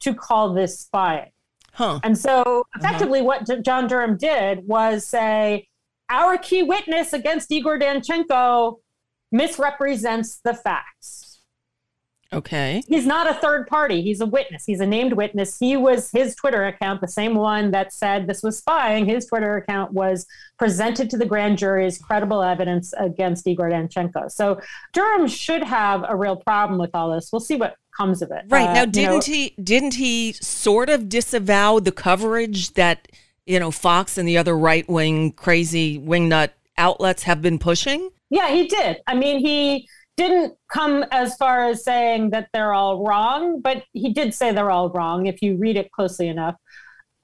to 0.00 0.14
call 0.14 0.54
this 0.54 0.78
spying. 0.78 1.30
Huh. 1.76 2.00
And 2.02 2.16
so 2.16 2.66
effectively, 2.74 3.20
uh-huh. 3.20 3.44
what 3.46 3.62
John 3.62 3.86
Durham 3.86 4.16
did 4.16 4.66
was 4.66 5.06
say, 5.06 5.68
our 6.08 6.38
key 6.38 6.62
witness 6.62 7.12
against 7.12 7.52
Igor 7.52 7.78
Danchenko 7.78 8.76
misrepresents 9.30 10.40
the 10.42 10.54
facts. 10.54 11.42
Okay. 12.32 12.82
He's 12.88 13.06
not 13.06 13.30
a 13.30 13.34
third 13.34 13.66
party. 13.66 14.02
He's 14.02 14.20
a 14.20 14.26
witness. 14.26 14.64
He's 14.64 14.80
a 14.80 14.86
named 14.86 15.12
witness. 15.12 15.58
He 15.58 15.76
was 15.76 16.10
his 16.10 16.34
Twitter 16.34 16.64
account, 16.64 17.00
the 17.00 17.08
same 17.08 17.34
one 17.34 17.70
that 17.70 17.92
said 17.92 18.26
this 18.26 18.42
was 18.42 18.58
spying. 18.58 19.06
His 19.06 19.26
Twitter 19.26 19.56
account 19.56 19.92
was 19.92 20.26
presented 20.58 21.08
to 21.10 21.18
the 21.18 21.26
grand 21.26 21.58
jury 21.58 21.86
as 21.86 21.98
credible 21.98 22.42
evidence 22.42 22.92
against 22.98 23.46
Igor 23.46 23.70
Danchenko. 23.70 24.30
So 24.32 24.60
Durham 24.92 25.28
should 25.28 25.62
have 25.62 26.04
a 26.08 26.16
real 26.16 26.36
problem 26.36 26.80
with 26.80 26.90
all 26.94 27.14
this. 27.14 27.30
We'll 27.32 27.40
see 27.40 27.56
what 27.56 27.76
comes 27.96 28.22
of 28.22 28.30
it. 28.30 28.44
Right. 28.48 28.68
Uh, 28.68 28.74
now 28.74 28.84
didn't 28.84 29.28
you 29.28 29.34
know, 29.34 29.38
he 29.38 29.54
didn't 29.62 29.94
he 29.94 30.32
sort 30.32 30.90
of 30.90 31.08
disavow 31.08 31.80
the 31.80 31.92
coverage 31.92 32.74
that, 32.74 33.08
you 33.46 33.58
know, 33.58 33.70
Fox 33.70 34.18
and 34.18 34.28
the 34.28 34.38
other 34.38 34.56
right 34.56 34.88
wing 34.88 35.32
crazy 35.32 35.98
wingnut 35.98 36.50
outlets 36.76 37.22
have 37.22 37.40
been 37.40 37.58
pushing? 37.58 38.10
Yeah, 38.30 38.48
he 38.48 38.66
did. 38.66 38.98
I 39.06 39.14
mean, 39.14 39.38
he 39.38 39.88
didn't 40.16 40.54
come 40.68 41.04
as 41.12 41.36
far 41.36 41.68
as 41.68 41.84
saying 41.84 42.30
that 42.30 42.48
they're 42.52 42.72
all 42.72 43.04
wrong, 43.06 43.60
but 43.60 43.84
he 43.92 44.12
did 44.12 44.34
say 44.34 44.52
they're 44.52 44.70
all 44.70 44.90
wrong 44.90 45.26
if 45.26 45.42
you 45.42 45.56
read 45.56 45.76
it 45.76 45.90
closely 45.92 46.28
enough. 46.28 46.56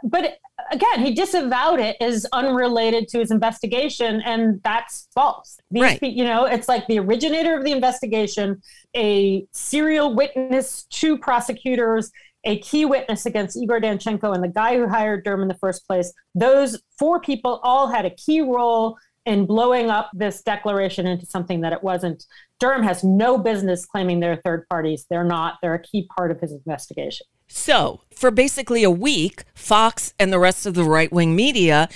but 0.04 0.38
again, 0.70 1.04
he 1.04 1.14
disavowed 1.14 1.80
it 1.80 1.96
as 2.00 2.26
unrelated 2.32 3.08
to 3.08 3.18
his 3.18 3.30
investigation, 3.30 4.20
and 4.22 4.60
that's 4.62 5.08
false. 5.14 5.58
These, 5.70 5.82
right. 5.82 6.02
You 6.02 6.24
know, 6.24 6.44
it's 6.44 6.68
like 6.68 6.86
the 6.86 6.98
originator 6.98 7.56
of 7.56 7.64
the 7.64 7.72
investigation, 7.72 8.62
a 8.96 9.46
serial 9.52 10.14
witness 10.14 10.84
to 10.84 11.18
prosecutors, 11.18 12.10
a 12.44 12.58
key 12.58 12.84
witness 12.84 13.26
against 13.26 13.56
Igor 13.56 13.80
Danchenko, 13.80 14.34
and 14.34 14.42
the 14.42 14.48
guy 14.48 14.76
who 14.76 14.88
hired 14.88 15.24
Durham 15.24 15.42
in 15.42 15.48
the 15.48 15.54
first 15.54 15.86
place. 15.86 16.12
Those 16.34 16.80
four 16.98 17.20
people 17.20 17.60
all 17.62 17.88
had 17.88 18.04
a 18.04 18.10
key 18.10 18.40
role 18.40 18.98
in 19.24 19.46
blowing 19.46 19.88
up 19.88 20.10
this 20.12 20.42
declaration 20.42 21.06
into 21.06 21.26
something 21.26 21.60
that 21.60 21.72
it 21.72 21.82
wasn't. 21.82 22.26
Durham 22.58 22.82
has 22.82 23.04
no 23.04 23.38
business 23.38 23.86
claiming 23.86 24.20
they're 24.20 24.40
third 24.44 24.66
parties. 24.68 25.06
They're 25.08 25.24
not. 25.24 25.58
They're 25.62 25.74
a 25.74 25.82
key 25.82 26.08
part 26.16 26.30
of 26.30 26.40
his 26.40 26.52
investigation. 26.52 27.26
So, 27.54 28.00
for 28.14 28.30
basically 28.30 28.82
a 28.82 28.90
week, 28.90 29.44
Fox 29.54 30.14
and 30.18 30.32
the 30.32 30.38
rest 30.38 30.64
of 30.64 30.72
the 30.72 30.84
right 30.84 31.12
wing 31.12 31.36
media 31.36 31.90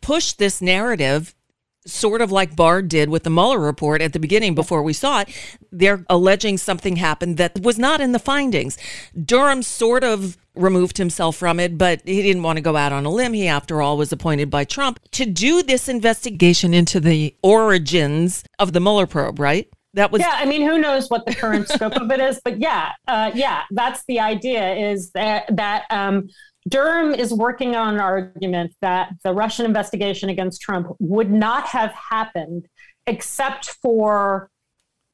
pushed 0.00 0.38
this 0.38 0.62
narrative 0.62 1.34
sort 1.86 2.22
of 2.22 2.32
like 2.32 2.56
Barr 2.56 2.80
did 2.80 3.10
with 3.10 3.24
the 3.24 3.30
Mueller 3.30 3.58
report 3.58 4.00
at 4.00 4.14
the 4.14 4.18
beginning 4.18 4.54
before 4.54 4.82
we 4.82 4.94
saw 4.94 5.20
it. 5.20 5.28
They're 5.70 6.04
alleging 6.08 6.56
something 6.56 6.96
happened 6.96 7.36
that 7.36 7.60
was 7.60 7.78
not 7.78 8.00
in 8.00 8.12
the 8.12 8.18
findings. 8.18 8.78
Durham 9.22 9.62
sort 9.62 10.02
of 10.02 10.38
removed 10.54 10.96
himself 10.96 11.36
from 11.36 11.60
it, 11.60 11.76
but 11.76 12.00
he 12.06 12.22
didn't 12.22 12.42
want 12.42 12.56
to 12.56 12.62
go 12.62 12.76
out 12.76 12.92
on 12.92 13.04
a 13.04 13.10
limb. 13.10 13.34
He, 13.34 13.46
after 13.46 13.82
all, 13.82 13.98
was 13.98 14.12
appointed 14.12 14.48
by 14.48 14.64
Trump 14.64 14.98
to 15.12 15.26
do 15.26 15.62
this 15.62 15.88
investigation 15.88 16.72
into 16.72 17.00
the 17.00 17.36
origins 17.42 18.44
of 18.58 18.72
the 18.72 18.80
Mueller 18.80 19.06
probe, 19.06 19.38
right? 19.38 19.68
That 19.94 20.10
was 20.10 20.20
yeah 20.20 20.34
i 20.34 20.44
mean 20.44 20.62
who 20.62 20.78
knows 20.78 21.08
what 21.10 21.26
the 21.26 21.34
current 21.34 21.68
scope 21.68 21.94
of 21.96 22.10
it 22.10 22.20
is 22.20 22.40
but 22.44 22.58
yeah 22.58 22.92
uh, 23.08 23.30
yeah 23.34 23.62
that's 23.70 24.04
the 24.08 24.20
idea 24.20 24.74
is 24.74 25.10
that 25.12 25.44
that 25.54 25.84
um, 25.90 26.28
durham 26.68 27.12
is 27.14 27.32
working 27.32 27.76
on 27.76 27.94
an 27.94 28.00
argument 28.00 28.74
that 28.80 29.10
the 29.24 29.32
russian 29.32 29.64
investigation 29.64 30.28
against 30.28 30.60
trump 30.60 30.88
would 30.98 31.30
not 31.30 31.66
have 31.66 31.92
happened 31.92 32.66
except 33.06 33.70
for 33.82 34.50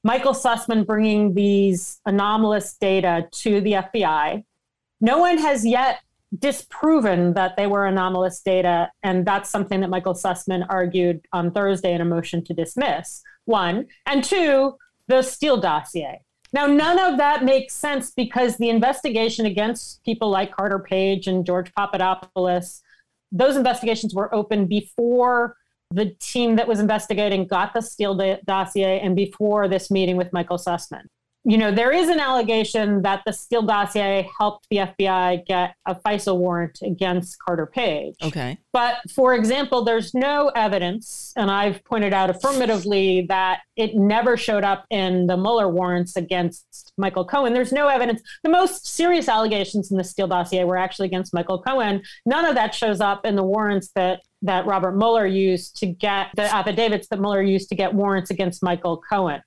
michael 0.05 0.35
sussman 0.35 0.87
bringing 0.87 1.35
these 1.35 2.01
anomalous 2.07 2.75
data 2.75 3.27
to 3.33 3.61
the 3.61 3.73
fbi 3.73 4.43
no 5.01 5.19
one 5.19 5.39
has 5.39 5.65
yet 5.65 6.01
disproven 6.39 7.33
that 7.33 7.57
they 7.57 7.67
were 7.67 7.87
anomalous 7.87 8.41
data 8.43 8.91
and 9.03 9.25
that's 9.25 9.49
something 9.49 9.81
that 9.81 9.89
michael 9.89 10.15
sussman 10.15 10.65
argued 10.69 11.25
on 11.33 11.51
thursday 11.51 11.95
in 11.95 12.03
a 12.03 12.05
motion 12.05 12.45
to 12.45 12.53
dismiss 12.53 13.23
one, 13.49 13.87
and 14.07 14.23
two, 14.23 14.77
the 15.09 15.23
Steele 15.23 15.57
dossier. 15.57 16.21
Now, 16.53 16.67
none 16.67 16.99
of 16.99 17.19
that 17.19 17.45
makes 17.45 17.75
sense 17.75 18.11
because 18.11 18.57
the 18.57 18.71
investigation 18.71 19.45
against 19.47 20.03
people 20.05 20.31
like 20.31 20.55
Carter 20.55 20.79
Page 20.79 21.27
and 21.27 21.45
George 21.45 21.73
Papadopoulos, 21.75 22.83
those 23.33 23.57
investigations 23.57 24.15
were 24.15 24.35
open 24.35 24.67
before 24.67 25.57
the 25.91 26.15
team 26.21 26.57
that 26.57 26.69
was 26.69 26.81
investigating 26.81 27.47
got 27.47 27.75
the 27.75 27.81
Steele 27.81 28.39
dossier 28.47 29.01
and 29.01 29.17
before 29.17 29.69
this 29.69 29.91
meeting 29.91 30.17
with 30.17 30.33
Michael 30.33 30.59
Sussman 30.59 31.05
you 31.49 31.57
know, 31.57 31.73
there 31.73 31.91
is 31.91 32.11
an 32.11 32.21
allegation 32.21 33.01
that 33.01 33.23
the 33.25 33.33
Steele 33.33 33.63
dossier 33.63 34.29
helped 34.39 34.67
the 34.69 34.77
FBI 34.77 35.47
get 35.47 35.75
a 35.87 35.95
FISA 35.95 36.37
warrant 36.37 36.79
against 36.83 37.39
Carter 37.39 37.65
Page. 37.65 38.17
Okay. 38.23 38.59
But 38.75 38.97
for 39.15 39.35
example, 39.35 39.83
there's 39.83 40.13
no 40.13 40.49
evidence, 40.55 41.33
and 41.37 41.51
I've 41.51 41.83
pointed 41.85 42.13
out 42.13 42.29
affirmatively 42.29 43.23
that 43.31 43.61
it 43.77 43.95
never 43.95 44.37
showed 44.37 44.63
up 44.63 44.85
in 44.91 45.27
the 45.27 45.39
Mueller 45.39 45.71
warrants 45.71 46.17
against 46.17 46.93
Michael 46.99 47.25
Cohen. 47.25 47.55
There's 47.55 47.73
no 47.73 47.89
evidence. 47.89 48.21
The 48.43 48.51
most 48.51 48.87
serious 48.87 49.27
allegations 49.27 49.91
in 49.91 49.97
the 49.97 50.05
Steele 50.05 50.29
dossier 50.29 50.65
were 50.65 50.77
actually 50.77 51.07
against 51.07 51.33
Michael 51.33 51.63
Cohen. 51.63 52.03
None 52.27 52.45
of 52.45 52.57
that 52.57 52.75
shows 52.75 53.01
up 53.01 53.25
in 53.25 53.37
the 53.37 53.43
warrants 53.43 53.89
that 53.95 54.21
that 54.43 54.67
Robert 54.67 54.93
Mueller 54.93 55.27
used 55.27 55.77
to 55.79 55.87
get 55.87 56.29
the 56.37 56.43
affidavits 56.43 57.09
that 57.09 57.21
Mueller 57.21 57.43
used 57.43 57.71
to 57.71 57.75
get 57.75 57.95
warrants 57.95 58.31
against 58.31 58.63
Michael 58.63 58.99
Cohen. 59.11 59.41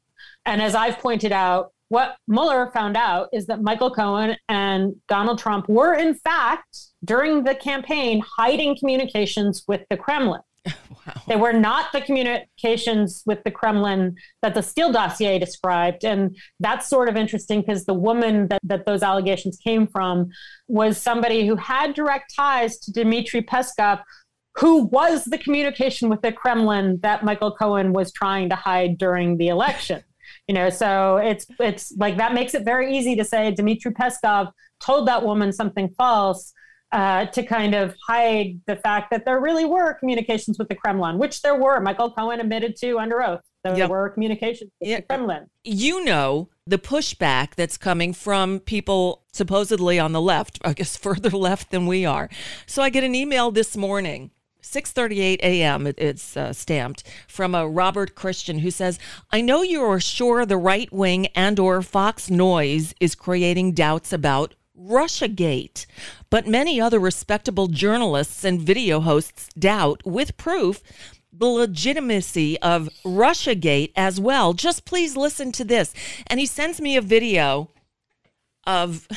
And 0.48 0.64
as 0.64 0.74
I've 0.74 0.98
pointed 0.98 1.32
out, 1.32 1.72
what 1.92 2.16
Mueller 2.26 2.72
found 2.74 2.96
out 2.96 3.28
is 3.34 3.48
that 3.48 3.62
Michael 3.62 3.92
Cohen 3.92 4.38
and 4.48 4.96
Donald 5.10 5.40
Trump 5.40 5.68
were, 5.68 5.94
in 5.94 6.14
fact, 6.14 6.78
during 7.04 7.44
the 7.44 7.54
campaign, 7.54 8.24
hiding 8.38 8.78
communications 8.78 9.66
with 9.68 9.82
the 9.90 9.98
Kremlin. 9.98 10.42
Wow. 11.08 11.14
They 11.28 11.36
were 11.36 11.54
not 11.54 11.92
the 11.94 12.02
communications 12.02 13.24
with 13.26 13.44
the 13.44 13.50
Kremlin 13.50 14.16
that 14.44 14.54
the 14.54 14.62
Steele 14.62 14.92
dossier 14.92 15.40
described. 15.40 16.06
And 16.06 16.38
that's 16.60 16.88
sort 16.88 17.10
of 17.10 17.18
interesting 17.18 17.62
because 17.62 17.86
the 17.86 17.96
woman 17.96 18.50
that, 18.50 18.60
that 18.62 18.86
those 18.86 19.02
allegations 19.02 19.58
came 19.58 19.88
from 19.88 20.30
was 20.68 21.02
somebody 21.02 21.48
who 21.48 21.56
had 21.56 21.96
direct 21.96 22.36
ties 22.36 22.78
to 22.82 22.92
Dmitry 22.92 23.42
Peskov, 23.42 24.04
who 24.60 24.84
was 24.84 25.26
the 25.26 25.40
communication 25.40 26.08
with 26.08 26.22
the 26.22 26.32
Kremlin 26.32 27.00
that 27.02 27.24
Michael 27.24 27.56
Cohen 27.56 27.94
was 27.94 28.12
trying 28.12 28.50
to 28.50 28.56
hide 28.56 29.00
during 29.00 29.38
the 29.38 29.48
election 29.48 30.04
you 30.52 30.56
know 30.56 30.70
so 30.70 31.16
it's 31.16 31.46
it's 31.62 31.94
like 31.96 32.18
that 32.18 32.34
makes 32.34 32.54
it 32.54 32.66
very 32.66 32.98
easy 32.98 33.16
to 33.16 33.24
say 33.24 33.52
dmitry 33.52 33.94
peskov 33.94 34.52
told 34.82 35.08
that 35.08 35.24
woman 35.24 35.54
something 35.54 35.88
false 35.98 36.52
uh, 36.92 37.26
to 37.28 37.42
kind 37.42 37.74
of 37.74 37.96
hide 38.06 38.60
the 38.68 38.76
fact 38.76 39.12
that 39.12 39.24
there 39.24 39.40
really 39.40 39.64
were 39.64 39.94
communications 39.94 40.60
with 40.60 40.68
the 40.68 40.76
kremlin 40.76 41.18
which 41.18 41.42
there 41.42 41.56
were. 41.56 41.80
Michael 41.80 42.12
cohen 42.12 42.42
admitted 42.42 42.76
to 42.82 43.00
under 43.00 43.24
oath 43.24 43.40
there 43.64 43.78
yep. 43.78 43.90
were 43.90 44.10
communications 44.10 44.70
with 44.82 44.90
the 44.90 45.02
kremlin. 45.04 45.46
You 45.64 46.04
know 46.04 46.50
the 46.68 46.78
pushback 46.78 47.56
that's 47.56 47.78
coming 47.78 48.12
from 48.12 48.60
people 48.60 49.24
supposedly 49.32 50.00
on 50.00 50.12
the 50.12 50.22
left 50.22 50.60
i 50.66 50.74
guess 50.74 50.98
further 51.08 51.30
left 51.30 51.72
than 51.72 51.86
we 51.86 52.06
are. 52.06 52.30
So 52.66 52.84
i 52.84 52.90
get 52.90 53.06
an 53.06 53.16
email 53.16 53.52
this 53.52 53.78
morning 53.78 54.32
6:38 54.62 55.40
a.m. 55.42 55.88
It's 55.98 56.38
uh, 56.38 56.54
stamped 56.54 57.04
from 57.28 57.56
a 57.56 57.68
Robert 57.68 58.16
Christian 58.16 58.60
who 58.60 58.72
says, 58.72 59.00
"I 59.32 59.42
know 59.42 59.64
you 59.64 59.82
are 59.84 60.00
sure 60.00 60.46
the 60.46 60.58
right 60.58 60.92
wing 60.92 61.28
and 61.28 61.60
or 61.60 61.82
Fox 61.82 62.30
Noise 62.30 62.94
is 63.00 63.16
creating 63.16 63.74
doubts 63.74 64.14
about 64.14 64.56
Russiagate, 64.78 65.86
but 66.30 66.48
many 66.48 66.80
other 66.80 67.00
respectable 67.00 67.68
journalists 67.68 68.44
and 68.44 68.62
video 68.62 69.00
hosts 69.00 69.50
doubt 69.58 70.02
with 70.06 70.38
proof 70.38 70.82
the 71.34 71.46
legitimacy 71.46 72.60
of 72.62 72.90
Russiagate 73.06 73.94
as 73.96 74.20
well. 74.20 74.54
Just 74.54 74.86
please 74.86 75.18
listen 75.18 75.52
to 75.54 75.64
this." 75.64 75.94
And 76.28 76.40
he 76.40 76.46
sends 76.46 76.80
me 76.80 76.96
a 76.96 77.02
video 77.02 77.72
of 78.66 79.08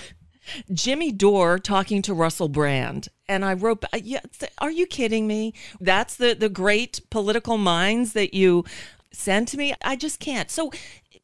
Jimmy 0.72 1.12
Dore 1.12 1.58
talking 1.58 2.02
to 2.02 2.14
Russell 2.14 2.48
Brand. 2.48 3.08
And 3.28 3.44
I 3.44 3.54
wrote, 3.54 3.84
uh, 3.92 3.98
yeah, 4.02 4.20
are 4.58 4.70
you 4.70 4.86
kidding 4.86 5.26
me? 5.26 5.54
That's 5.80 6.16
the, 6.16 6.34
the 6.34 6.48
great 6.48 7.00
political 7.10 7.58
minds 7.58 8.12
that 8.12 8.34
you 8.34 8.64
send 9.12 9.48
to 9.48 9.56
me. 9.56 9.74
I 9.82 9.96
just 9.96 10.20
can't. 10.20 10.50
So, 10.50 10.70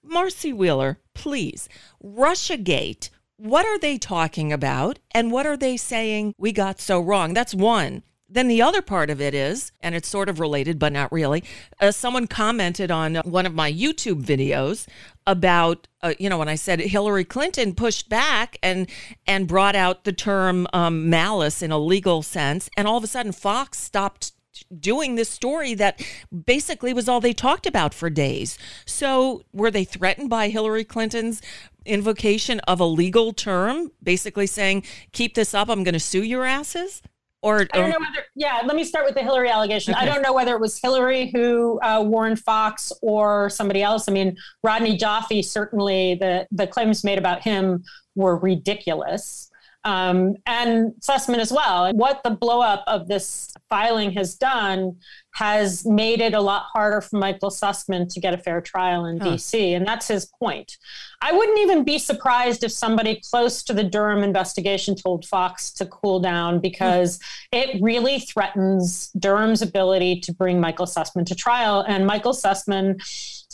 Marcy 0.03 0.53
Wheeler, 0.53 0.99
please, 1.15 1.69
Russiagate, 2.03 3.11
what 3.37 3.67
are 3.67 3.79
they 3.79 3.99
talking 3.99 4.53
about? 4.53 4.99
And 5.13 5.31
what 5.33 5.47
are 5.47 5.57
they 5.57 5.77
saying 5.77 6.35
we 6.39 6.53
got 6.53 6.81
so 6.81 7.01
wrong? 7.01 7.35
That's 7.35 7.55
one. 7.55 8.03
Then 8.33 8.47
the 8.47 8.63
other 8.63 8.81
part 8.81 9.11
of 9.11 9.21
it 9.21 9.35
is, 9.35 9.73
and 9.81 9.95
it's 9.95 10.09
sort 10.09 10.29
of 10.29 10.39
related, 10.39 10.79
but 10.79 10.93
not 10.93 11.11
really. 11.11 11.43
Uh, 11.81 11.91
someone 11.91 12.29
commented 12.29 12.91
on 12.91 13.17
one 13.17 13.45
of 13.45 13.55
my 13.55 13.73
YouTube 13.73 14.25
videos 14.25 14.87
about, 15.31 15.87
uh, 16.03 16.13
you 16.19 16.29
know, 16.29 16.39
when 16.39 16.49
I 16.49 16.57
said 16.57 16.81
Hillary 16.81 17.25
Clinton 17.25 17.73
pushed 17.73 18.09
back 18.09 18.59
and 18.65 18.89
and 19.29 19.47
brought 19.47 19.77
out 19.77 20.03
the 20.03 20.13
term 20.13 20.67
um, 20.73 21.09
malice 21.09 21.63
in 21.63 21.71
a 21.71 21.79
legal 21.79 22.23
sense, 22.23 22.69
and 22.77 22.89
all 22.89 22.97
of 22.97 23.05
a 23.05 23.07
sudden 23.07 23.31
Fox 23.31 23.79
stopped 23.79 24.33
doing 24.79 25.15
this 25.15 25.29
story 25.29 25.75
that 25.75 26.03
basically 26.45 26.93
was 26.93 27.09
all 27.09 27.21
they 27.21 27.33
talked 27.33 27.67
about 27.67 27.95
for 27.95 28.11
days. 28.11 28.59
So 28.85 29.45
were 29.53 29.71
they 29.71 29.85
threatened 29.85 30.29
by 30.29 30.49
Hillary 30.49 30.85
Clinton's 30.85 31.41
invocation 31.87 32.59
of 32.61 32.81
a 32.81 32.85
legal 32.85 33.33
term, 33.33 33.93
basically 34.03 34.49
saying, 34.49 34.83
"Keep 35.13 35.35
this 35.37 35.55
up, 35.55 35.69
I'm 35.69 35.85
going 35.85 35.95
to 35.95 36.01
sue 36.01 36.25
your 36.25 36.45
asses"? 36.45 37.03
Or, 37.43 37.61
I 37.73 37.79
don't 37.79 37.91
know 37.91 37.99
whether, 37.99 38.27
yeah, 38.35 38.61
let 38.67 38.77
me 38.77 38.85
start 38.85 39.07
with 39.07 39.15
the 39.15 39.23
Hillary 39.23 39.49
allegation. 39.49 39.95
Okay. 39.95 40.03
I 40.03 40.07
don't 40.07 40.21
know 40.23 40.33
whether 40.33 40.55
it 40.55 40.61
was 40.61 40.79
Hillary 40.79 41.31
who 41.31 41.81
uh, 41.81 42.03
warned 42.07 42.39
Fox 42.39 42.93
or 43.01 43.49
somebody 43.49 43.83
else. 43.83 44.09
I 44.09 44.13
mean, 44.13 44.37
Rodney 44.63 44.99
Joffe, 44.99 45.43
certainly 45.45 46.17
the, 46.17 46.47
the 46.51 46.67
claims 46.67 47.03
made 47.03 47.19
about 47.19 47.43
him 47.43 47.83
were 48.15 48.37
ridiculous 48.37 49.50
um, 49.85 50.37
and 50.47 50.93
Sussman 51.01 51.39
as 51.39 51.53
well. 51.53 51.93
What 51.95 52.23
the 52.23 52.37
blowup 52.37 52.83
of 52.87 53.09
this 53.09 53.53
filing 53.69 54.13
has 54.13 54.35
done 54.35 54.97
has 55.33 55.87
made 55.87 56.21
it 56.21 56.35
a 56.35 56.41
lot 56.41 56.65
harder 56.73 57.01
for 57.01 57.17
Michael 57.17 57.51
Sussman 57.51 58.13
to 58.13 58.21
get 58.21 58.35
a 58.35 58.39
fair 58.39 58.61
trial 58.61 59.07
in 59.07 59.19
huh. 59.19 59.29
DC, 59.29 59.77
and 59.77 59.87
that's 59.87 60.09
his 60.09 60.27
point. 60.27 60.77
I 61.23 61.33
wouldn't 61.33 61.59
even 61.61 61.85
be 61.85 61.99
surprised 61.99 62.65
if 62.65 62.73
somebody 62.73 63.23
close 63.31 63.63
to 63.65 63.73
the 63.73 63.85
Durham 63.85 64.23
investigation 64.23 64.97
told 64.97 65.25
Fox 65.25 65.71
to 65.75 65.87
cool 65.87 66.21
down 66.21 66.61
because 66.61 67.21
it 67.53 67.81
really 67.81 68.19
threatens 68.19 69.11
Durham's 69.19 69.63
ability 69.63 70.21
to 70.21 70.33
bring 70.33 70.61
Michael 70.61 70.87
Sussman 70.87 71.27
to 71.27 71.35
trial. 71.35 71.85
And 71.87 72.07
Michael 72.07 72.33
Sussman 72.33 73.01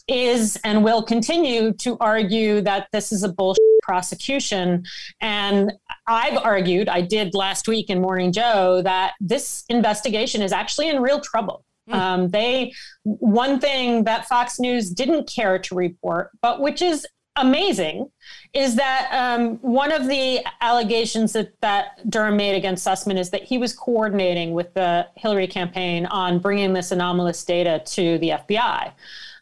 is 0.08 0.56
and 0.64 0.84
will 0.84 1.02
continue 1.02 1.72
to 1.72 1.96
argue 2.00 2.60
that 2.60 2.88
this 2.92 3.12
is 3.12 3.22
a 3.22 3.28
bullshit 3.28 3.62
prosecution. 3.82 4.84
And 5.20 5.72
I've 6.06 6.36
argued, 6.38 6.88
I 6.88 7.00
did 7.00 7.34
last 7.34 7.68
week 7.68 7.88
in 7.90 8.00
Morning 8.00 8.32
Joe, 8.32 8.82
that 8.82 9.14
this 9.20 9.64
investigation 9.68 10.42
is 10.42 10.52
actually 10.52 10.88
in 10.88 11.00
real 11.00 11.20
trouble. 11.20 11.64
Mm. 11.88 11.94
Um, 11.94 12.28
they 12.30 12.72
one 13.04 13.60
thing 13.60 14.04
that 14.04 14.26
Fox 14.26 14.58
News 14.58 14.90
didn't 14.90 15.28
care 15.28 15.58
to 15.60 15.74
report, 15.74 16.30
but 16.42 16.60
which 16.60 16.82
is 16.82 17.06
amazing, 17.36 18.10
is 18.54 18.74
that 18.76 19.08
um, 19.12 19.56
one 19.56 19.92
of 19.92 20.08
the 20.08 20.44
allegations 20.60 21.32
that 21.34 21.52
that 21.60 22.08
Durham 22.10 22.36
made 22.36 22.56
against 22.56 22.84
Sussman 22.84 23.18
is 23.18 23.30
that 23.30 23.44
he 23.44 23.58
was 23.58 23.72
coordinating 23.72 24.52
with 24.52 24.74
the 24.74 25.06
Hillary 25.16 25.46
campaign 25.46 26.06
on 26.06 26.38
bringing 26.40 26.72
this 26.72 26.90
anomalous 26.90 27.44
data 27.44 27.82
to 27.84 28.18
the 28.18 28.30
FBI. 28.30 28.92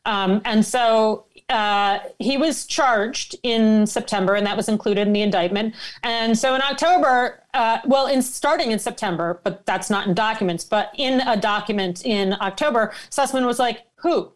Um, 0.07 0.43
and 0.45 0.65
so 0.65 1.27
uh, 1.49 1.99
he 2.19 2.37
was 2.37 2.67
charged 2.67 3.37
in 3.43 3.87
September, 3.87 4.35
and 4.35 4.47
that 4.47 4.57
was 4.57 4.69
included 4.69 5.07
in 5.07 5.13
the 5.13 5.23
indictment. 5.23 5.75
And 6.03 6.39
so 6.39 6.55
in 6.55 6.63
October, 6.63 7.43
uh, 7.53 7.79
well, 7.85 8.07
in 8.07 8.23
starting 8.23 8.71
in 8.71 8.79
September, 8.79 9.41
but 9.45 9.67
that's 9.67 9.91
not 9.91 10.07
in 10.07 10.15
documents, 10.15 10.65
but 10.65 10.91
in 10.97 11.21
a 11.21 11.37
document 11.37 12.05
in 12.05 12.35
October, 12.41 12.93
Sussman 13.11 13.47
was 13.47 13.59
like, 13.59 13.83
"Who? 13.97 14.33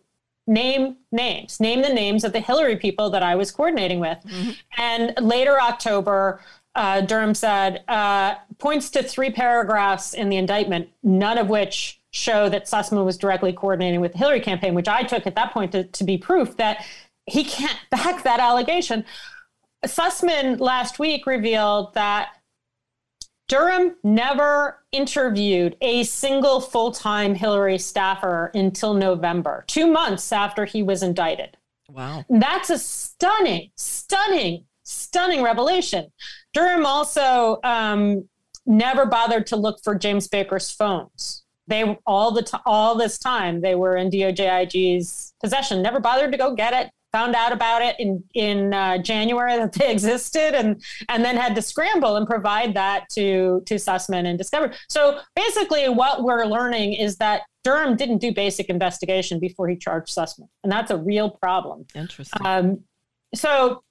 Name 0.47 0.97
names. 1.13 1.61
Name 1.61 1.83
the 1.83 1.93
names 1.93 2.25
of 2.25 2.33
the 2.33 2.41
Hillary 2.41 2.77
people 2.77 3.11
that 3.11 3.23
I 3.23 3.35
was 3.35 3.51
coordinating 3.51 4.01
with." 4.01 4.19
Mm-hmm. 4.25 4.51
And 4.77 5.15
later 5.21 5.61
October. 5.61 6.41
Uh, 6.75 7.01
Durham 7.01 7.35
said, 7.35 7.83
uh, 7.89 8.37
points 8.59 8.89
to 8.91 9.03
three 9.03 9.31
paragraphs 9.31 10.15
in 10.15 10.29
the 10.29 10.37
indictment, 10.37 10.89
none 11.03 11.37
of 11.37 11.49
which 11.49 11.98
show 12.11 12.49
that 12.49 12.67
Sussman 12.67 13.05
was 13.05 13.19
directly 13.19 13.53
coordinating 13.53 14.01
with 14.01 14.13
the 14.13 14.19
Hillary 14.19 14.41
campaign, 14.41 14.75
which 14.75 14.89
I 14.89 15.03
took 15.03 15.27
at 15.27 15.35
that 15.35 15.53
point 15.53 15.73
to, 15.73 15.85
to 15.85 16.05
be 16.05 16.17
proof 16.17 16.57
that 16.57 16.85
he 17.27 17.45
can't 17.45 17.79
back 17.91 18.23
that 18.25 18.41
allegation. 18.41 19.05
Sussman 19.87 20.59
last 20.59 20.99
week 20.99 21.27
revealed 21.27 21.95
that 21.95 22.31
Durham 23.47 23.97
never 24.03 24.85
interviewed 24.93 25.77
a 25.81 26.03
single 26.05 26.61
full 26.61 26.93
time 26.93 27.35
Hillary 27.35 27.79
staffer 27.79 28.51
until 28.55 28.93
November, 28.95 29.65
two 29.69 29.87
months 29.87 30.33
after 30.33 30.65
he 30.65 30.83
was 30.83 31.03
indicted. 31.03 31.57
Wow. 31.91 32.25
That's 32.29 32.69
a 32.69 32.79
stunning, 32.79 33.71
stunning, 33.77 34.65
stunning 34.83 35.43
revelation. 35.43 36.13
Durham 36.53 36.85
also 36.85 37.61
um, 37.65 38.29
never 38.67 39.07
bothered 39.07 39.47
to 39.47 39.57
look 39.57 39.81
for 39.83 39.95
James 39.95 40.29
Baker's 40.29 40.71
phones 40.71 41.45
they 41.69 41.97
all 42.07 42.33
the 42.33 42.43
t- 42.43 42.59
all 42.67 42.97
this 42.97 43.19
time 43.19 43.61
they 43.61 43.75
were 43.75 43.97
in 43.97 44.11
DOJIG's 44.11 45.35
possession. 45.41 45.83
Never 45.83 46.01
bothered 46.01 46.33
to 46.33 46.39
go 46.39 46.55
get 46.55 46.73
it. 46.73 46.91
Found 47.13 47.35
out 47.35 47.53
about 47.53 47.83
it 47.83 47.97
in 47.99 48.23
in 48.35 48.75
uh, 48.75 48.99
January 48.99 49.57
that 49.57 49.73
they 49.73 49.91
existed, 49.93 50.55
and 50.55 50.83
and 51.09 51.25
then 51.25 51.37
had 51.37 51.55
to 51.55 51.63
scramble 51.63 52.17
and 52.17 52.27
provide 52.27 52.75
that 52.75 53.09
to 53.11 53.63
to 53.67 53.75
Sussman 53.77 54.27
and 54.27 54.37
Discover. 54.37 54.75
So 54.89 55.21
basically, 55.37 55.89
what 55.89 56.23
we're 56.23 56.45
learning 56.45 56.95
is 56.95 57.17
that 57.17 57.43
Durham 57.65 57.97
didn't 57.97 58.19
do 58.19 58.33
basic 58.33 58.69
investigation 58.69 59.39
before 59.39 59.69
he 59.69 59.77
charged 59.77 60.15
Sussman, 60.15 60.49
and 60.63 60.73
that's 60.73 60.91
a 60.91 60.97
real 60.97 61.31
problem. 61.31 61.87
Interesting. 61.95 62.47
Um, 62.47 62.81
so 63.35 63.83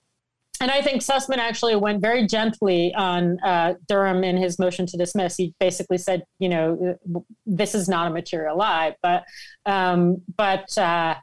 and 0.61 0.71
I 0.71 0.81
think 0.81 1.01
Sussman 1.01 1.37
actually 1.37 1.75
went 1.75 2.01
very 2.01 2.25
gently 2.25 2.93
on 2.95 3.39
uh, 3.43 3.75
Durham 3.87 4.23
in 4.23 4.37
his 4.37 4.59
motion 4.59 4.85
to 4.87 4.97
dismiss. 4.97 5.35
He 5.35 5.53
basically 5.59 5.97
said, 5.97 6.23
you 6.39 6.49
know, 6.49 6.97
this 7.45 7.75
is 7.75 7.87
not 7.87 8.07
a 8.07 8.13
material 8.13 8.57
lie, 8.57 8.95
but 9.01 9.23
um, 9.65 10.21
but 10.35 10.77
uh, 10.77 11.15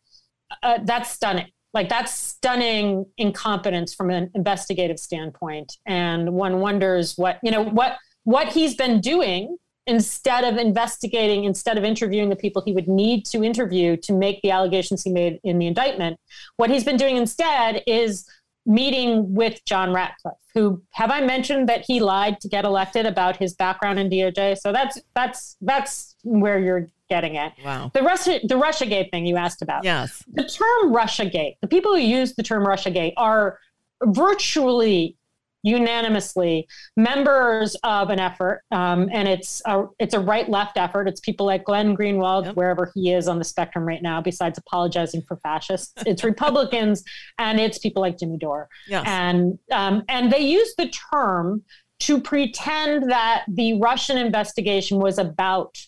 uh, 0.62 0.78
that's 0.84 1.10
stunning. 1.10 1.48
Like 1.72 1.88
that's 1.88 2.12
stunning 2.12 3.04
incompetence 3.18 3.94
from 3.94 4.10
an 4.10 4.30
investigative 4.34 4.98
standpoint, 4.98 5.72
and 5.86 6.32
one 6.32 6.60
wonders 6.60 7.14
what 7.16 7.38
you 7.42 7.50
know 7.50 7.62
what 7.62 7.96
what 8.22 8.48
he's 8.48 8.76
been 8.76 9.00
doing 9.00 9.56
instead 9.86 10.44
of 10.44 10.56
investigating, 10.56 11.44
instead 11.44 11.76
of 11.76 11.84
interviewing 11.84 12.30
the 12.30 12.36
people 12.36 12.62
he 12.64 12.72
would 12.72 12.88
need 12.88 13.26
to 13.26 13.44
interview 13.44 13.96
to 13.98 14.12
make 14.12 14.40
the 14.42 14.50
allegations 14.50 15.02
he 15.02 15.10
made 15.10 15.38
in 15.44 15.58
the 15.58 15.66
indictment. 15.66 16.18
What 16.56 16.70
he's 16.70 16.84
been 16.84 16.96
doing 16.96 17.16
instead 17.16 17.82
is 17.86 18.26
meeting 18.66 19.34
with 19.34 19.64
John 19.64 19.92
Ratcliffe, 19.92 20.34
who 20.54 20.82
have 20.90 21.10
I 21.10 21.20
mentioned 21.20 21.68
that 21.68 21.84
he 21.86 22.00
lied 22.00 22.40
to 22.40 22.48
get 22.48 22.64
elected 22.64 23.06
about 23.06 23.36
his 23.36 23.54
background 23.54 23.98
in 23.98 24.08
DOJ? 24.08 24.58
So 24.58 24.72
that's 24.72 25.00
that's 25.14 25.56
that's 25.60 26.16
where 26.22 26.58
you're 26.58 26.88
getting 27.10 27.34
it. 27.34 27.52
Wow. 27.64 27.90
The 27.92 28.02
Russia 28.02 28.40
the 28.42 28.54
Russiagate 28.54 29.10
thing 29.10 29.26
you 29.26 29.36
asked 29.36 29.62
about. 29.62 29.84
Yes. 29.84 30.22
The 30.32 30.44
term 30.44 30.92
Russiagate, 30.92 31.56
the 31.60 31.68
people 31.68 31.92
who 31.92 32.00
use 32.00 32.34
the 32.34 32.42
term 32.42 32.64
Russiagate 32.64 33.14
are 33.16 33.58
virtually 34.02 35.16
unanimously 35.64 36.68
members 36.96 37.74
of 37.82 38.10
an 38.10 38.20
effort, 38.20 38.62
um, 38.70 39.08
and 39.10 39.26
it's 39.26 39.62
a 39.64 39.86
it's 39.98 40.14
a 40.14 40.20
right 40.20 40.48
left 40.48 40.76
effort. 40.76 41.08
It's 41.08 41.20
people 41.20 41.46
like 41.46 41.64
Glenn 41.64 41.96
Greenwald, 41.96 42.44
yep. 42.44 42.54
wherever 42.54 42.92
he 42.94 43.12
is 43.12 43.26
on 43.26 43.38
the 43.38 43.44
spectrum 43.44 43.84
right 43.84 44.02
now. 44.02 44.20
Besides 44.20 44.58
apologizing 44.58 45.22
for 45.22 45.38
fascists, 45.38 45.94
it's 46.06 46.22
Republicans 46.22 47.02
and 47.38 47.58
it's 47.58 47.78
people 47.78 48.02
like 48.02 48.18
Jimmy 48.18 48.36
Dore. 48.36 48.68
Yes. 48.86 49.04
and 49.06 49.58
um, 49.72 50.04
and 50.08 50.30
they 50.30 50.40
use 50.40 50.74
the 50.76 50.88
term 50.88 51.62
to 52.00 52.20
pretend 52.20 53.10
that 53.10 53.44
the 53.48 53.80
Russian 53.80 54.18
investigation 54.18 54.98
was 54.98 55.16
about 55.18 55.78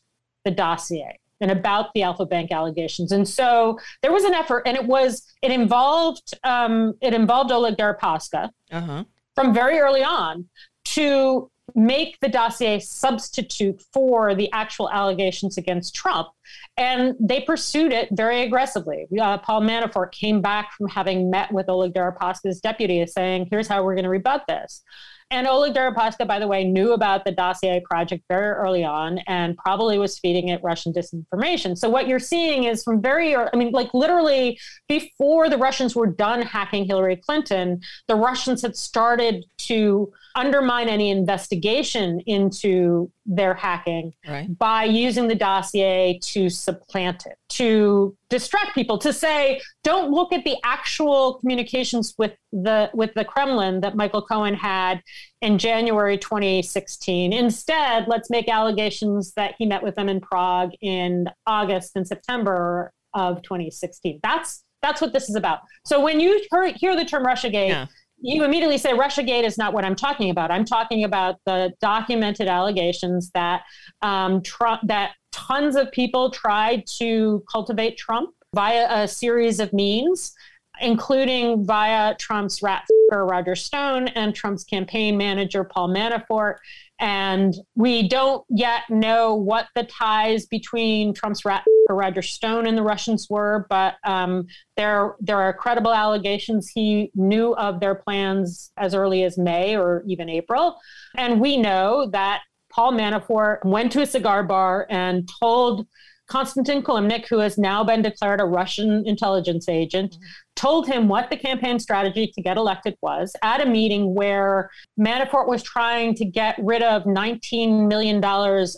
the 0.46 0.50
dossier 0.50 1.18
and 1.42 1.50
about 1.50 1.92
the 1.92 2.02
Alpha 2.02 2.24
Bank 2.24 2.50
allegations. 2.50 3.12
And 3.12 3.28
so 3.28 3.78
there 4.00 4.12
was 4.12 4.24
an 4.24 4.32
effort, 4.32 4.62
and 4.64 4.74
it 4.74 4.86
was 4.86 5.22
it 5.42 5.50
involved 5.50 6.32
um, 6.44 6.94
it 7.02 7.12
involved 7.12 7.52
Oleg 7.52 7.76
Deripaska, 7.76 8.48
uh-huh 8.72 9.04
from 9.36 9.54
very 9.54 9.78
early 9.78 10.02
on 10.02 10.46
to 10.84 11.50
make 11.74 12.18
the 12.20 12.28
dossier 12.28 12.80
substitute 12.80 13.82
for 13.92 14.34
the 14.34 14.50
actual 14.52 14.90
allegations 14.90 15.58
against 15.58 15.94
Trump. 15.94 16.28
And 16.76 17.14
they 17.20 17.40
pursued 17.40 17.92
it 17.92 18.08
very 18.12 18.42
aggressively. 18.42 19.06
Uh, 19.20 19.38
Paul 19.38 19.62
Manafort 19.62 20.12
came 20.12 20.40
back 20.40 20.72
from 20.72 20.88
having 20.88 21.30
met 21.30 21.52
with 21.52 21.68
Oleg 21.68 21.92
Deripaska's 21.92 22.60
deputy 22.60 23.04
saying, 23.06 23.48
here's 23.50 23.68
how 23.68 23.84
we're 23.84 23.94
going 23.94 24.04
to 24.04 24.10
rebut 24.10 24.44
this. 24.48 24.82
And 25.30 25.48
Oleg 25.48 25.74
Deripaska, 25.74 26.26
by 26.26 26.38
the 26.38 26.46
way, 26.46 26.62
knew 26.62 26.92
about 26.92 27.24
the 27.24 27.32
dossier 27.32 27.82
project 27.84 28.22
very 28.28 28.52
early 28.52 28.84
on 28.84 29.18
and 29.26 29.56
probably 29.56 29.98
was 29.98 30.18
feeding 30.18 30.48
it 30.48 30.60
Russian 30.62 30.92
disinformation. 30.92 31.76
So 31.76 31.88
what 31.88 32.06
you're 32.06 32.20
seeing 32.20 32.64
is 32.64 32.84
from 32.84 33.02
very, 33.02 33.34
early, 33.34 33.50
I 33.52 33.56
mean, 33.56 33.72
like 33.72 33.92
literally 33.92 34.58
before 34.88 35.48
the 35.48 35.58
Russians 35.58 35.96
were 35.96 36.06
done 36.06 36.42
hacking 36.42 36.84
Hillary 36.84 37.16
Clinton, 37.16 37.80
the 38.06 38.14
Russians 38.14 38.62
had 38.62 38.76
started 38.76 39.44
to 39.58 40.12
undermine 40.36 40.88
any 40.88 41.10
investigation 41.10 42.20
into 42.20 43.10
their 43.24 43.54
hacking 43.54 44.12
right. 44.28 44.56
by 44.58 44.84
using 44.84 45.26
the 45.26 45.34
dossier 45.34 46.20
to 46.22 46.48
supplant 46.48 47.26
it, 47.26 47.36
to 47.48 48.16
distract 48.28 48.74
people, 48.74 48.98
to 48.98 49.12
say, 49.12 49.60
don't 49.84 50.10
look 50.10 50.32
at 50.32 50.44
the 50.44 50.56
actual 50.64 51.34
communications 51.34 52.14
with 52.18 52.32
the 52.52 52.90
with 52.94 53.12
the 53.14 53.24
Kremlin 53.24 53.80
that 53.80 53.94
Michael 53.94 54.22
Cohen 54.22 54.54
had 54.54 55.02
in 55.42 55.58
January 55.58 56.18
2016. 56.18 57.32
Instead, 57.32 58.06
let's 58.08 58.30
make 58.30 58.48
allegations 58.48 59.32
that 59.34 59.54
he 59.58 59.66
met 59.66 59.82
with 59.82 59.94
them 59.94 60.08
in 60.08 60.20
Prague 60.20 60.72
in 60.80 61.28
August 61.46 61.92
and 61.94 62.06
September 62.06 62.92
of 63.14 63.42
2016. 63.42 64.20
That's 64.22 64.64
that's 64.82 65.00
what 65.00 65.12
this 65.12 65.28
is 65.28 65.36
about. 65.36 65.60
So 65.84 66.00
when 66.00 66.20
you 66.20 66.44
hear, 66.50 66.72
hear 66.74 66.96
the 66.96 67.04
term 67.04 67.24
Russiagate, 67.24 67.68
yeah 67.68 67.86
you 68.20 68.44
immediately 68.44 68.78
say 68.78 68.92
Russiagate 68.92 69.44
is 69.44 69.58
not 69.58 69.72
what 69.72 69.84
I'm 69.84 69.94
talking 69.94 70.30
about. 70.30 70.50
I'm 70.50 70.64
talking 70.64 71.04
about 71.04 71.36
the 71.44 71.72
documented 71.80 72.48
allegations 72.48 73.30
that 73.34 73.62
um, 74.02 74.42
Trump, 74.42 74.80
that 74.84 75.12
tons 75.36 75.76
of 75.76 75.92
people 75.92 76.30
tried 76.30 76.86
to 76.98 77.44
cultivate 77.50 77.98
Trump 77.98 78.30
via 78.54 78.86
a 78.90 79.06
series 79.06 79.60
of 79.60 79.72
means, 79.72 80.32
including 80.80 81.64
via 81.64 82.14
Trump's 82.16 82.62
rat 82.62 82.84
Roger 83.12 83.54
Stone 83.54 84.08
and 84.08 84.34
Trump's 84.34 84.64
campaign 84.64 85.16
manager 85.16 85.62
Paul 85.62 85.90
Manafort. 85.90 86.56
And 86.98 87.54
we 87.76 88.08
don't 88.08 88.44
yet 88.48 88.82
know 88.88 89.34
what 89.34 89.68
the 89.74 89.84
ties 89.84 90.46
between 90.46 91.14
Trump's 91.14 91.44
rat 91.44 91.64
Roger 91.88 92.22
Stone 92.22 92.66
and 92.66 92.76
the 92.76 92.82
Russians 92.82 93.28
were, 93.30 93.66
but 93.68 93.94
um, 94.04 94.46
there 94.76 95.14
there 95.20 95.38
are 95.38 95.52
credible 95.52 95.92
allegations 95.94 96.68
he 96.68 97.12
knew 97.14 97.54
of 97.54 97.78
their 97.78 97.94
plans 97.94 98.72
as 98.76 98.94
early 98.94 99.22
as 99.22 99.38
May 99.38 99.76
or 99.76 100.02
even 100.08 100.28
April, 100.28 100.78
and 101.14 101.40
we 101.40 101.58
know 101.58 102.08
that 102.10 102.40
Paul 102.76 102.92
Manafort 102.92 103.64
went 103.64 103.90
to 103.92 104.02
a 104.02 104.06
cigar 104.06 104.44
bar 104.44 104.86
and 104.90 105.26
told 105.40 105.86
Konstantin 106.28 106.82
Kilimnik, 106.82 107.26
who 107.26 107.38
has 107.38 107.56
now 107.56 107.82
been 107.82 108.02
declared 108.02 108.38
a 108.38 108.44
Russian 108.44 109.02
intelligence 109.06 109.66
agent, 109.66 110.16
told 110.56 110.86
him 110.86 111.08
what 111.08 111.30
the 111.30 111.38
campaign 111.38 111.78
strategy 111.78 112.30
to 112.34 112.42
get 112.42 112.58
elected 112.58 112.94
was 113.00 113.34
at 113.42 113.62
a 113.62 113.66
meeting 113.66 114.14
where 114.14 114.70
Manafort 115.00 115.48
was 115.48 115.62
trying 115.62 116.14
to 116.16 116.26
get 116.26 116.58
rid 116.58 116.82
of 116.82 117.04
$19 117.04 117.88
million 117.88 118.22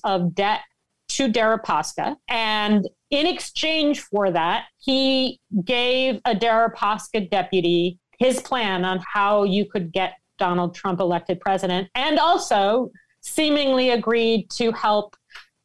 of 0.05 0.35
debt 0.35 0.61
to 1.09 1.29
Deripaska. 1.29 2.15
And 2.29 2.87
in 3.11 3.27
exchange 3.27 4.03
for 4.03 4.31
that, 4.31 4.67
he 4.79 5.41
gave 5.65 6.21
a 6.25 6.37
Deripaska 6.37 7.29
deputy 7.29 7.99
his 8.21 8.41
plan 8.41 8.85
on 8.85 9.03
how 9.13 9.43
you 9.43 9.65
could 9.65 9.93
get 9.93 10.15
Donald 10.39 10.77
Trump 10.77 11.01
elected 11.01 11.41
president 11.41 11.89
and 11.97 12.21
also 12.21 12.93
seemingly 13.21 13.91
agreed 13.91 14.49
to 14.51 14.73
help 14.73 15.17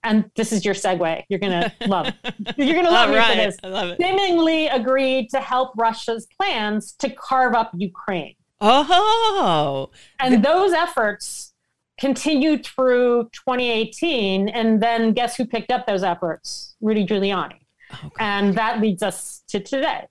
and 0.06 0.30
this 0.36 0.51
is 0.51 0.66
your 0.66 0.74
segue. 0.74 1.24
You're 1.30 1.39
gonna 1.39 1.72
love. 1.88 2.12
You're 2.58 2.76
gonna 2.76 2.91
love 2.91 3.10
me 3.10 3.16
right. 3.16 3.30
for 3.30 3.36
this. 3.38 3.58
I 3.64 3.68
love 3.68 3.89
it. 3.91 3.97
Seemingly 4.01 4.68
agreed 4.68 5.30
to 5.30 5.39
help 5.39 5.72
Russia's 5.78 6.28
plans 6.38 6.91
to 6.99 7.10
carve 7.10 7.54
up 7.56 7.72
Ukraine, 7.78 8.36
Oh, 8.60 9.89
and 10.20 10.43
those 10.43 10.74
efforts 10.74 11.54
continued 11.99 12.66
through 12.66 13.30
2018. 13.32 14.49
And 14.49 14.84
then 14.84 15.14
guess 15.14 15.38
who 15.38 15.45
picked 15.45 15.72
up 15.72 15.86
those 15.88 16.04
efforts? 16.04 16.76
Rudy 16.82 17.06
Giuliani, 17.06 17.60
oh, 17.93 18.10
and 18.20 18.56
that 18.56 18.82
leads 18.82 19.04
us 19.04 19.43
to 19.49 19.62
today. 19.62 20.08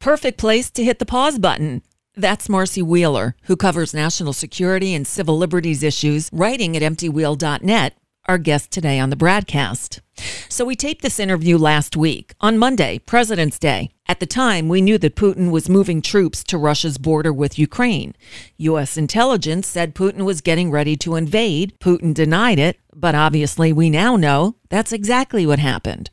perfect 0.00 0.38
place 0.38 0.68
to 0.70 0.82
hit 0.82 0.98
the 0.98 1.06
pause 1.06 1.38
button. 1.38 1.82
That's 2.18 2.48
Marcy 2.48 2.82
Wheeler, 2.82 3.36
who 3.44 3.54
covers 3.54 3.94
national 3.94 4.32
security 4.32 4.92
and 4.92 5.06
civil 5.06 5.38
liberties 5.38 5.84
issues, 5.84 6.28
writing 6.32 6.76
at 6.76 6.82
emptywheel.net, 6.82 7.94
our 8.26 8.38
guest 8.38 8.72
today 8.72 8.98
on 8.98 9.10
the 9.10 9.16
BradCast. 9.16 10.00
So 10.48 10.64
we 10.64 10.74
taped 10.74 11.02
this 11.02 11.20
interview 11.20 11.56
last 11.56 11.96
week 11.96 12.34
on 12.40 12.58
Monday, 12.58 12.98
President's 12.98 13.56
Day. 13.56 13.90
At 14.08 14.18
the 14.18 14.26
time, 14.26 14.68
we 14.68 14.80
knew 14.80 14.98
that 14.98 15.14
Putin 15.14 15.52
was 15.52 15.68
moving 15.68 16.02
troops 16.02 16.42
to 16.42 16.58
Russia's 16.58 16.98
border 16.98 17.32
with 17.32 17.56
Ukraine. 17.56 18.16
U.S. 18.56 18.96
intelligence 18.96 19.68
said 19.68 19.94
Putin 19.94 20.24
was 20.24 20.40
getting 20.40 20.72
ready 20.72 20.96
to 20.96 21.14
invade. 21.14 21.78
Putin 21.78 22.14
denied 22.14 22.58
it, 22.58 22.80
but 22.96 23.14
obviously 23.14 23.72
we 23.72 23.90
now 23.90 24.16
know 24.16 24.56
that's 24.70 24.92
exactly 24.92 25.46
what 25.46 25.60
happened. 25.60 26.10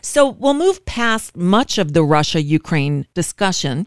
So 0.00 0.28
we'll 0.28 0.54
move 0.54 0.84
past 0.86 1.36
much 1.36 1.78
of 1.78 1.92
the 1.92 2.04
Russia 2.04 2.42
Ukraine 2.42 3.06
discussion, 3.14 3.86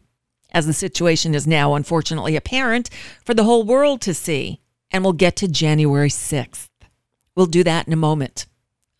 as 0.56 0.66
the 0.66 0.74
situation 0.74 1.36
is 1.36 1.46
now 1.46 1.76
unfortunately 1.76 2.38
apparent 2.38 2.90
for 3.26 3.34
the 3.34 3.44
whole 3.44 3.64
world 3.64 4.00
to 4.00 4.14
see, 4.14 4.62
and 4.90 5.04
we'll 5.04 5.14
get 5.14 5.36
to 5.36 5.50
January 5.50 6.10
6th. 6.10 6.70
We'll 7.36 7.46
do 7.46 7.64
that 7.66 7.88
in 7.88 7.94
a 7.94 7.98
moment. 7.98 8.48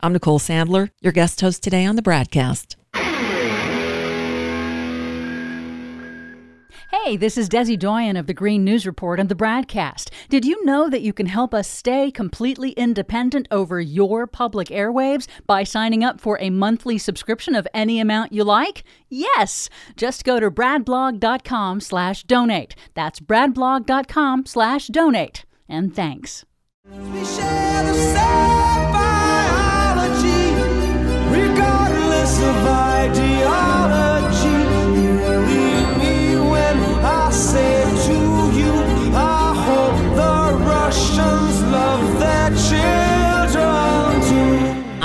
I'm 0.00 0.12
Nicole 0.12 0.38
Sandler, 0.38 0.90
your 1.00 1.14
guest 1.14 1.40
host 1.40 1.62
today 1.62 1.86
on 1.86 1.96
the 1.96 2.02
BradCast. 2.02 2.76
Hey, 6.90 7.16
this 7.16 7.36
is 7.36 7.48
Desi 7.48 7.76
Doyen 7.76 8.16
of 8.16 8.28
the 8.28 8.34
Green 8.34 8.62
News 8.62 8.86
Report 8.86 9.18
and 9.18 9.28
the 9.28 9.34
BradCast. 9.34 10.08
Did 10.28 10.44
you 10.44 10.64
know 10.64 10.88
that 10.88 11.02
you 11.02 11.12
can 11.12 11.26
help 11.26 11.52
us 11.52 11.66
stay 11.68 12.12
completely 12.12 12.70
independent 12.72 13.48
over 13.50 13.80
your 13.80 14.28
public 14.28 14.68
airwaves 14.68 15.26
by 15.48 15.64
signing 15.64 16.04
up 16.04 16.20
for 16.20 16.38
a 16.40 16.50
monthly 16.50 16.96
subscription 16.96 17.56
of 17.56 17.66
any 17.74 17.98
amount 17.98 18.32
you 18.32 18.44
like? 18.44 18.84
Yes! 19.08 19.68
Just 19.96 20.22
go 20.24 20.38
to 20.38 20.48
bradblog.com 20.48 21.80
slash 21.80 22.22
donate. 22.22 22.76
That's 22.94 23.18
bradblog.com 23.18 24.46
slash 24.46 24.86
donate. 24.86 25.44
And 25.68 25.92
thanks. 25.94 26.44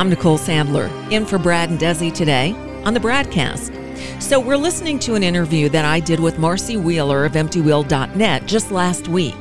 I'm 0.01 0.09
Nicole 0.09 0.39
Sandler, 0.39 0.89
in 1.11 1.27
for 1.27 1.37
Brad 1.37 1.69
and 1.69 1.79
Desi 1.79 2.11
today 2.11 2.55
on 2.85 2.95
the 2.95 2.99
BradCast. 2.99 4.19
So, 4.19 4.39
we're 4.39 4.57
listening 4.57 4.97
to 4.97 5.13
an 5.13 5.21
interview 5.21 5.69
that 5.69 5.85
I 5.85 5.99
did 5.99 6.19
with 6.19 6.39
Marcy 6.39 6.75
Wheeler 6.75 7.23
of 7.23 7.33
EmptyWheel.net 7.33 8.47
just 8.47 8.71
last 8.71 9.07
week. 9.09 9.35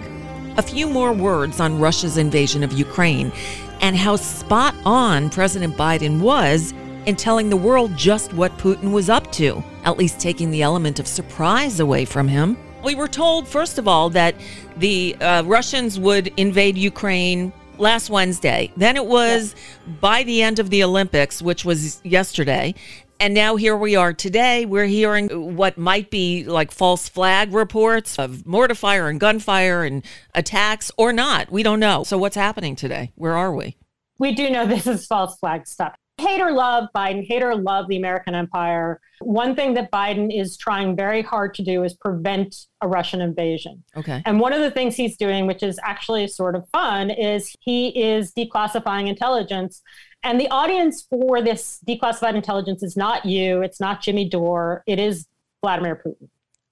A 0.59 0.63
few 0.63 0.87
more 0.87 1.15
words 1.15 1.61
on 1.61 1.81
Russia's 1.81 2.19
invasion 2.19 2.63
of 2.63 2.73
Ukraine 2.75 3.33
and 3.81 3.97
how 3.97 4.17
spot 4.17 4.75
on 4.85 5.31
President 5.31 5.79
Biden 5.79 6.21
was 6.21 6.75
in 7.07 7.17
telling 7.17 7.49
the 7.49 7.57
world 7.57 7.97
just 7.97 8.35
what 8.35 8.55
Putin 8.59 8.93
was 8.93 9.09
up 9.09 9.33
to, 9.33 9.65
at 9.85 9.97
least 9.97 10.21
taking 10.21 10.51
the 10.51 10.61
element 10.61 11.01
of 11.01 11.09
surprise 11.09 11.81
away 11.81 12.05
from 12.05 12.29
him. 12.29 12.59
We 12.85 12.95
were 12.95 13.09
told, 13.09 13.49
first 13.49 13.79
of 13.79 13.89
all, 13.89 14.11
that 14.11 14.35
the 14.77 15.17
uh, 15.23 15.43
Russians 15.47 15.99
would 15.99 16.29
invade 16.37 16.77
Ukraine 16.77 17.51
last 17.81 18.11
Wednesday. 18.11 18.73
Then 18.77 18.97
it 18.97 19.07
was 19.07 19.55
by 20.01 20.23
the 20.23 20.43
end 20.43 20.59
of 20.59 20.71
the 20.71 20.85
Olympics, 20.85 21.43
which 21.43 21.65
was 21.65 22.01
yesterday. 22.05 22.75
And 23.19 23.35
now 23.35 23.57
here 23.57 23.77
we 23.77 23.97
are 23.97 24.13
today. 24.15 24.65
We're 24.65 24.87
hearing 24.87 25.57
what 25.57 25.77
might 25.77 26.11
be 26.11 26.45
like 26.45 26.71
false 26.71 27.09
flag 27.09 27.53
reports 27.53 28.19
of 28.19 28.47
mortar 28.47 28.75
fire 28.75 29.09
and 29.09 29.21
gunfire 29.21 29.85
and 29.85 30.03
attacks 30.35 30.91
or 30.97 31.13
not. 31.13 31.51
We 31.51 31.63
don't 31.63 31.81
know. 31.81 32.03
So 32.05 32.17
what's 32.17 32.37
happening 32.37 32.77
today? 32.77 33.13
Where 33.17 33.37
are 33.37 33.55
we? 33.55 33.77
we 34.21 34.33
do 34.33 34.49
know 34.51 34.67
this 34.69 34.87
is 34.87 35.07
false 35.07 35.37
flag 35.39 35.67
stuff. 35.67 35.97
Hate 36.21 36.41
or 36.41 36.53
love 36.53 36.89
Biden, 36.95 37.27
hate 37.27 37.43
or 37.43 37.57
love 37.57 37.89
the 37.89 37.97
American 37.97 38.35
empire. 38.35 39.01
One 39.21 39.55
thing 39.55 39.75
that 39.75 39.91
Biden 39.91 40.29
is 40.35 40.57
trying 40.57 40.97
very 40.97 41.23
hard 41.23 41.55
to 41.55 41.63
do 41.63 41.83
is 41.83 41.95
prevent 41.95 42.55
a 42.81 42.89
Russian 42.89 43.21
invasion. 43.21 43.83
Okay. 43.97 44.23
And 44.27 44.39
one 44.39 44.53
of 44.53 44.61
the 44.61 44.71
things 44.71 44.97
he's 44.97 45.17
doing, 45.17 45.47
which 45.47 45.63
is 45.63 45.79
actually 45.83 46.27
sort 46.29 46.55
of 46.57 46.69
fun, 46.71 47.11
is 47.11 47.55
he 47.61 47.89
is 48.01 48.33
declassifying 48.33 49.09
intelligence. 49.09 49.83
And 50.23 50.41
the 50.41 50.49
audience 50.49 51.07
for 51.09 51.41
this 51.43 51.81
declassified 51.87 52.35
intelligence 52.35 52.83
is 52.83 52.97
not 52.97 53.25
you, 53.25 53.63
it's 53.63 53.81
not 53.81 54.03
Jimmy 54.03 54.29
Dore, 54.29 54.83
it 54.87 54.99
is 54.99 55.27
Vladimir 55.63 56.03
Putin. 56.05 56.29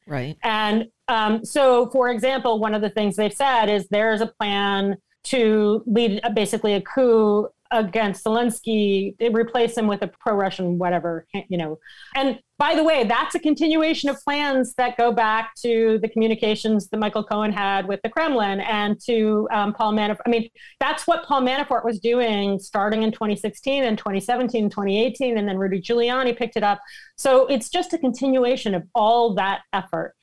Right. 0.07 0.37
And 0.43 0.89
um, 1.09 1.45
so, 1.45 1.91
for 1.91 2.11
example, 2.11 2.59
one 2.59 2.75
of 2.75 2.83
the 2.83 2.91
things 2.91 3.17
they've 3.17 3.33
said 3.33 3.67
is 3.67 3.89
there's 3.89 4.21
a 4.21 4.27
plan 4.27 4.97
to 5.25 5.83
lead 5.87 6.21
uh, 6.23 6.31
basically 6.31 6.75
a 6.75 6.81
coup 6.81 7.49
against 7.71 8.25
Zelensky, 8.25 9.15
replace 9.35 9.77
him 9.77 9.87
with 9.87 10.03
a 10.03 10.09
pro-Russian 10.09 10.79
whatever, 10.79 11.27
you 11.49 11.59
know. 11.59 11.79
And 12.15 12.39
by 12.59 12.75
the 12.75 12.83
way, 12.83 13.05
that's 13.05 13.37
a 13.37 13.39
continuation 13.39 14.09
of 14.09 14.19
plans 14.25 14.75
that 14.75 14.97
go 14.97 15.13
back 15.13 15.55
to 15.63 15.99
the 16.03 16.09
communications 16.09 16.89
that 16.89 16.99
Michael 16.99 17.23
Cohen 17.23 17.53
had 17.53 17.87
with 17.87 18.01
the 18.03 18.09
Kremlin 18.09 18.61
and 18.61 19.01
to 19.07 19.49
um, 19.53 19.73
Paul 19.73 19.93
Manafort. 19.93 20.23
I 20.27 20.31
mean, 20.31 20.49
that's 20.81 21.07
what 21.07 21.25
Paul 21.25 21.43
Manafort 21.43 21.85
was 21.85 22.01
doing 22.01 22.59
starting 22.59 23.05
in 23.05 23.13
2016 23.13 23.85
and 23.85 23.97
2017 23.97 24.65
and 24.65 24.71
2018, 24.73 25.39
and 25.39 25.49
then 25.49 25.57
Rudy 25.57 25.81
Giuliani 25.81 26.37
picked 26.37 26.57
it 26.57 26.65
up. 26.65 26.81
So 27.17 27.47
it's 27.47 27.69
just 27.69 27.93
a 27.93 27.99
continuation 27.99 28.75
of 28.75 28.83
all 28.95 29.35
that 29.35 29.61
effort. 29.73 30.15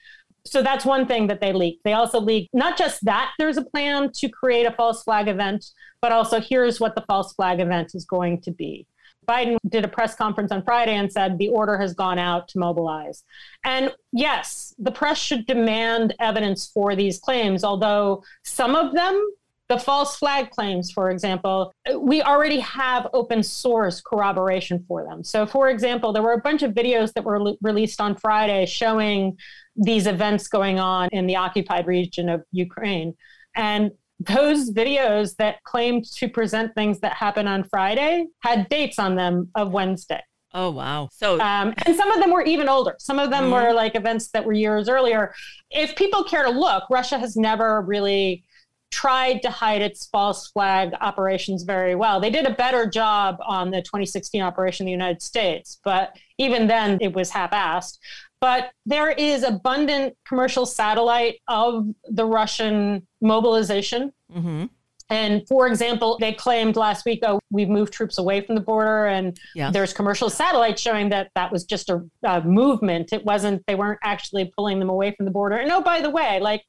So 0.46 0.62
that's 0.62 0.86
one 0.86 1.08
thing 1.08 1.28
that 1.28 1.42
they 1.42 1.54
leaked. 1.54 1.84
They 1.84 1.94
also 1.94 2.20
leaked 2.20 2.54
not 2.54 2.78
just 2.78 3.04
that 3.06 3.32
there's 3.40 3.58
a 3.58 3.66
plan 3.66 4.12
to 4.16 4.30
create 4.30 4.66
a 4.66 4.72
false 4.72 5.04
flag 5.04 5.28
event, 5.28 5.66
but 6.02 6.12
also 6.12 6.40
here's 6.40 6.80
what 6.80 6.96
the 6.96 7.04
false 7.08 7.34
flag 7.34 7.60
event 7.60 7.96
is 7.96 8.06
going 8.06 8.42
to 8.42 8.52
be. 8.52 8.86
Biden 9.28 9.58
did 9.68 9.84
a 9.84 9.88
press 9.88 10.16
conference 10.16 10.52
on 10.52 10.64
Friday 10.64 10.94
and 10.94 11.12
said 11.12 11.38
the 11.38 11.50
order 11.50 11.80
has 11.80 11.94
gone 11.94 12.20
out 12.20 12.48
to 12.50 12.60
mobilize. 12.60 13.24
And 13.64 13.92
yes, 14.12 14.76
the 14.78 14.92
press 14.92 15.18
should 15.18 15.48
demand 15.48 16.16
evidence 16.20 16.68
for 16.68 16.96
these 16.96 17.20
claims, 17.20 17.64
although 17.64 18.24
some 18.44 18.76
of 18.76 18.94
them, 18.94 19.28
the 19.68 19.80
false 19.80 20.16
flag 20.18 20.52
claims, 20.52 20.92
for 20.92 21.10
example, 21.10 21.74
we 21.98 22.22
already 22.22 22.60
have 22.60 23.08
open 23.14 23.42
source 23.42 24.00
corroboration 24.00 24.86
for 24.88 25.04
them. 25.04 25.24
So, 25.24 25.48
for 25.48 25.70
example, 25.70 26.14
there 26.14 26.22
were 26.22 26.34
a 26.34 26.42
bunch 26.42 26.62
of 26.62 26.74
videos 26.74 27.14
that 27.14 27.24
were 27.24 27.42
le- 27.42 27.58
released 27.64 28.00
on 28.00 28.16
Friday 28.16 28.68
showing 28.68 29.38
these 29.76 30.08
events 30.08 30.48
going 30.48 30.80
on 30.80 31.10
in 31.12 31.28
the 31.28 31.36
occupied 31.36 31.88
region 31.88 32.30
of 32.30 32.44
Ukraine. 32.52 33.16
And 33.56 33.92
those 34.20 34.72
videos 34.72 35.36
that 35.38 35.62
claimed 35.64 36.06
to 36.18 36.30
present 36.30 36.74
things 36.74 37.00
that 37.02 37.14
happened 37.14 37.50
on 37.50 37.64
Friday 37.66 38.28
had 38.42 38.70
dates 38.70 38.98
on 39.00 39.16
them 39.16 39.50
of 39.56 39.72
Wednesday. 39.72 40.22
Oh, 40.54 40.72
wow. 40.72 41.10
So, 41.12 41.34
Um, 41.42 41.74
and 41.86 41.96
some 41.98 42.10
of 42.12 42.22
them 42.22 42.32
were 42.32 42.44
even 42.44 42.70
older. 42.70 42.96
Some 42.98 43.20
of 43.20 43.30
them 43.30 43.52
were 43.52 43.74
like 43.74 43.96
events 43.96 44.30
that 44.30 44.46
were 44.46 44.54
years 44.54 44.88
earlier. 44.88 45.34
If 45.70 45.98
people 45.98 46.24
care 46.24 46.44
to 46.44 46.50
look, 46.50 46.86
Russia 46.90 47.20
has 47.20 47.36
never 47.36 47.82
really 47.82 48.46
tried 48.90 49.42
to 49.42 49.50
hide 49.50 49.82
its 49.82 50.06
false 50.08 50.48
flag 50.52 50.94
operations 51.02 51.64
very 51.64 51.96
well. 51.96 52.22
They 52.22 52.30
did 52.30 52.46
a 52.46 52.54
better 52.54 52.90
job 52.90 53.36
on 53.46 53.70
the 53.72 53.82
2016 53.82 54.42
operation 54.42 54.84
in 54.84 54.86
the 54.86 54.92
United 54.92 55.22
States, 55.22 55.80
but 55.84 56.16
even 56.38 56.68
then 56.68 57.00
it 57.02 57.14
was 57.14 57.30
half 57.30 57.52
assed. 57.52 57.98
But 58.42 58.72
there 58.86 59.10
is 59.12 59.44
abundant 59.44 60.16
commercial 60.28 60.66
satellite 60.66 61.40
of 61.48 61.88
the 62.06 62.26
Russian 62.26 63.08
mobilization. 63.22 64.12
mhm. 64.32 64.70
And 65.08 65.48
for 65.48 65.68
example, 65.68 66.18
they 66.20 66.34
claimed 66.34 66.76
last 66.76 67.06
week, 67.06 67.20
oh, 67.22 67.40
we've 67.52 67.70
moved 67.70 67.94
troops 67.94 68.18
away 68.18 68.42
from 68.42 68.56
the 68.56 68.62
border. 68.62 69.06
And 69.06 69.38
Yeah. 69.54 69.70
there's 69.70 69.94
commercial 69.94 70.32
satellites 70.32 70.82
showing 70.82 71.10
that 71.10 71.30
that 71.36 71.52
was 71.52 71.64
just 71.64 71.92
a, 71.92 72.04
a 72.24 72.42
movement. 72.42 73.14
It 73.14 73.24
wasn't, 73.24 73.64
they 73.68 73.76
weren't 73.76 74.00
actually 74.04 74.52
pulling 74.58 74.80
them 74.80 74.90
away 74.90 75.12
from 75.16 75.26
the 75.26 75.32
border. 75.32 75.58
And 75.58 75.72
oh, 75.72 75.82
by 75.82 76.02
the 76.02 76.10
way, 76.10 76.40
like 76.40 76.64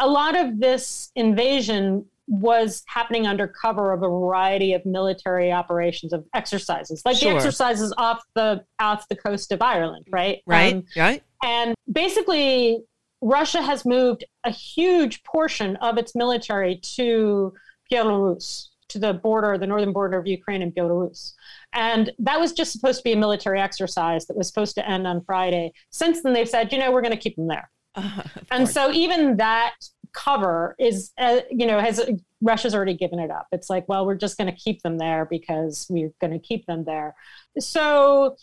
a 0.00 0.08
lot 0.08 0.34
of 0.38 0.58
this 0.58 1.10
invasion 1.16 2.06
was 2.28 2.82
happening 2.86 3.26
under 3.26 3.48
cover 3.48 3.92
of 3.92 4.02
a 4.02 4.08
variety 4.08 4.72
of 4.72 4.84
military 4.86 5.50
operations 5.52 6.12
of 6.12 6.24
exercises, 6.34 7.02
like 7.04 7.16
Sure. 7.16 7.32
the 7.32 7.36
exercises 7.36 7.92
off 7.98 8.22
the 8.34 8.64
off 8.78 9.06
the 9.08 9.16
coast 9.16 9.52
of 9.52 9.60
Ireland, 9.60 10.06
right? 10.10 10.40
Right? 10.46 10.74
Um, 10.74 10.84
right? 10.96 11.22
and 11.42 11.74
basically, 11.90 12.82
Russia 13.20 13.62
has 13.62 13.84
moved 13.84 14.24
a 14.44 14.50
huge 14.50 15.22
portion 15.24 15.76
of 15.76 15.98
its 15.98 16.14
military 16.14 16.80
to 16.96 17.52
Belarus, 17.90 18.68
to 18.88 18.98
the 18.98 19.14
border, 19.14 19.58
the 19.58 19.66
northern 19.66 19.92
border 19.92 20.18
of 20.18 20.26
Ukraine 20.26 20.62
and 20.62 20.74
Belarus. 20.74 21.32
And 21.72 22.12
that 22.18 22.38
was 22.38 22.52
just 22.52 22.72
supposed 22.72 22.98
to 22.98 23.04
be 23.04 23.12
a 23.12 23.16
military 23.16 23.60
exercise 23.60 24.26
that 24.26 24.36
was 24.36 24.48
supposed 24.48 24.74
to 24.76 24.88
end 24.88 25.06
on 25.06 25.24
Friday. 25.24 25.72
Since 25.90 26.22
then, 26.22 26.32
they've 26.32 26.48
said, 26.48 26.72
you 26.72 26.78
know, 26.78 26.90
we're 26.92 27.02
going 27.02 27.12
to 27.12 27.18
keep 27.18 27.36
them 27.36 27.48
there. 27.48 27.70
and 28.50 28.68
so 28.68 28.90
even 28.90 29.36
that 29.36 29.74
cover 30.12 30.74
is, 30.78 31.12
uh, 31.18 31.40
you 31.50 31.66
know, 31.66 31.80
has 31.80 32.00
Russia's 32.40 32.74
already 32.74 32.94
given 32.94 33.18
it 33.18 33.30
up. 33.30 33.46
It's 33.52 33.70
like, 33.70 33.88
well, 33.88 34.06
we're 34.06 34.14
just 34.14 34.36
going 34.36 34.50
to 34.50 34.56
keep 34.56 34.82
them 34.82 34.98
there 34.98 35.24
because 35.24 35.86
we're 35.88 36.12
going 36.20 36.32
to 36.32 36.38
keep 36.38 36.66
them 36.66 36.84
there. 36.84 37.14
So 37.58 38.36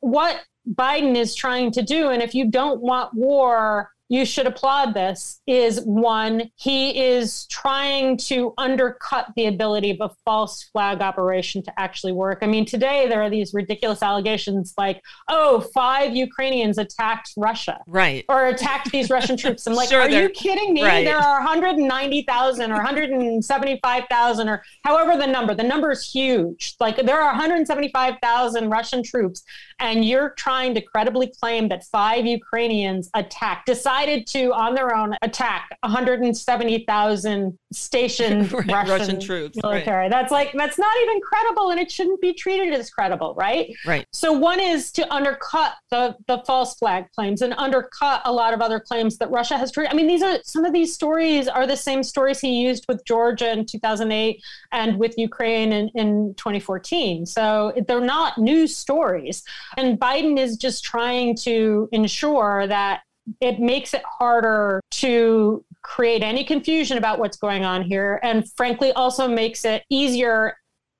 what 0.00 0.40
Biden 0.68 1.16
is 1.16 1.34
trying 1.34 1.70
to 1.72 1.82
do, 1.82 2.10
and 2.10 2.22
if 2.22 2.34
you 2.34 2.50
don't 2.50 2.80
want 2.80 3.14
war, 3.14 3.90
you 4.10 4.26
should 4.26 4.46
applaud 4.46 4.92
this, 4.92 5.40
is 5.46 5.80
one, 5.80 6.50
he 6.56 7.02
is 7.02 7.46
trying 7.46 8.18
to 8.18 8.52
undercut 8.58 9.28
the 9.34 9.46
ability 9.46 9.90
of 9.90 9.96
a 10.02 10.10
false 10.26 10.62
flag 10.72 11.00
operation 11.00 11.62
to 11.62 11.72
actually 11.80 12.12
work. 12.12 12.40
I 12.42 12.46
mean, 12.46 12.66
today 12.66 13.08
there 13.08 13.22
are 13.22 13.30
these 13.30 13.54
ridiculous 13.54 14.02
allegations 14.02 14.74
like, 14.76 15.00
oh, 15.28 15.60
five 15.72 16.14
Ukrainians 16.14 16.76
attacked 16.76 17.30
Russia 17.38 17.80
Right. 17.86 18.26
or 18.28 18.46
attacked 18.48 18.92
these 18.92 19.08
Russian 19.08 19.38
troops. 19.38 19.66
I'm 19.66 19.72
like, 19.80 19.88
Sure, 19.88 20.02
are 20.02 20.08
you 20.10 20.28
kidding 20.28 20.74
me? 20.74 20.82
right. 20.82 21.04
There 21.06 21.16
are 21.16 21.38
190,000 21.40 22.70
or 22.70 22.74
175,000 22.74 24.48
or 24.50 24.62
however 24.84 25.16
the 25.16 25.26
number. 25.26 25.54
The 25.54 25.62
number 25.62 25.90
is 25.92 26.04
huge. 26.06 26.74
Like 26.78 26.96
there 26.96 27.20
are 27.22 27.30
175,000 27.32 28.68
Russian 28.68 29.02
troops, 29.02 29.44
and 29.78 30.04
you're 30.04 30.30
trying 30.36 30.74
to 30.74 30.82
credibly 30.82 31.32
claim 31.40 31.68
that 31.70 31.84
five 31.84 32.26
Ukrainians 32.26 33.08
attacked, 33.14 33.64
decided 33.66 33.93
to 34.02 34.52
on 34.52 34.74
their 34.74 34.94
own 34.94 35.14
attack 35.22 35.76
170,000 35.80 37.58
stationed 37.72 38.52
Right, 38.52 38.66
Russian, 38.68 38.88
Russian 38.88 39.20
troops, 39.20 39.58
right. 39.62 39.70
military. 39.70 40.08
That's 40.08 40.30
like 40.30 40.52
that's 40.52 40.78
not 40.78 40.92
even 41.02 41.20
credible, 41.20 41.70
and 41.70 41.80
it 41.80 41.90
shouldn't 41.90 42.20
be 42.20 42.32
treated 42.32 42.72
as 42.72 42.90
credible, 42.90 43.34
right? 43.36 43.74
Right. 43.86 44.06
So 44.12 44.32
one 44.32 44.60
is 44.60 44.92
to 44.92 45.12
undercut 45.12 45.74
the 45.90 46.16
the 46.26 46.42
false 46.46 46.74
flag 46.74 47.06
claims 47.14 47.42
and 47.42 47.54
undercut 47.56 48.22
a 48.24 48.32
lot 48.32 48.54
of 48.54 48.60
other 48.60 48.80
claims 48.80 49.18
that 49.18 49.30
Russia 49.30 49.56
has 49.58 49.72
treated. 49.72 49.92
I 49.92 49.96
mean, 49.96 50.06
these 50.06 50.22
are 50.22 50.38
some 50.44 50.64
of 50.64 50.72
these 50.72 50.94
stories 50.94 51.48
are 51.48 51.66
the 51.66 51.76
same 51.76 52.02
stories 52.02 52.40
he 52.40 52.60
used 52.62 52.84
with 52.88 53.04
Georgia 53.04 53.52
in 53.52 53.66
2008 53.66 54.42
and 54.72 54.98
with 54.98 55.14
Ukraine 55.18 55.72
in, 55.72 55.88
in 55.94 56.34
2014. 56.36 57.26
So 57.26 57.72
they're 57.86 58.00
not 58.00 58.38
new 58.38 58.66
stories. 58.66 59.42
And 59.76 59.98
Biden 59.98 60.38
is 60.38 60.56
just 60.56 60.84
trying 60.84 61.36
to 61.38 61.88
ensure 61.92 62.66
that 62.66 63.02
it 63.40 63.58
makes 63.60 63.94
it 63.94 64.02
harder 64.18 64.80
to 64.90 65.64
create 65.82 66.22
any 66.22 66.44
confusion 66.44 66.98
about 66.98 67.18
what's 67.18 67.36
going 67.36 67.64
on 67.64 67.82
here 67.82 68.18
and 68.22 68.50
frankly 68.52 68.92
also 68.92 69.28
makes 69.28 69.64
it 69.64 69.82
easier 69.90 70.56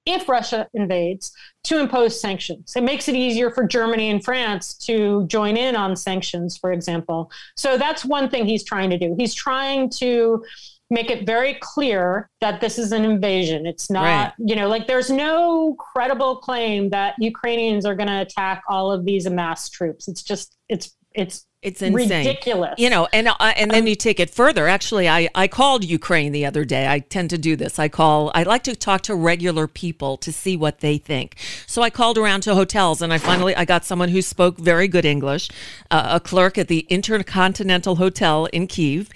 if 0.07 0.29
Russia 0.29 0.69
invades, 0.75 1.33
to 1.65 1.79
impose 1.81 2.21
sanctions. 2.21 2.75
It 2.77 2.83
makes 2.83 3.09
it 3.09 3.15
easier 3.15 3.51
for 3.51 3.67
Germany 3.67 4.11
and 4.11 4.23
France 4.23 4.75
to 4.87 5.27
join 5.29 5.57
in 5.57 5.75
on 5.77 5.97
sanctions, 5.97 6.59
for 6.59 6.73
example. 6.73 7.31
So 7.57 7.79
that's 7.79 8.05
one 8.05 8.29
thing 8.29 8.45
he's 8.45 8.65
trying 8.65 8.91
to 8.91 8.99
do. 8.99 9.15
He's 9.19 9.33
trying 9.33 9.89
to 10.01 10.45
make 10.91 11.11
it 11.11 11.25
very 11.25 11.55
clear 11.61 12.29
that 12.43 12.61
this 12.61 12.79
is 12.79 12.93
an 12.93 13.07
invasion. 13.07 13.65
It's 13.65 13.91
not, 13.91 14.03
Right. 14.03 14.33
you 14.39 14.55
know, 14.57 14.69
like 14.69 14.87
there's 14.87 15.09
no 15.09 15.75
credible 15.79 16.37
claim 16.37 16.91
that 16.91 17.15
Ukrainians 17.19 17.87
are 17.87 17.95
going 17.95 18.09
to 18.09 18.21
attack 18.21 18.63
all 18.69 18.93
of 18.93 19.07
these 19.07 19.25
amassed 19.25 19.73
troops. 19.73 20.07
It's 20.07 20.23
just, 20.23 20.55
it's, 20.69 20.95
it's 21.15 21.47
It's 21.65 21.81
insane. 21.81 22.27
ridiculous. 22.27 22.75
You 22.77 22.91
know, 22.91 23.09
and 23.13 23.27
uh, 23.27 23.35
and 23.41 23.71
then 23.71 23.87
you 23.87 23.95
take 23.95 24.21
it 24.21 24.29
further. 24.29 24.69
Actually, 24.69 25.09
I 25.09 25.31
I 25.35 25.49
called 25.49 25.83
Ukraine 25.83 26.33
the 26.33 26.45
other 26.45 26.65
day. 26.67 26.87
I 26.87 26.99
tend 26.99 27.31
to 27.31 27.39
do 27.39 27.57
this. 27.57 27.79
I 27.79 27.89
call. 27.89 28.31
I 28.35 28.43
like 28.43 28.63
to 28.65 28.77
talk 28.77 29.01
to 29.03 29.15
regular 29.15 29.67
people 29.67 30.19
to 30.19 30.31
see 30.31 30.59
what 30.59 30.81
they 30.81 30.99
think. 30.99 31.37
So 31.67 31.81
I 31.81 31.89
called 31.89 32.19
around 32.19 32.43
to 32.43 32.55
hotels, 32.55 33.01
and 33.01 33.15
I 33.15 33.19
finally 33.19 33.57
I 33.57 33.65
got 33.65 33.87
someone 33.87 34.11
who 34.11 34.21
spoke 34.21 34.59
very 34.59 34.89
good 34.89 35.07
English, 35.07 35.49
uh, 35.91 36.19
a 36.19 36.21
clerk 36.21 36.59
at 36.59 36.69
the 36.69 36.81
Intercontinental 36.91 37.97
Hotel 37.97 38.45
in 38.47 38.67
Kiev, 38.67 39.09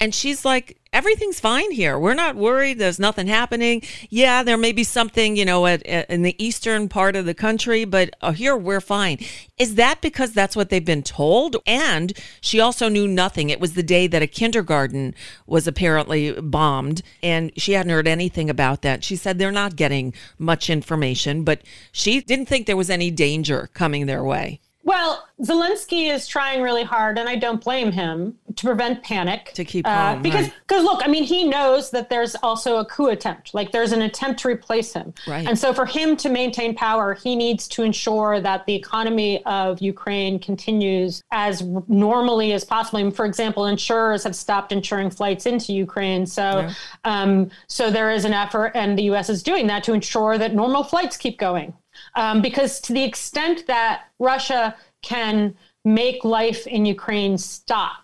and 0.00 0.14
she's 0.14 0.44
like. 0.44 0.76
Everything's 0.92 1.38
fine 1.38 1.70
here. 1.70 1.96
We're 1.96 2.14
not 2.14 2.34
worried. 2.34 2.80
There's 2.80 2.98
nothing 2.98 3.28
happening. 3.28 3.84
Yeah, 4.08 4.42
there 4.42 4.56
may 4.56 4.72
be 4.72 4.82
something, 4.82 5.36
you 5.36 5.44
know, 5.44 5.64
at, 5.66 5.86
at- 5.86 6.10
in 6.10 6.22
the 6.22 6.34
eastern 6.44 6.88
part 6.88 7.14
of 7.14 7.26
the 7.26 7.32
country, 7.32 7.84
but 7.84 8.10
uh, 8.20 8.32
here 8.32 8.56
we're 8.56 8.80
fine. 8.80 9.18
Is 9.56 9.76
that 9.76 10.00
because 10.00 10.32
that's 10.32 10.56
what 10.56 10.68
they've 10.68 10.84
been 10.84 11.04
told? 11.04 11.58
And 11.64 12.12
she 12.40 12.58
also 12.58 12.88
knew 12.88 13.06
nothing. 13.06 13.50
It 13.50 13.60
was 13.60 13.74
the 13.74 13.84
day 13.84 14.08
that 14.08 14.20
a 14.20 14.26
kindergarten 14.26 15.14
was 15.46 15.68
apparently 15.68 16.32
bombed, 16.32 17.02
and 17.22 17.52
she 17.56 17.74
hadn't 17.74 17.92
heard 17.92 18.08
anything 18.08 18.50
about 18.50 18.82
that. 18.82 19.04
She 19.04 19.14
said 19.14 19.38
they're 19.38 19.52
not 19.52 19.76
getting 19.76 20.12
much 20.40 20.68
information, 20.68 21.44
but 21.44 21.62
she 21.92 22.20
didn't 22.20 22.46
think 22.46 22.66
there 22.66 22.76
was 22.76 22.90
any 22.90 23.12
danger 23.12 23.70
coming 23.74 24.06
their 24.06 24.24
way. 24.24 24.58
Well, 24.82 25.28
Zelensky 25.42 26.10
is 26.10 26.26
trying 26.26 26.62
really 26.62 26.84
hard, 26.84 27.18
and 27.18 27.28
I 27.28 27.36
don't 27.36 27.62
blame 27.62 27.92
him 27.92 28.38
to 28.56 28.66
prevent 28.66 29.02
panic. 29.02 29.52
To 29.54 29.64
keep 29.64 29.86
uh, 29.86 29.90
calm, 29.90 30.22
because 30.22 30.46
right. 30.46 30.54
because 30.66 30.84
look, 30.84 31.02
I 31.04 31.08
mean, 31.08 31.24
he 31.24 31.44
knows 31.44 31.90
that 31.90 32.08
there's 32.08 32.34
also 32.36 32.78
a 32.78 32.84
coup 32.86 33.08
attempt. 33.08 33.52
Like 33.52 33.72
there's 33.72 33.92
an 33.92 34.00
attempt 34.02 34.40
to 34.40 34.48
replace 34.48 34.94
him, 34.94 35.12
Right. 35.26 35.46
and 35.46 35.58
so 35.58 35.74
for 35.74 35.84
him 35.84 36.16
to 36.18 36.30
maintain 36.30 36.74
power, 36.74 37.12
he 37.12 37.36
needs 37.36 37.68
to 37.68 37.82
ensure 37.82 38.40
that 38.40 38.64
the 38.64 38.74
economy 38.74 39.44
of 39.44 39.80
Ukraine 39.82 40.38
continues 40.38 41.22
as 41.30 41.62
normally 41.86 42.52
as 42.52 42.64
possible. 42.64 43.00
And 43.00 43.14
for 43.14 43.26
example, 43.26 43.66
insurers 43.66 44.24
have 44.24 44.34
stopped 44.34 44.72
insuring 44.72 45.10
flights 45.10 45.44
into 45.44 45.74
Ukraine, 45.74 46.24
so 46.24 46.70
um, 47.04 47.50
so 47.66 47.90
there 47.90 48.10
is 48.10 48.24
an 48.24 48.32
effort, 48.32 48.72
and 48.74 48.96
the 48.98 49.04
U.S. 49.04 49.28
is 49.28 49.42
doing 49.42 49.66
that 49.66 49.84
to 49.84 49.92
ensure 49.92 50.38
that 50.38 50.54
normal 50.54 50.84
flights 50.84 51.18
keep 51.18 51.38
going 51.38 51.74
um, 52.14 52.42
because 52.42 52.80
to 52.80 52.92
the 52.92 53.04
extent 53.04 53.66
that 53.66 54.04
Russia 54.18 54.76
can 55.02 55.54
make 55.84 56.24
life 56.24 56.66
in 56.66 56.84
Ukraine 56.84 57.38
stop, 57.38 57.99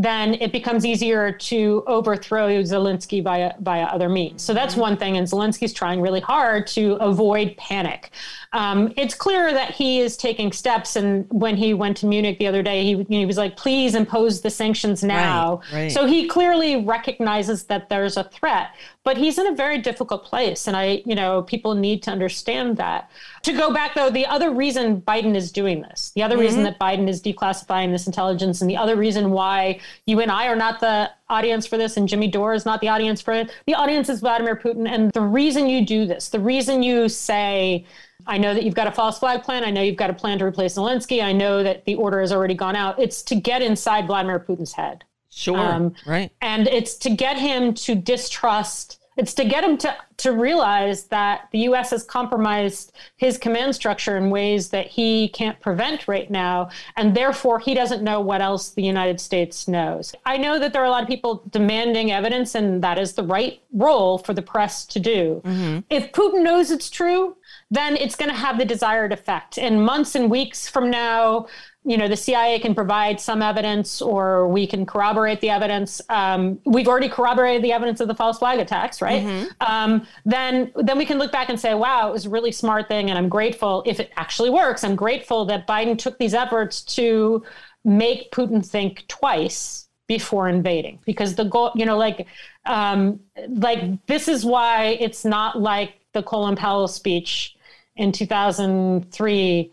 then 0.00 0.34
it 0.34 0.52
becomes 0.52 0.86
easier 0.86 1.32
to 1.32 1.82
overthrow 1.88 2.62
Zelensky 2.62 3.20
via 3.20 3.54
via 3.58 3.82
other 3.86 4.08
means. 4.08 4.42
So 4.42 4.54
that's 4.54 4.76
one 4.76 4.96
thing, 4.96 5.16
and 5.16 5.26
Zelensky's 5.26 5.72
trying 5.72 6.00
really 6.00 6.20
hard 6.20 6.68
to 6.68 6.92
avoid 7.00 7.56
panic. 7.56 8.12
Um, 8.52 8.94
it's 8.96 9.12
clear 9.12 9.52
that 9.52 9.72
he 9.72 9.98
is 9.98 10.16
taking 10.16 10.52
steps, 10.52 10.94
and 10.94 11.26
when 11.32 11.56
he 11.56 11.74
went 11.74 11.96
to 11.98 12.06
Munich 12.06 12.38
the 12.38 12.46
other 12.46 12.62
day, 12.62 12.84
he, 12.84 13.04
he 13.08 13.26
was 13.26 13.36
like, 13.36 13.56
"Please 13.56 13.96
impose 13.96 14.40
the 14.40 14.50
sanctions 14.50 15.02
now." 15.02 15.62
right. 15.72 15.90
So 15.90 16.06
he 16.06 16.28
clearly 16.28 16.84
recognizes 16.84 17.64
that 17.64 17.88
there's 17.88 18.16
a 18.16 18.22
threat, 18.22 18.76
but 19.02 19.16
he's 19.16 19.36
in 19.36 19.48
a 19.48 19.54
very 19.56 19.78
difficult 19.78 20.24
place, 20.24 20.68
and 20.68 20.76
I, 20.76 21.02
you 21.06 21.16
know, 21.16 21.42
people 21.42 21.74
need 21.74 22.04
to 22.04 22.12
understand 22.12 22.76
that. 22.76 23.10
To 23.42 23.52
go 23.52 23.74
back 23.74 23.96
though, 23.96 24.10
the 24.10 24.26
other 24.26 24.52
reason 24.52 25.00
Biden 25.02 25.34
is 25.34 25.50
doing 25.50 25.82
this, 25.82 26.12
the 26.14 26.22
other 26.22 26.38
reason 26.38 26.62
that 26.62 26.78
Biden 26.78 27.08
is 27.08 27.20
declassifying 27.20 27.90
this 27.90 28.06
intelligence, 28.06 28.60
and 28.60 28.70
the 28.70 28.76
other 28.76 28.94
reason 28.94 29.32
why 29.32 29.80
you 30.06 30.20
and 30.20 30.30
I 30.30 30.46
are 30.46 30.56
not 30.56 30.80
the 30.80 31.10
audience 31.28 31.66
for 31.66 31.76
this, 31.76 31.96
and 31.96 32.08
Jimmy 32.08 32.28
Dore 32.28 32.54
is 32.54 32.64
not 32.64 32.80
the 32.80 32.88
audience 32.88 33.20
for 33.20 33.34
it. 33.34 33.50
The 33.66 33.74
audience 33.74 34.08
is 34.08 34.20
Vladimir 34.20 34.56
Putin, 34.56 34.88
and 34.88 35.12
the 35.12 35.20
reason 35.20 35.68
you 35.68 35.84
do 35.84 36.06
this, 36.06 36.28
the 36.28 36.40
reason 36.40 36.82
you 36.82 37.08
say. 37.08 37.86
I 38.26 38.36
know 38.36 38.52
that 38.52 38.64
you've 38.64 38.74
got 38.74 38.88
a 38.88 38.92
false 38.92 39.18
flag 39.20 39.42
plan. 39.42 39.64
I 39.64 39.70
know 39.70 39.80
you've 39.80 39.96
got 39.96 40.10
a 40.10 40.14
plan 40.14 40.38
to 40.40 40.44
replace 40.44 40.74
Zelensky. 40.74 41.22
I 41.22 41.32
know 41.32 41.62
that 41.62 41.84
the 41.86 41.94
order 41.94 42.20
has 42.20 42.32
already 42.32 42.52
gone 42.52 42.76
out. 42.76 42.98
It's 42.98 43.22
to 43.22 43.36
get 43.36 43.62
inside 43.62 44.06
Vladimir 44.06 44.38
Putin's 44.40 44.72
head. 44.72 45.04
Sure. 45.30 45.58
Um, 45.58 45.94
right. 46.06 46.30
And 46.42 46.66
it's 46.66 46.96
to 46.96 47.10
get 47.10 47.38
him 47.38 47.72
to 47.74 47.94
distrust, 47.94 48.97
it's 49.18 49.34
to 49.34 49.44
get 49.44 49.64
him 49.64 49.76
to, 49.78 49.94
to 50.18 50.32
realize 50.32 51.04
that 51.04 51.48
the 51.50 51.58
US 51.70 51.90
has 51.90 52.04
compromised 52.04 52.92
his 53.16 53.36
command 53.36 53.74
structure 53.74 54.16
in 54.16 54.30
ways 54.30 54.68
that 54.68 54.86
he 54.86 55.28
can't 55.30 55.60
prevent 55.60 56.06
right 56.06 56.30
now. 56.30 56.70
And 56.96 57.16
therefore, 57.16 57.58
he 57.58 57.74
doesn't 57.74 58.02
know 58.02 58.20
what 58.20 58.40
else 58.40 58.70
the 58.70 58.82
United 58.82 59.20
States 59.20 59.66
knows. 59.66 60.14
I 60.24 60.38
know 60.38 60.60
that 60.60 60.72
there 60.72 60.82
are 60.82 60.86
a 60.86 60.90
lot 60.90 61.02
of 61.02 61.08
people 61.08 61.42
demanding 61.50 62.12
evidence, 62.12 62.54
and 62.54 62.82
that 62.84 62.96
is 62.96 63.14
the 63.14 63.24
right 63.24 63.60
role 63.72 64.18
for 64.18 64.32
the 64.32 64.42
press 64.42 64.86
to 64.86 65.00
do. 65.00 65.42
Mm-hmm. 65.44 65.80
If 65.90 66.12
Putin 66.12 66.44
knows 66.44 66.70
it's 66.70 66.88
true, 66.88 67.36
then 67.72 67.96
it's 67.96 68.14
going 68.14 68.30
to 68.30 68.36
have 68.36 68.56
the 68.56 68.64
desired 68.64 69.12
effect. 69.12 69.58
In 69.58 69.82
months 69.82 70.14
and 70.14 70.30
weeks 70.30 70.68
from 70.68 70.90
now, 70.90 71.48
you 71.88 71.96
know, 71.96 72.06
the 72.06 72.16
CIA 72.16 72.58
can 72.58 72.74
provide 72.74 73.18
some 73.18 73.40
evidence 73.40 74.02
or 74.02 74.46
we 74.46 74.66
can 74.66 74.84
corroborate 74.84 75.40
the 75.40 75.48
evidence. 75.48 76.02
Um, 76.10 76.60
we've 76.66 76.86
already 76.86 77.08
corroborated 77.08 77.64
the 77.64 77.72
evidence 77.72 78.00
of 78.00 78.08
the 78.08 78.14
false 78.14 78.38
flag 78.38 78.58
attacks, 78.58 79.00
right? 79.00 79.22
Um, 79.62 80.06
then, 80.26 80.70
then 80.76 80.98
we 80.98 81.06
can 81.06 81.16
look 81.18 81.32
back 81.32 81.48
and 81.48 81.58
say, 81.58 81.72
wow, 81.72 82.10
it 82.10 82.12
was 82.12 82.26
a 82.26 82.30
really 82.30 82.52
smart 82.52 82.88
thing. 82.88 83.08
And 83.08 83.18
I'm 83.18 83.30
grateful 83.30 83.82
if 83.86 84.00
it 84.00 84.12
actually 84.18 84.50
works. 84.50 84.84
I'm 84.84 84.96
grateful 84.96 85.46
that 85.46 85.66
Biden 85.66 85.96
took 85.96 86.18
these 86.18 86.34
efforts 86.34 86.82
to 86.96 87.42
make 87.86 88.30
Putin 88.32 88.64
think 88.64 89.06
twice 89.08 89.88
before 90.08 90.46
invading 90.48 90.98
because 91.04 91.34
the 91.34 91.44
goal 91.44 91.70
you 91.74 91.84
know 91.84 91.98
like 91.98 92.26
um 92.64 93.20
like 93.50 93.78
this 94.06 94.26
is 94.26 94.42
why 94.42 94.96
it's 95.00 95.22
not 95.22 95.60
like 95.60 96.00
the 96.14 96.22
colin 96.22 96.56
powell 96.56 96.88
speech 96.88 97.54
in 97.96 98.10
2003 98.10 99.70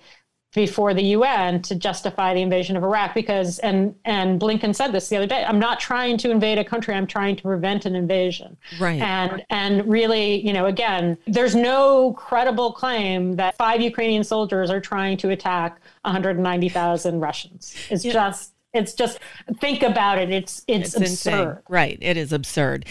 before 0.56 0.94
the 0.94 1.04
UN 1.04 1.62
to 1.64 1.76
justify 1.76 2.34
the 2.34 2.42
invasion 2.42 2.76
of 2.78 2.84
Iraq 2.84 3.14
because 3.14 3.60
and 3.60 3.94
and 4.06 4.40
Blinken 4.40 4.74
said 4.74 4.92
this 4.94 5.10
the 5.10 5.18
other 5.18 5.28
day 5.28 5.44
I'm 5.44 5.60
not 5.60 5.80
trying 5.80 6.18
to 6.20 6.32
invade 6.32 6.58
a 6.58 6.64
country 6.64 6.96
I'm 6.96 7.06
trying 7.06 7.36
to 7.36 7.44
prevent 7.44 7.86
an 7.86 7.94
invasion 7.96 8.56
Right. 8.80 9.02
and 9.02 9.44
and 9.50 9.86
really 9.88 10.46
you 10.48 10.54
know 10.54 10.66
again 10.66 11.18
there's 11.28 11.56
no 11.56 12.14
credible 12.14 12.72
claim 12.72 13.36
that 13.36 13.56
five 13.58 13.82
Ukrainian 13.82 14.24
soldiers 14.24 14.72
are 14.72 14.80
trying 14.82 15.18
to 15.18 15.30
attack 15.30 15.80
190,000 16.04 17.20
Russians 17.20 17.76
it's 17.90 18.04
just 18.04 18.54
it's 18.74 18.94
just 18.94 19.20
think 19.60 19.84
about 19.84 20.18
it 20.18 20.30
it's 20.30 20.64
it's, 20.68 20.96
It's 20.96 21.12
insane. 21.12 21.34
absurd 21.34 21.64
Right. 21.70 21.98
It 22.02 22.18
is 22.18 22.32
absurd. 22.34 22.86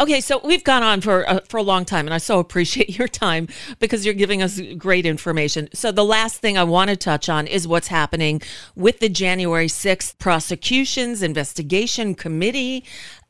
Okay, 0.00 0.22
so 0.22 0.40
we've 0.42 0.64
gone 0.64 0.82
on 0.82 1.02
for 1.02 1.28
uh, 1.28 1.40
for 1.48 1.58
a 1.58 1.62
long 1.62 1.84
time, 1.84 2.06
and 2.06 2.14
I 2.14 2.18
so 2.18 2.38
appreciate 2.38 2.98
your 2.98 3.08
time 3.08 3.48
because 3.78 4.04
you're 4.04 4.14
giving 4.14 4.42
us 4.42 4.60
great 4.78 5.04
information. 5.04 5.68
So 5.74 5.92
the 5.92 6.04
last 6.04 6.40
thing 6.40 6.56
I 6.56 6.64
want 6.64 6.90
to 6.90 6.96
touch 6.96 7.28
on 7.28 7.46
is 7.46 7.68
what's 7.68 7.88
happening 7.88 8.40
with 8.74 9.00
the 9.00 9.10
January 9.10 9.66
6th 9.66 10.18
prosecutions 10.18 11.22
investigation 11.22 12.14
committee. 12.14 12.84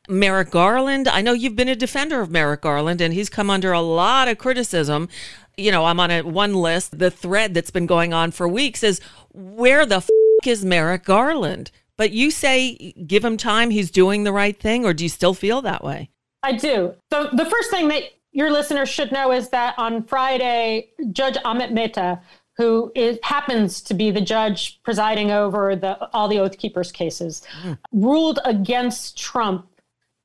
Merrick 0.09 0.51
Garland, 0.51 1.07
I 1.07 1.21
know 1.21 1.31
you've 1.31 1.55
been 1.55 1.69
a 1.69 1.77
defender 1.77 2.19
of 2.19 2.29
Merrick 2.29 2.61
Garland, 2.61 2.99
and 2.99 3.13
he's 3.13 3.29
come 3.29 3.49
under 3.49 3.71
a 3.71 3.81
lot 3.81 4.27
of 4.27 4.37
criticism. 4.37 5.07
You 5.55 5.71
know, 5.71 5.85
I'm 5.85 5.99
on 5.99 6.11
a 6.11 6.23
one 6.23 6.55
list. 6.55 6.97
The 6.97 7.11
thread 7.11 7.53
that's 7.53 7.71
been 7.71 7.85
going 7.85 8.13
on 8.13 8.31
for 8.31 8.47
weeks 8.47 8.83
is 8.83 8.99
where 9.31 9.85
the 9.85 9.97
f- 9.97 10.09
is 10.45 10.65
Merrick 10.65 11.05
Garland? 11.05 11.71
But 11.95 12.11
you 12.11 12.31
say 12.31 12.93
give 13.05 13.23
him 13.23 13.37
time, 13.37 13.69
he's 13.69 13.91
doing 13.91 14.23
the 14.23 14.33
right 14.33 14.59
thing, 14.59 14.85
or 14.85 14.93
do 14.93 15.03
you 15.05 15.09
still 15.09 15.33
feel 15.33 15.61
that 15.61 15.83
way? 15.83 16.09
I 16.43 16.53
do. 16.53 16.93
So 17.11 17.29
the 17.31 17.45
first 17.45 17.69
thing 17.71 17.87
that 17.87 18.03
your 18.31 18.51
listeners 18.51 18.89
should 18.89 19.11
know 19.11 19.31
is 19.31 19.49
that 19.49 19.75
on 19.77 20.03
Friday, 20.03 20.89
Judge 21.11 21.35
Amit 21.45 21.71
Mehta, 21.71 22.21
who 22.57 22.91
is, 22.95 23.17
happens 23.23 23.81
to 23.81 23.93
be 23.93 24.11
the 24.11 24.21
judge 24.21 24.81
presiding 24.83 25.31
over 25.31 25.75
the 25.75 26.09
all 26.13 26.27
the 26.27 26.39
Oath 26.39 26.57
Keepers 26.57 26.91
cases, 26.91 27.41
ruled 27.91 28.39
against 28.45 29.17
Trump 29.17 29.67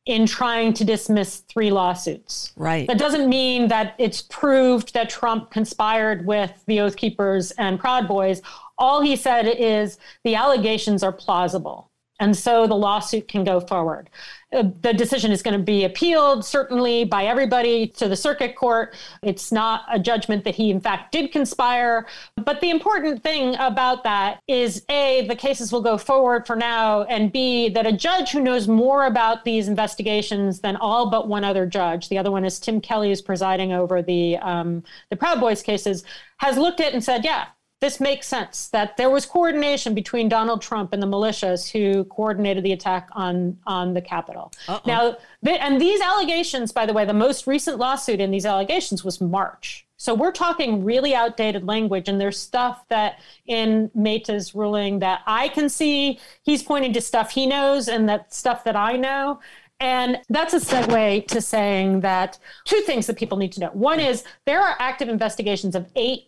in 0.09 0.25
trying 0.25 0.73
to 0.73 0.85
dismiss 0.85 1.41
three 1.41 1.71
lawsuits. 1.71 2.53
Right. 2.57 2.89
That 2.89 2.99
doesn't 2.99 3.29
mean 3.29 3.69
that 3.69 3.95
it's 3.99 4.23
proved 4.23 4.95
that 4.95 5.11
Trump 5.11 5.51
conspired 5.51 6.27
with 6.27 6.65
the 6.67 6.81
Oath 6.81 6.97
Keepers 6.97 7.51
and 7.53 7.79
Proud 7.79 8.09
Boys. 8.09 8.41
All 8.79 9.03
he 9.03 9.17
said 9.17 9.47
is 9.47 9.99
the 10.25 10.35
allegations 10.35 11.03
are 11.03 11.13
plausible. 11.13 11.91
And 12.21 12.37
so 12.37 12.67
the 12.67 12.75
lawsuit 12.75 13.29
can 13.29 13.45
go 13.45 13.61
forward. 13.61 14.11
Uh, 14.51 14.65
the 14.81 14.95
decision 14.95 15.31
is 15.31 15.43
going 15.43 15.57
to 15.57 15.63
be 15.63 15.85
appealed, 15.85 16.43
certainly 16.43 17.05
by 17.05 17.27
everybody 17.27 17.87
to 17.87 18.09
the 18.09 18.17
circuit 18.17 18.57
court. 18.57 18.95
It's 19.23 19.53
not 19.53 19.83
a 19.93 19.99
judgment 19.99 20.45
that 20.45 20.55
he, 20.55 20.71
in 20.71 20.81
fact, 20.81 21.13
did 21.13 21.33
conspire. 21.33 22.07
But 22.37 22.63
the 22.63 22.71
important 22.71 23.23
thing 23.23 23.57
about 23.59 24.05
that 24.05 24.41
is 24.49 24.85
A, 24.89 25.27
the 25.29 25.37
cases 25.37 25.71
will 25.71 25.83
go 25.83 25.99
forward 25.99 26.47
for 26.47 26.57
now, 26.57 27.03
and 27.03 27.31
B, 27.31 27.69
that 27.69 27.87
a 27.87 27.93
judge 27.93 28.31
who 28.31 28.41
knows 28.41 28.69
more 28.69 29.05
about 29.05 29.45
these 29.45 29.69
investigations 29.69 30.61
than 30.61 30.77
all 30.77 31.11
but 31.11 31.29
one 31.29 31.45
other 31.45 31.67
judge, 31.67 32.09
the 32.09 32.17
other 32.17 32.31
one 32.31 32.47
is 32.47 32.59
Tim 32.59 32.81
Kelly, 32.81 33.11
who's 33.11 33.21
presiding 33.21 33.75
over 33.75 34.01
the, 34.01 34.39
um, 34.39 34.83
the 35.11 35.17
Proud 35.17 35.41
Boys 35.41 35.63
cases, 35.63 36.05
has 36.39 36.57
looked 36.57 36.81
at 36.81 36.95
and 36.95 37.05
said, 37.05 37.23
yeah, 37.23 37.49
this 37.81 38.01
makes 38.01 38.27
sense 38.27 38.69
that 38.69 38.97
there 38.97 39.09
was 39.09 39.25
coordination 39.25 39.95
between 39.95 40.29
Donald 40.29 40.61
Trump 40.61 40.93
and 40.93 41.03
the 41.03 41.07
militias 41.07 41.71
who 41.71 42.05
coordinated 42.05 42.65
the 42.65 42.73
attack 42.73 43.09
on 43.13 43.57
on 43.67 43.95
the 43.95 44.03
Capitol. 44.03 44.53
Now, 44.85 45.17
th- 45.45 45.61
and 45.61 45.81
these 45.81 46.01
allegations, 46.01 46.73
by 46.73 46.87
the 46.87 46.93
way, 46.93 47.05
the 47.05 47.15
most 47.15 47.47
recent 47.47 47.79
lawsuit 47.79 48.21
in 48.21 48.31
these 48.31 48.47
allegations 48.47 49.05
was 49.05 49.21
March. 49.21 49.87
So 49.97 50.15
we're 50.15 50.33
talking 50.33 50.85
really 50.85 51.15
outdated 51.15 51.67
language, 51.67 52.09
and 52.09 52.21
there's 52.21 52.39
stuff 52.39 52.85
that 52.89 53.21
in 53.47 53.91
Mehta's 53.97 54.55
ruling 54.55 55.01
that 55.01 55.23
I 55.27 55.49
can 55.49 55.69
see. 55.69 56.21
He's 56.43 56.63
pointing 56.63 56.93
to 56.95 57.01
stuff 57.01 57.31
he 57.31 57.47
knows 57.47 57.89
and 57.89 58.09
that 58.09 58.33
stuff 58.33 58.65
that 58.65 58.77
I 58.77 58.97
know. 58.97 59.41
And 59.81 60.19
that's 60.29 60.55
a 60.55 60.59
segue 60.59 61.29
to 61.29 61.41
saying 61.41 62.01
that 62.01 62.39
two 62.65 62.81
things 62.81 63.07
that 63.07 63.17
people 63.17 63.39
need 63.39 63.53
to 63.53 63.61
know. 63.61 63.71
One 63.73 64.01
is 64.01 64.25
there 64.45 64.61
are 64.61 64.75
active 64.81 65.09
investigations 65.09 65.77
of 65.77 65.89
eight 65.95 66.28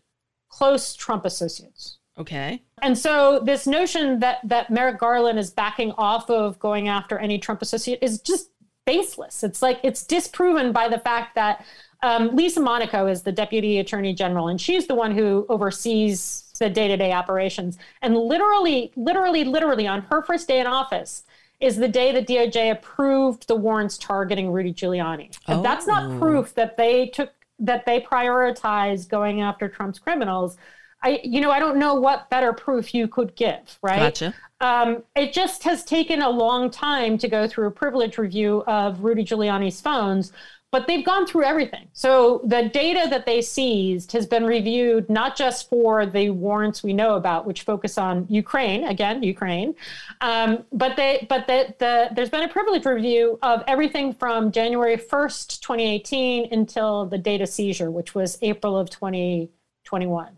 close 0.51 0.95
Trump 0.95 1.25
associates. 1.25 1.99
Okay. 2.19 2.63
And 2.83 2.99
so 2.99 3.41
this 3.41 3.67
notion 3.67 4.19
that 4.19 4.41
that 4.45 4.71
Merrick 4.71 4.99
Garland 4.99 5.39
is 5.39 5.51
backing 5.51 5.93
off 5.93 6.29
of 6.29 6.59
going 6.59 6.89
after 6.89 7.19
any 7.19 7.39
Trump 7.39 7.63
associate 7.63 8.01
is 8.03 8.21
just 8.21 8.51
baseless. 8.85 9.43
It's 9.43 9.63
like 9.63 9.81
it's 9.83 10.05
disproven 10.05 10.73
by 10.73 10.89
the 10.89 10.99
fact 10.99 11.35
that 11.37 11.65
um, 12.03 12.35
Lisa 12.35 12.61
Monaco 12.61 13.07
is 13.07 13.23
the 13.23 13.33
deputy 13.33 13.79
attorney 13.79 14.15
general, 14.15 14.49
and 14.49 14.61
she's 14.61 14.87
the 14.87 14.95
one 14.95 15.15
who 15.15 15.47
oversees 15.49 16.53
the 16.59 16.69
day-to-day 16.69 17.13
operations. 17.13 17.79
And 18.03 18.17
literally, 18.17 18.93
literally, 18.97 19.45
literally, 19.45 19.87
on 19.87 20.03
her 20.11 20.23
first 20.23 20.49
day 20.49 20.61
in 20.61 20.67
office 20.67 21.25
is 21.59 21.77
the 21.77 21.89
day 21.89 22.13
that 22.13 22.27
DOJ 22.27 22.73
approved 22.73 23.47
the 23.49 23.55
warrants 23.55 23.99
targeting 23.99 24.51
Rudy 24.51 24.73
Giuliani. 24.73 25.31
If 25.47 25.63
that's 25.63 25.87
not 25.87 26.19
proof 26.19 26.55
that 26.55 26.77
they 26.79 27.09
took 27.09 27.33
that 27.61 27.87
they 27.87 28.01
prioritize 28.01 29.09
going 29.09 29.41
after 29.41 29.69
Trump's 29.69 29.99
criminals, 29.99 30.57
I 31.03 31.21
you 31.23 31.41
know 31.41 31.51
I 31.51 31.59
don't 31.59 31.79
know 31.79 31.95
what 31.95 32.29
better 32.31 32.53
proof 32.53 32.95
you 32.95 33.09
could 33.09 33.35
give, 33.37 33.79
right? 33.83 33.99
Gotcha. 33.99 34.35
Um, 34.61 35.03
it 35.17 35.33
just 35.33 35.63
has 35.65 35.85
taken 35.85 36.21
a 36.21 36.29
long 36.29 36.71
time 36.71 37.17
to 37.19 37.29
go 37.29 37.49
through 37.49 37.69
a 37.69 37.71
privilege 37.71 38.19
review 38.19 38.63
of 38.67 39.03
Rudy 39.03 39.25
Giuliani's 39.25 39.81
phones, 39.81 40.33
but 40.73 40.87
they've 40.87 41.05
gone 41.05 41.27
through 41.27 41.45
everything. 41.45 41.89
So 41.93 42.43
the 42.45 42.69
data 42.69 43.09
that 43.11 43.27
they 43.27 43.43
seized 43.43 44.13
has 44.13 44.27
been 44.27 44.45
reviewed 44.45 45.11
not 45.11 45.37
just 45.37 45.69
for 45.69 46.07
the 46.07 46.31
warrants 46.31 46.83
we 46.83 46.93
know 46.93 47.17
about, 47.17 47.47
which 47.47 47.63
focus 47.63 47.99
on 47.99 48.27
Ukraine, 48.29 48.85
again, 48.85 49.23
Ukraine, 49.23 49.75
um, 50.21 50.65
but 50.73 50.97
they, 50.97 51.27
but 51.29 51.47
the, 51.49 51.75
the, 51.79 52.11
there's 52.15 52.31
been 52.31 52.45
a 52.45 52.49
privilege 52.49 52.87
review 52.87 53.39
of 53.43 53.65
everything 53.67 54.15
from 54.15 54.53
January 54.53 54.97
1st, 54.97 55.61
2018 55.61 56.53
until 56.53 57.07
the 57.07 57.19
data 57.19 57.47
seizure, 57.47 57.91
which 57.91 58.15
was 58.15 58.39
April 58.41 58.79
of 58.79 58.91
2021. 58.91 60.37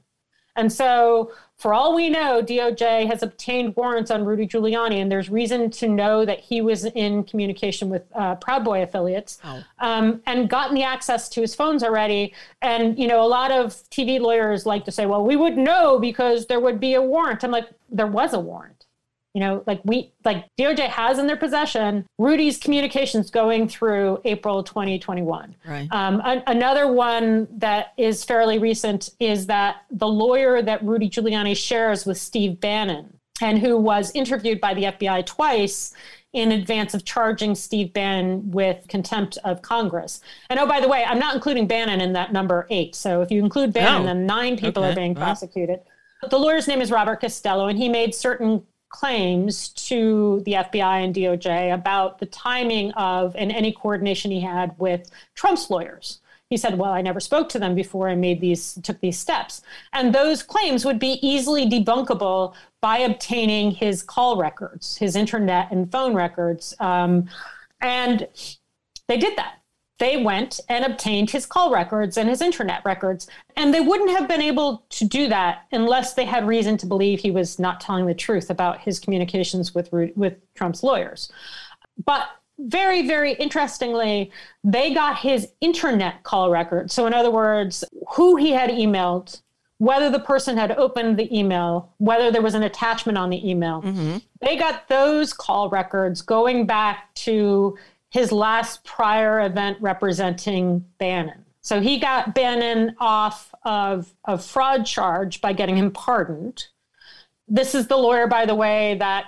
And 0.57 0.71
so, 0.73 1.33
for 1.63 1.73
all 1.73 1.95
we 1.95 2.11
know, 2.11 2.43
DOJ 2.43 3.07
has 3.07 3.23
obtained 3.23 3.77
warrants 3.77 4.11
on 4.11 4.25
Rudy 4.25 4.49
Giuliani, 4.49 4.97
and 4.97 5.13
there's 5.13 5.31
reason 5.31 5.71
to 5.71 5.87
know 5.87 6.25
that 6.25 6.41
he 6.41 6.61
was 6.61 6.87
in 6.87 7.23
communication 7.23 7.89
with 7.89 8.03
uh, 8.17 8.35
Proud 8.35 8.65
Boy 8.65 8.83
affiliates 8.83 9.39
um, 9.79 10.21
and 10.27 10.51
gotten 10.51 10.75
the 10.75 10.83
access 10.83 11.29
to 11.29 11.41
his 11.41 11.55
phones 11.55 11.85
already. 11.85 12.35
And, 12.63 12.99
you 12.99 13.07
know, 13.07 13.23
a 13.23 13.29
lot 13.29 13.53
of 13.53 13.75
TV 13.91 14.19
lawyers 14.19 14.67
like 14.67 14.85
to 14.87 14.91
say, 14.91 15.07
well, 15.07 15.25
we 15.25 15.37
would 15.37 15.57
know 15.57 16.01
because 16.01 16.47
there 16.47 16.59
would 16.59 16.81
be 16.81 16.95
a 16.95 17.03
warrant. 17.03 17.45
I'm 17.45 17.53
like, 17.53 17.69
there 17.89 18.09
was 18.09 18.35
a 18.35 18.41
warrant. 18.41 18.82
You 19.35 19.41
know, 19.41 19.63
like 19.67 19.81
we, 19.85 20.13
like 20.27 20.45
DOJ 20.59 20.89
has 20.89 21.19
in 21.19 21.27
their 21.27 21.39
possession 21.39 22.05
Rudy's 22.19 22.59
communications 22.59 23.31
going 23.31 23.67
through 23.67 24.21
April 24.27 24.63
2021. 24.63 25.57
Right. 25.67 25.89
Um, 25.91 26.21
an- 26.25 26.43
another 26.47 26.93
one 26.93 27.49
that 27.57 27.95
is 27.97 28.25
fairly 28.25 28.59
recent 28.59 29.09
is 29.21 29.47
that 29.47 29.85
the 29.91 30.07
lawyer 30.07 30.61
that 30.61 30.85
Rudy 30.85 31.09
Giuliani 31.09 31.57
shares 31.57 32.05
with 32.05 32.19
Steve 32.19 32.61
Bannon, 32.61 33.17
and 33.41 33.59
who 33.59 33.79
was 33.79 34.13
interviewed 34.15 34.61
by 34.61 34.75
the 34.75 34.85
FBI 34.85 35.25
twice 35.25 35.95
in 36.35 36.53
advance 36.53 36.93
of 36.93 37.05
charging 37.07 37.55
Steve 37.55 37.93
Bannon 37.95 38.51
with 38.51 38.87
contempt 38.89 39.39
of 39.45 39.63
Congress. 39.63 40.21
And 40.51 40.61
oh, 40.61 40.67
by 40.67 40.81
the 40.81 40.89
way, 40.89 41.05
I'm 41.05 41.19
not 41.19 41.35
including 41.35 41.67
Bannon 41.67 42.03
in 42.03 42.13
that 42.13 42.33
number 42.35 42.67
eight. 42.71 42.95
So 42.95 43.23
if 43.23 43.31
you 43.31 43.43
include 43.43 43.73
Bannon, 43.73 44.03
Oh. 44.03 44.07
then 44.07 44.27
nine 44.27 44.59
people 44.59 44.83
Okay. 44.85 44.93
are 44.93 44.95
being 44.95 45.15
Wow. 45.15 45.25
prosecuted. 45.25 45.81
The 46.31 46.39
lawyer's 46.39 46.69
name 46.69 46.81
is 46.81 46.91
Robert 46.93 47.21
Costello, 47.21 47.67
and 47.67 47.77
he 47.79 47.89
made 47.89 48.15
certain 48.15 48.63
claims 48.93 49.71
to 49.71 50.43
the 50.45 50.53
FBI 50.53 51.05
and 51.05 51.15
DOJ 51.15 51.75
about 51.75 52.19
the 52.19 52.27
timing 52.27 52.93
of 52.93 53.35
and 53.35 53.51
any 53.51 53.73
coordination 53.73 54.31
he 54.31 54.41
had 54.41 54.79
with 54.79 55.11
Trump's 55.35 55.69
lawyers. 55.71 56.21
He 56.49 56.59
said, 56.59 56.79
"Well, 56.79 56.93
I 56.93 57.01
never 57.01 57.19
spoke 57.19 57.49
to 57.49 57.59
them 57.59 57.75
before 57.75 58.11
I 58.11 58.15
made 58.15 58.41
these 58.41 58.75
took 58.83 59.01
these 59.01 59.19
steps." 59.19 59.63
And 59.95 60.15
those 60.15 60.43
claims 60.43 60.85
would 60.85 60.99
be 60.99 61.19
easily 61.27 61.69
debunkable 61.69 62.55
by 62.83 62.99
obtaining 62.99 63.71
his 63.71 64.03
call 64.03 64.37
records, 64.37 64.97
his 64.99 65.17
internet 65.17 65.73
and 65.73 65.91
phone 65.91 66.15
records. 66.15 66.75
Um, 66.79 67.29
and 67.81 68.29
they 69.09 69.17
did 69.17 69.37
that. 69.37 69.62
They 69.99 70.17
went 70.17 70.59
and 70.69 70.85
obtained 70.85 71.31
his 71.31 71.47
call 71.47 71.73
records 71.73 72.17
and 72.17 72.29
his 72.29 72.41
internet 72.41 72.83
records. 72.85 73.29
And 73.57 73.73
they 73.73 73.81
wouldn't 73.81 74.11
have 74.11 74.27
been 74.27 74.43
able 74.43 74.85
to 74.91 75.05
do 75.05 75.29
that 75.29 75.67
unless 75.71 76.15
they 76.15 76.25
had 76.25 76.47
reason 76.47 76.77
to 76.79 76.87
believe 76.87 77.21
he 77.21 77.31
was 77.31 77.59
not 77.59 77.81
telling 77.81 78.07
the 78.07 78.15
truth 78.15 78.51
about 78.51 78.81
his 78.81 78.99
communications 78.99 79.75
with, 79.75 79.93
with 79.93 80.35
Trump's 80.55 80.83
lawyers. 80.83 81.31
But 82.05 82.29
very, 82.59 83.07
very 83.07 83.35
interestingly, 83.35 84.31
they 84.65 84.95
got 84.95 85.19
his 85.19 85.49
internet 85.61 86.23
call 86.23 86.51
records. 86.51 86.93
So, 86.93 87.07
in 87.07 87.15
other 87.15 87.31
words, 87.31 87.85
who 88.15 88.37
he 88.37 88.51
had 88.51 88.71
emailed, 88.71 89.41
whether 89.79 90.11
the 90.11 90.21
person 90.21 90.57
had 90.57 90.71
opened 90.73 91.19
the 91.19 91.37
email, 91.37 91.93
whether 91.99 92.31
there 92.31 92.43
was 92.43 92.55
an 92.55 92.63
attachment 92.63 93.19
on 93.19 93.31
the 93.31 93.51
email. 93.51 93.83
Mm-hmm. 93.83 94.19
They 94.41 94.57
got 94.57 94.87
those 94.89 95.33
call 95.33 95.71
records 95.71 96.23
going 96.23 96.67
back 96.67 97.13
to 97.15 97.77
his 98.13 98.31
last 98.31 98.85
prior 98.85 99.41
event 99.41 99.79
representing 99.81 100.85
Bannon. 100.99 101.47
So 101.63 101.81
he 101.81 101.99
got 101.99 102.35
Bannon 102.35 102.95
off 103.01 103.55
of 103.65 104.13
a 104.27 104.37
fraud 104.37 104.85
charge 104.85 105.41
by 105.41 105.55
getting 105.55 105.77
him 105.77 105.91
pardoned. 105.91 106.67
This 107.49 107.75
is 107.75 107.87
the 107.87 107.97
lawyer, 107.97 108.27
by 108.27 108.45
the 108.45 108.55
way, 108.55 108.97
that 108.99 109.27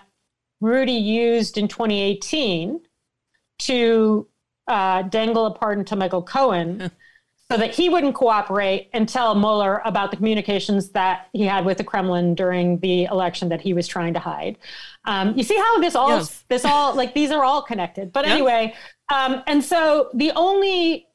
Rudy 0.61 0.93
used 0.93 1.57
in 1.57 1.67
2018 1.67 2.81
to 3.61 4.27
uh, 4.69 5.03
dangle 5.03 5.47
a 5.47 5.55
pardon 5.55 5.87
to 5.87 5.97
Michael 5.97 6.23
Cohen 6.23 6.91
so 7.51 7.59
that 7.59 7.75
he 7.75 7.89
wouldn't 7.91 8.15
cooperate 8.15 8.89
and 8.95 9.07
tell 9.09 9.35
Mueller 9.35 9.83
about 9.85 10.11
the 10.11 10.17
communications 10.17 10.89
that 10.91 11.29
he 11.35 11.43
had 11.43 11.65
with 11.67 11.77
the 11.77 11.85
Kremlin 11.85 12.35
during 12.35 12.79
the 12.79 13.05
election 13.05 13.51
that 13.51 13.61
he 13.61 13.75
was 13.75 13.87
trying 13.87 14.15
to 14.15 14.21
hide. 14.21 14.57
Um, 15.05 15.37
you 15.37 15.45
see 15.45 15.57
how 15.57 15.79
this 15.79 15.95
all, 15.95 16.09
Yes. 16.17 16.45
this 16.49 16.65
all, 16.65 16.95
like 16.95 17.15
these 17.15 17.31
are 17.31 17.45
all 17.45 17.61
connected. 17.61 18.13
But 18.13 18.25
Yep. 18.25 18.33
anyway, 18.33 18.75
um, 19.15 19.43
and 19.47 19.63
so 19.63 20.09
the 20.15 20.33
only 20.35 21.07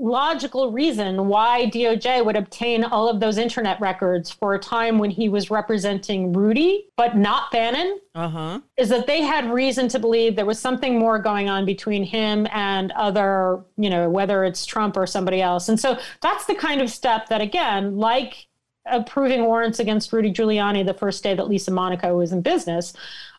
logical 0.00 0.70
reason 0.70 1.26
why 1.26 1.66
DOJ 1.72 2.24
would 2.24 2.36
obtain 2.36 2.84
all 2.84 3.08
of 3.08 3.18
those 3.20 3.36
internet 3.36 3.80
records 3.80 4.30
for 4.30 4.54
a 4.54 4.58
time 4.58 4.98
when 4.98 5.10
he 5.10 5.28
was 5.28 5.50
representing 5.50 6.32
Rudy, 6.32 6.86
but 6.96 7.16
not 7.16 7.50
Bannon, 7.50 7.98
Uh 8.14 8.28
huh. 8.28 8.60
is 8.76 8.88
that 8.90 9.06
they 9.08 9.22
had 9.22 9.50
reason 9.50 9.88
to 9.88 9.98
believe 9.98 10.36
there 10.36 10.46
was 10.46 10.58
something 10.60 10.98
more 10.98 11.18
going 11.18 11.48
on 11.48 11.64
between 11.64 12.04
him 12.04 12.46
and 12.52 12.92
other, 12.92 13.60
you 13.76 13.90
know, 13.90 14.08
whether 14.08 14.44
it's 14.44 14.64
Trump 14.64 14.96
or 14.96 15.06
somebody 15.06 15.42
else. 15.42 15.68
And 15.68 15.78
so 15.80 15.98
that's 16.22 16.46
the 16.46 16.54
kind 16.54 16.80
of 16.80 16.90
step 16.90 17.28
that, 17.28 17.40
again, 17.40 17.96
like 17.98 18.46
approving 18.86 19.42
warrants 19.44 19.80
against 19.80 20.12
Rudy 20.12 20.32
Giuliani 20.32 20.86
the 20.86 20.94
first 20.94 21.22
day 21.22 21.34
that 21.34 21.46
Lisa 21.48 21.70
Monaco 21.70 22.16
was 22.16 22.32
in 22.32 22.40
business. 22.40 22.94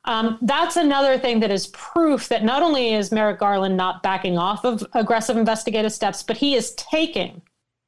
Um, 0.06 0.38
that's 0.41 0.76
another 0.76 1.18
thing 1.18 1.39
that 1.41 1.52
is 1.52 1.68
proof 1.68 2.30
that 2.30 2.43
not 2.43 2.64
only 2.64 2.93
is 2.93 3.12
Merrick 3.12 3.39
Garland 3.39 3.76
not 3.76 4.02
backing 4.02 4.38
off 4.38 4.64
of 4.64 4.86
aggressive 4.93 5.38
investigative 5.38 5.91
steps, 5.91 6.24
but 6.24 6.38
he 6.38 6.56
is 6.56 6.74
taking 6.76 7.41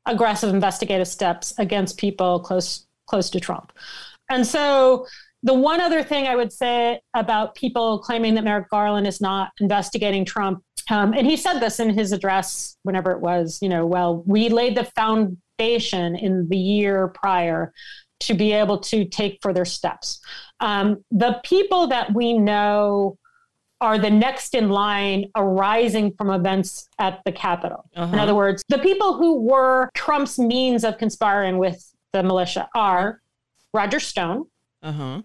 aggressive 0.05 0.53
investigative 0.53 1.07
steps 1.07 1.53
against 1.57 1.97
people 1.97 2.39
close 2.39 2.85
close 3.07 3.29
to 3.29 3.39
Trump. 3.39 3.73
And 4.29 4.45
so 4.45 5.05
the 5.43 5.53
one 5.53 5.81
other 5.81 6.03
thing 6.03 6.27
I 6.27 6.35
would 6.35 6.53
say 6.53 7.01
about 7.13 7.55
people 7.55 7.99
claiming 7.99 8.35
that 8.35 8.43
Merrick 8.43 8.69
Garland 8.69 9.07
is 9.07 9.19
not 9.19 9.51
investigating 9.59 10.23
Trump, 10.23 10.63
um, 10.89 11.13
and 11.13 11.25
he 11.25 11.35
said 11.35 11.59
this 11.59 11.79
in 11.79 11.89
his 11.89 12.11
address 12.11 12.77
whenever 12.83 13.11
it 13.11 13.19
was, 13.19 13.59
you 13.61 13.69
know, 13.69 13.85
well, 13.85 14.23
we 14.25 14.49
laid 14.49 14.75
the 14.75 14.85
foundation 14.95 16.15
in 16.15 16.47
the 16.49 16.57
year 16.57 17.07
prior 17.09 17.73
to 18.21 18.33
be 18.33 18.51
able 18.53 18.77
to 18.79 19.05
take 19.05 19.39
further 19.41 19.65
steps. 19.65 20.19
Um, 20.59 21.03
the 21.11 21.39
people 21.43 21.87
that 21.87 22.13
we 22.13 22.33
know 22.33 23.17
are 23.81 23.97
the 23.97 24.09
next 24.11 24.53
in 24.53 24.69
line 24.69 25.25
arising 25.35 26.13
from 26.17 26.29
events 26.29 26.87
at 26.99 27.19
the 27.25 27.31
Capitol. 27.31 27.89
In 27.95 28.03
Uh-huh. 28.03 28.17
other 28.21 28.35
words, 28.35 28.63
the 28.69 28.77
people 28.77 29.15
who 29.15 29.39
were 29.41 29.89
Trump's 29.95 30.37
means 30.37 30.83
of 30.83 30.97
conspiring 30.99 31.57
with 31.57 31.83
the 32.13 32.21
militia 32.21 32.69
are 32.75 33.21
Roger 33.73 33.99
Stone, 33.99 34.45
Uh 34.83 34.91
huh. 34.91 35.21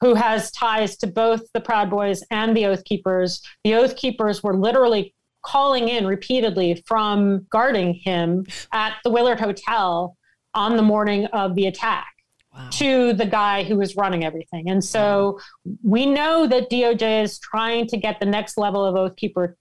who 0.00 0.14
has 0.14 0.52
ties 0.52 0.96
to 0.98 1.06
both 1.08 1.50
the 1.52 1.60
Proud 1.60 1.90
Boys 1.90 2.22
and 2.30 2.56
the 2.56 2.66
Oath 2.66 2.84
Keepers. 2.84 3.42
The 3.64 3.74
Oath 3.74 3.96
Keepers 3.96 4.42
were 4.42 4.54
literally 4.56 5.12
calling 5.42 5.88
in 5.88 6.06
repeatedly 6.06 6.82
from 6.86 7.46
guarding 7.50 7.94
him 7.94 8.44
at 8.72 8.94
the 9.02 9.10
Willard 9.10 9.40
Hotel 9.40 10.16
on 10.58 10.76
the 10.76 10.82
morning 10.82 11.26
of 11.26 11.54
the 11.54 11.66
attack 11.66 12.08
Wow. 12.54 12.68
to 12.72 13.12
the 13.12 13.26
guy 13.26 13.62
who 13.62 13.76
was 13.76 13.94
running 13.94 14.24
everything. 14.24 14.68
And 14.68 14.82
so 14.82 15.38
we 15.84 16.06
know 16.06 16.46
that 16.48 16.70
DOJ 16.70 17.22
is 17.22 17.38
trying 17.38 17.86
to 17.88 17.96
get 17.96 18.18
the 18.18 18.26
next 18.26 18.58
level 18.58 18.84
of 18.84 18.96
Oath 18.96 19.14
Keeper 19.16 19.56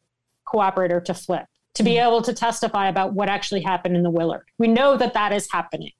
cooperator 0.47 1.03
to 1.03 1.13
flip, 1.13 1.45
to 1.75 1.83
be 1.83 1.97
hmm. 1.97 2.07
able 2.07 2.21
to 2.23 2.33
testify 2.33 2.87
about 2.87 3.13
what 3.13 3.29
actually 3.29 3.61
happened 3.61 3.95
in 3.95 4.03
the 4.03 4.09
Willard. 4.09 4.47
We 4.57 4.67
know 4.67 4.97
that 4.97 5.13
that 5.13 5.31
is 5.31 5.47
happening. 5.51 5.91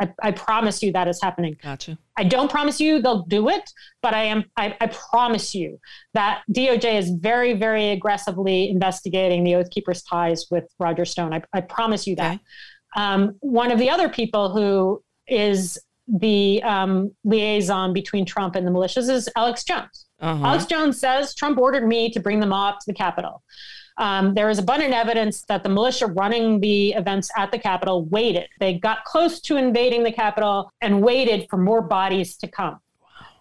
I, 0.00 0.12
I 0.22 0.30
promise 0.32 0.82
you 0.82 0.92
that 0.92 1.06
is 1.06 1.22
happening. 1.22 1.56
Gotcha. 1.62 1.96
I 2.16 2.24
don't 2.24 2.50
promise 2.50 2.80
you 2.80 3.00
they'll 3.00 3.22
do 3.22 3.48
it, 3.48 3.70
but 4.02 4.14
I 4.14 4.24
am 4.24 4.44
I, 4.56 4.76
I 4.80 4.88
promise 4.88 5.54
you 5.54 5.78
that 6.12 6.42
DOJ 6.50 6.98
is 6.98 7.10
very, 7.10 7.54
very 7.54 7.90
aggressively 7.90 8.68
investigating 8.68 9.44
the 9.44 9.54
Oath 9.54 9.70
Keepers' 9.70 10.02
ties 10.02 10.46
with 10.50 10.64
Roger 10.78 11.04
Stone. 11.04 11.32
I, 11.32 11.42
I 11.52 11.60
promise 11.60 12.06
you 12.06 12.16
that. 12.16 12.34
Okay. 12.34 12.42
Um, 12.96 13.36
one 13.40 13.70
of 13.70 13.78
the 13.78 13.90
other 13.90 14.08
people 14.08 14.50
who 14.50 15.02
is 15.26 15.78
the 16.08 16.62
um, 16.62 17.12
liaison 17.24 17.92
between 17.92 18.24
Trump 18.26 18.54
and 18.54 18.66
the 18.66 18.70
militias 18.70 19.08
is 19.08 19.28
Alex 19.36 19.64
Jones. 19.64 20.06
Uh 20.20 20.36
huh. 20.36 20.46
Alex 20.46 20.66
Jones 20.66 20.98
says 20.98 21.34
Trump 21.34 21.58
ordered 21.58 21.86
me 21.86 22.10
to 22.10 22.20
bring 22.20 22.40
them 22.40 22.52
up 22.52 22.80
to 22.80 22.84
the 22.86 22.94
Capitol. 22.94 23.42
Um, 23.98 24.34
there 24.34 24.48
is 24.48 24.58
abundant 24.58 24.94
evidence 24.94 25.42
that 25.42 25.62
the 25.62 25.68
militia 25.68 26.06
running 26.06 26.60
the 26.60 26.92
events 26.94 27.30
at 27.36 27.50
the 27.50 27.58
Capitol 27.58 28.04
waited. 28.06 28.48
They 28.58 28.74
got 28.74 29.04
close 29.04 29.40
to 29.42 29.56
invading 29.56 30.02
the 30.02 30.12
Capitol 30.12 30.70
and 30.80 31.02
waited 31.02 31.46
for 31.50 31.58
more 31.58 31.82
bodies 31.82 32.36
to 32.38 32.48
come. 32.48 32.80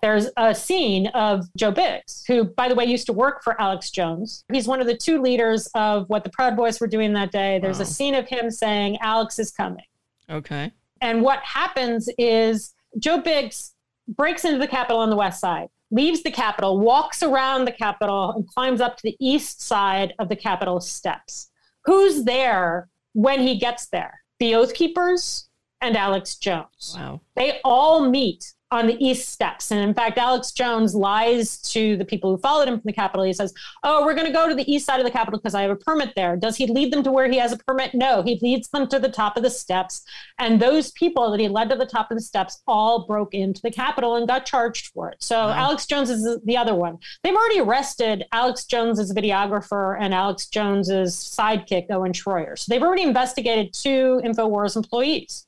There's 0.02 0.28
a 0.36 0.56
scene 0.56 1.08
of 1.08 1.46
Joe 1.56 1.72
Biggs, 1.72 2.24
who, 2.28 2.46
by 2.46 2.68
the 2.68 2.76
way, 2.76 2.86
used 2.86 3.06
to 3.06 3.14
work 3.14 3.44
for 3.44 3.60
Alex 3.62 3.92
Jones. 3.92 4.44
He's 4.52 4.68
one 4.68 4.82
of 4.82 4.88
the 4.88 4.98
two 4.98 5.22
leaders 5.22 5.68
of 5.76 6.10
what 6.10 6.24
the 6.24 6.32
Proud 6.32 6.56
Boys 6.56 6.80
were 6.82 6.88
doing 6.88 7.14
that 7.14 7.32
day. 7.32 7.60
There's 7.60 7.78
Wow. 7.78 7.84
a 7.84 7.86
scene 7.86 8.16
of 8.16 8.28
him 8.28 8.50
saying, 8.50 8.98
Alex 9.02 9.38
is 9.38 9.52
coming. 9.52 9.86
Okay. 10.30 10.72
And 11.02 11.22
what 11.22 11.40
happens 11.44 12.10
is 12.18 12.74
Joe 12.98 13.20
Biggs 13.22 13.74
breaks 14.08 14.44
into 14.44 14.58
the 14.58 14.68
Capitol 14.68 15.00
on 15.02 15.10
the 15.12 15.16
west 15.16 15.40
side, 15.40 15.70
leaves 15.92 16.24
the 16.24 16.32
Capitol, 16.32 16.80
walks 16.80 17.22
around 17.22 17.66
the 17.66 17.72
Capitol, 17.72 18.32
and 18.36 18.48
climbs 18.48 18.82
up 18.82 18.98
to 18.98 19.04
the 19.04 19.16
east 19.20 19.62
side 19.62 20.14
of 20.18 20.30
the 20.30 20.36
Capitol 20.36 20.80
steps. 20.82 21.52
Who's 21.86 22.24
there 22.24 22.90
when 23.14 23.42
he 23.42 23.58
gets 23.58 23.88
there? 23.90 24.22
The 24.40 24.56
Oath 24.56 24.74
Keepers 24.74 25.48
and 25.80 25.96
Alex 25.96 26.36
Jones. 26.38 26.96
Wow. 26.98 27.22
They 27.36 27.60
all 27.64 28.10
meet 28.10 28.54
on 28.72 28.88
the 28.88 28.98
east 29.06 29.30
steps. 29.30 29.72
And 29.72 29.82
in 29.82 29.94
fact, 29.94 30.18
Alex 30.18 30.52
Jones 30.52 30.96
lies 30.96 31.58
to 31.74 31.98
the 31.98 32.06
people 32.06 32.32
who 32.32 32.42
followed 32.42 32.68
him 32.68 32.76
from 32.76 32.84
the 32.86 32.94
Capitol. 32.94 33.26
He 33.26 33.34
says, 33.34 33.54
Oh, 33.84 34.06
we're 34.06 34.14
going 34.14 34.28
to 34.28 34.34
go 34.34 34.48
to 34.48 34.56
the 34.56 34.72
east 34.72 34.86
side 34.86 35.00
of 35.00 35.06
the 35.06 35.12
Capitol 35.12 35.40
because 35.40 35.56
I 35.56 35.62
have 35.64 35.72
a 35.72 35.76
permit 35.76 36.14
there. 36.16 36.38
Does 36.38 36.56
he 36.56 36.68
lead 36.68 36.94
them 36.94 37.04
to 37.04 37.12
where 37.12 37.30
he 37.30 37.38
has 37.38 37.52
a 37.52 37.58
permit? 37.58 37.94
No, 37.94 38.24
he 38.24 38.40
leads 38.42 38.70
them 38.70 38.88
to 38.88 39.00
the 39.00 39.10
top 39.10 39.36
of 39.38 39.44
the 39.44 39.50
steps. 39.50 40.04
And 40.40 40.60
those 40.60 40.92
people 40.92 41.32
that 41.32 41.40
he 41.40 41.50
led 41.50 41.70
to 41.70 41.76
the 41.76 41.86
top 41.86 42.12
of 42.12 42.18
the 42.18 42.24
steps 42.24 42.62
all 42.68 43.06
broke 43.06 43.34
into 43.34 43.62
the 43.62 43.72
Capitol 43.72 44.16
and 44.16 44.28
got 44.28 44.46
charged 44.46 44.88
for 44.94 45.10
it. 45.10 45.18
So 45.22 45.42
Wow. 45.42 45.54
Alex 45.54 45.86
Jones 45.86 46.10
is 46.10 46.40
the 46.46 46.58
other 46.58 46.76
one. 46.76 46.98
They've 47.24 47.36
already 47.36 47.60
arrested 47.60 48.26
Alex 48.32 48.66
Jones's 48.66 49.14
videographer 49.14 49.98
and 50.00 50.14
Alex 50.14 50.48
Jones's 50.48 51.16
sidekick, 51.16 51.88
Owen 51.90 52.14
Schroyer. 52.14 52.58
So 52.58 52.66
they've 52.70 52.82
already 52.82 53.04
investigated 53.04 53.74
two 53.74 54.22
InfoWars 54.24 54.76
employees. 54.76 55.46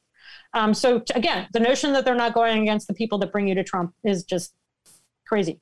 Um, 0.54 0.74
so 0.74 1.00
t- 1.00 1.14
again, 1.16 1.48
the 1.54 1.60
notion 1.60 1.94
that 1.94 2.06
they're 2.06 2.16
not 2.16 2.34
going 2.34 2.62
against 2.62 2.88
the 2.88 2.94
people 2.94 3.18
that 3.20 3.32
bring 3.32 3.48
you 3.48 3.56
to 3.56 3.64
Trump 3.64 3.94
is 4.04 4.24
just 4.24 4.54
crazy. 5.26 5.60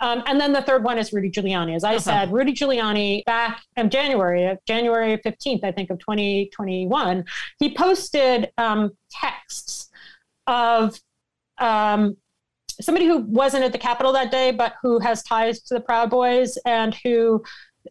Um, 0.00 0.22
and 0.26 0.40
then 0.40 0.52
the 0.52 0.62
third 0.62 0.82
one 0.82 0.98
is 0.98 1.12
Rudy 1.12 1.30
Giuliani. 1.30 1.76
As 1.76 1.84
I 1.84 1.98
said, 1.98 2.32
Rudy 2.32 2.54
Giuliani 2.54 3.22
back 3.26 3.62
in 3.76 3.90
January, 3.90 4.56
January 4.66 5.18
15th, 5.18 5.62
I 5.62 5.72
think, 5.72 5.90
of 5.90 5.98
2021, 5.98 7.24
he 7.58 7.74
posted 7.74 8.50
um, 8.56 8.92
texts 9.10 9.90
of 10.46 10.98
um, 11.58 12.16
somebody 12.80 13.06
who 13.06 13.18
wasn't 13.18 13.62
at 13.62 13.72
the 13.72 13.78
Capitol 13.78 14.12
that 14.14 14.30
day, 14.30 14.52
but 14.52 14.74
who 14.82 14.98
has 15.00 15.22
ties 15.22 15.60
to 15.62 15.74
the 15.74 15.80
Proud 15.80 16.08
Boys 16.08 16.56
and 16.64 16.94
who 17.04 17.42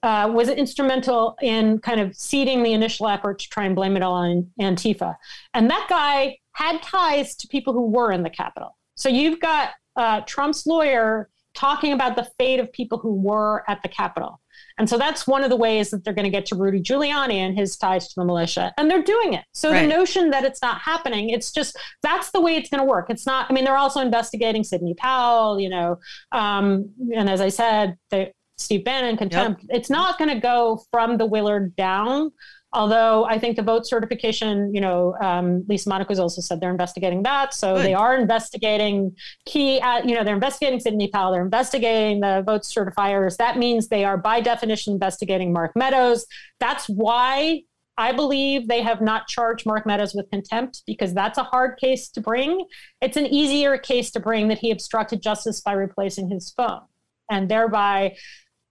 uh, 0.04 0.30
was 0.34 0.50
instrumental 0.50 1.36
in 1.42 1.80
kind 1.80 2.00
of 2.00 2.16
seeding 2.16 2.64
the 2.64 2.74
initial 2.74 3.08
effort 3.08 3.40
to 3.40 3.50
try 3.50 3.66
and 3.66 3.76
blame 3.76 3.96
it 3.98 4.04
all 4.04 4.14
on 4.14 4.50
Antifa. 4.60 5.16
And 5.54 5.70
that 5.70 5.88
guy 5.90 6.38
had 6.54 6.82
ties 6.82 7.36
to 7.38 7.48
people 7.48 7.74
who 7.74 7.88
were 7.88 8.12
in 8.12 8.24
the 8.24 8.30
Capitol. 8.30 8.76
So 8.96 9.10
you've 9.10 9.40
got 9.40 9.72
uh, 9.96 10.22
Trump's 10.22 10.66
lawyer 10.66 11.30
talking 11.56 11.94
about 11.94 12.16
the 12.16 12.30
fate 12.38 12.60
of 12.60 12.72
people 12.72 12.98
who 13.00 13.14
were 13.14 13.64
at 13.68 13.82
the 13.82 13.90
Capitol. 13.90 14.40
And 14.78 14.90
so 14.90 14.98
that's 14.98 15.28
one 15.28 15.44
of 15.44 15.50
the 15.50 15.56
ways 15.56 15.90
that 15.90 16.04
they're 16.04 16.14
going 16.14 16.26
to 16.26 16.30
get 16.30 16.46
to 16.48 16.56
Rudy 16.56 16.80
Giuliani 16.80 17.34
and 17.34 17.58
his 17.58 17.76
ties 17.76 18.08
to 18.10 18.14
the 18.16 18.26
militia. 18.26 18.74
And 18.78 18.90
they're 18.90 19.04
doing 19.04 19.34
it. 19.34 19.44
So 19.54 19.72
Right. 19.72 19.82
the 19.82 19.88
notion 19.88 20.30
that 20.30 20.46
it's 20.46 20.62
not 20.62 20.80
happening, 20.80 21.30
it's 21.30 21.52
just 21.52 21.78
that's 22.02 22.32
the 22.32 22.40
way 22.40 22.56
it's 22.56 22.70
going 22.70 22.80
to 22.80 22.86
work. 22.86 23.10
It's 23.10 23.26
not, 23.26 23.48
I 23.50 23.54
mean, 23.54 23.66
they're 23.66 23.78
also 23.78 24.00
investigating 24.00 24.64
Sidney 24.64 24.94
Powell, 24.94 25.60
you 25.60 25.70
know, 25.70 25.98
um, 26.32 26.92
and 27.14 27.30
as 27.30 27.42
I 27.42 27.50
said, 27.50 27.98
they, 28.10 28.34
Steve 28.60 28.84
Bannon, 28.84 29.18
contempt. 29.18 29.66
It's 29.70 29.90
not 29.90 30.18
going 30.18 30.30
to 30.30 30.40
go 30.40 30.84
from 30.92 31.18
the 31.18 31.26
Willard 31.26 31.76
down. 31.76 32.32
Although 32.72 33.26
I 33.26 33.40
think 33.40 33.56
the 33.56 33.64
vote 33.64 33.88
certification, 33.88 34.74
you 34.76 34.82
know, 34.82 35.16
um, 35.20 35.66
Lisa 35.68 35.90
Monaco's 35.90 36.20
also 36.20 36.40
said 36.40 36.62
they're 36.62 36.70
investigating 36.70 37.24
that. 37.24 37.56
So 37.56 37.76
Good. 37.76 37.86
they 37.86 37.94
are 37.96 38.16
investigating 38.16 39.16
key, 39.46 39.80
uh, 39.80 40.06
you 40.06 40.14
know, 40.14 40.24
they're 40.24 40.36
investigating 40.36 40.80
Sidney 40.80 41.08
Powell, 41.08 41.32
they're 41.32 41.42
investigating 41.42 42.20
the 42.20 42.44
vote 42.46 42.62
certifiers. 42.62 43.38
That 43.38 43.58
means 43.58 43.88
they 43.88 44.06
are 44.06 44.18
by 44.18 44.40
definition 44.42 44.94
investigating 44.94 45.52
Mark 45.52 45.72
Meadows. 45.76 46.28
That's 46.60 46.86
why 46.88 47.64
I 47.98 48.12
believe 48.12 48.68
they 48.68 48.84
have 48.84 49.02
not 49.02 49.28
charged 49.28 49.66
Mark 49.66 49.88
Meadows 49.88 50.14
with 50.14 50.30
contempt 50.30 50.84
because 50.86 51.14
that's 51.16 51.40
a 51.40 51.44
hard 51.44 51.80
case 51.80 52.08
to 52.10 52.22
bring. 52.22 52.66
It's 53.02 53.18
an 53.18 53.26
easier 53.26 53.80
case 53.80 54.12
to 54.12 54.20
bring 54.20 54.48
that 54.50 54.60
he 54.60 54.70
obstructed 54.70 55.24
justice 55.24 55.60
by 55.60 55.74
replacing 55.74 56.30
his 56.30 56.54
phone 56.56 56.82
and 57.30 57.50
thereby 57.50 58.16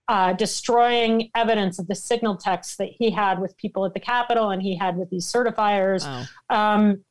uh, 0.08 0.32
destroying 0.32 1.30
evidence 1.34 1.78
of 1.78 1.86
the 1.86 1.94
signal 1.94 2.36
text 2.36 2.78
that 2.78 2.88
he 2.90 3.10
had 3.10 3.38
with 3.38 3.56
people 3.58 3.84
at 3.84 3.92
the 3.94 4.00
Capitol 4.00 4.50
and 4.50 4.62
he 4.62 4.76
had 4.76 4.96
with 4.96 5.10
these 5.10 5.30
certifiers. 5.30 6.04
Um, 6.48 7.04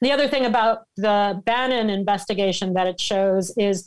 the 0.00 0.12
other 0.12 0.28
thing 0.28 0.44
about 0.44 0.84
the 0.96 1.42
Bannon 1.44 1.90
investigation 1.90 2.74
that 2.74 2.86
it 2.86 3.00
shows 3.00 3.50
is 3.56 3.84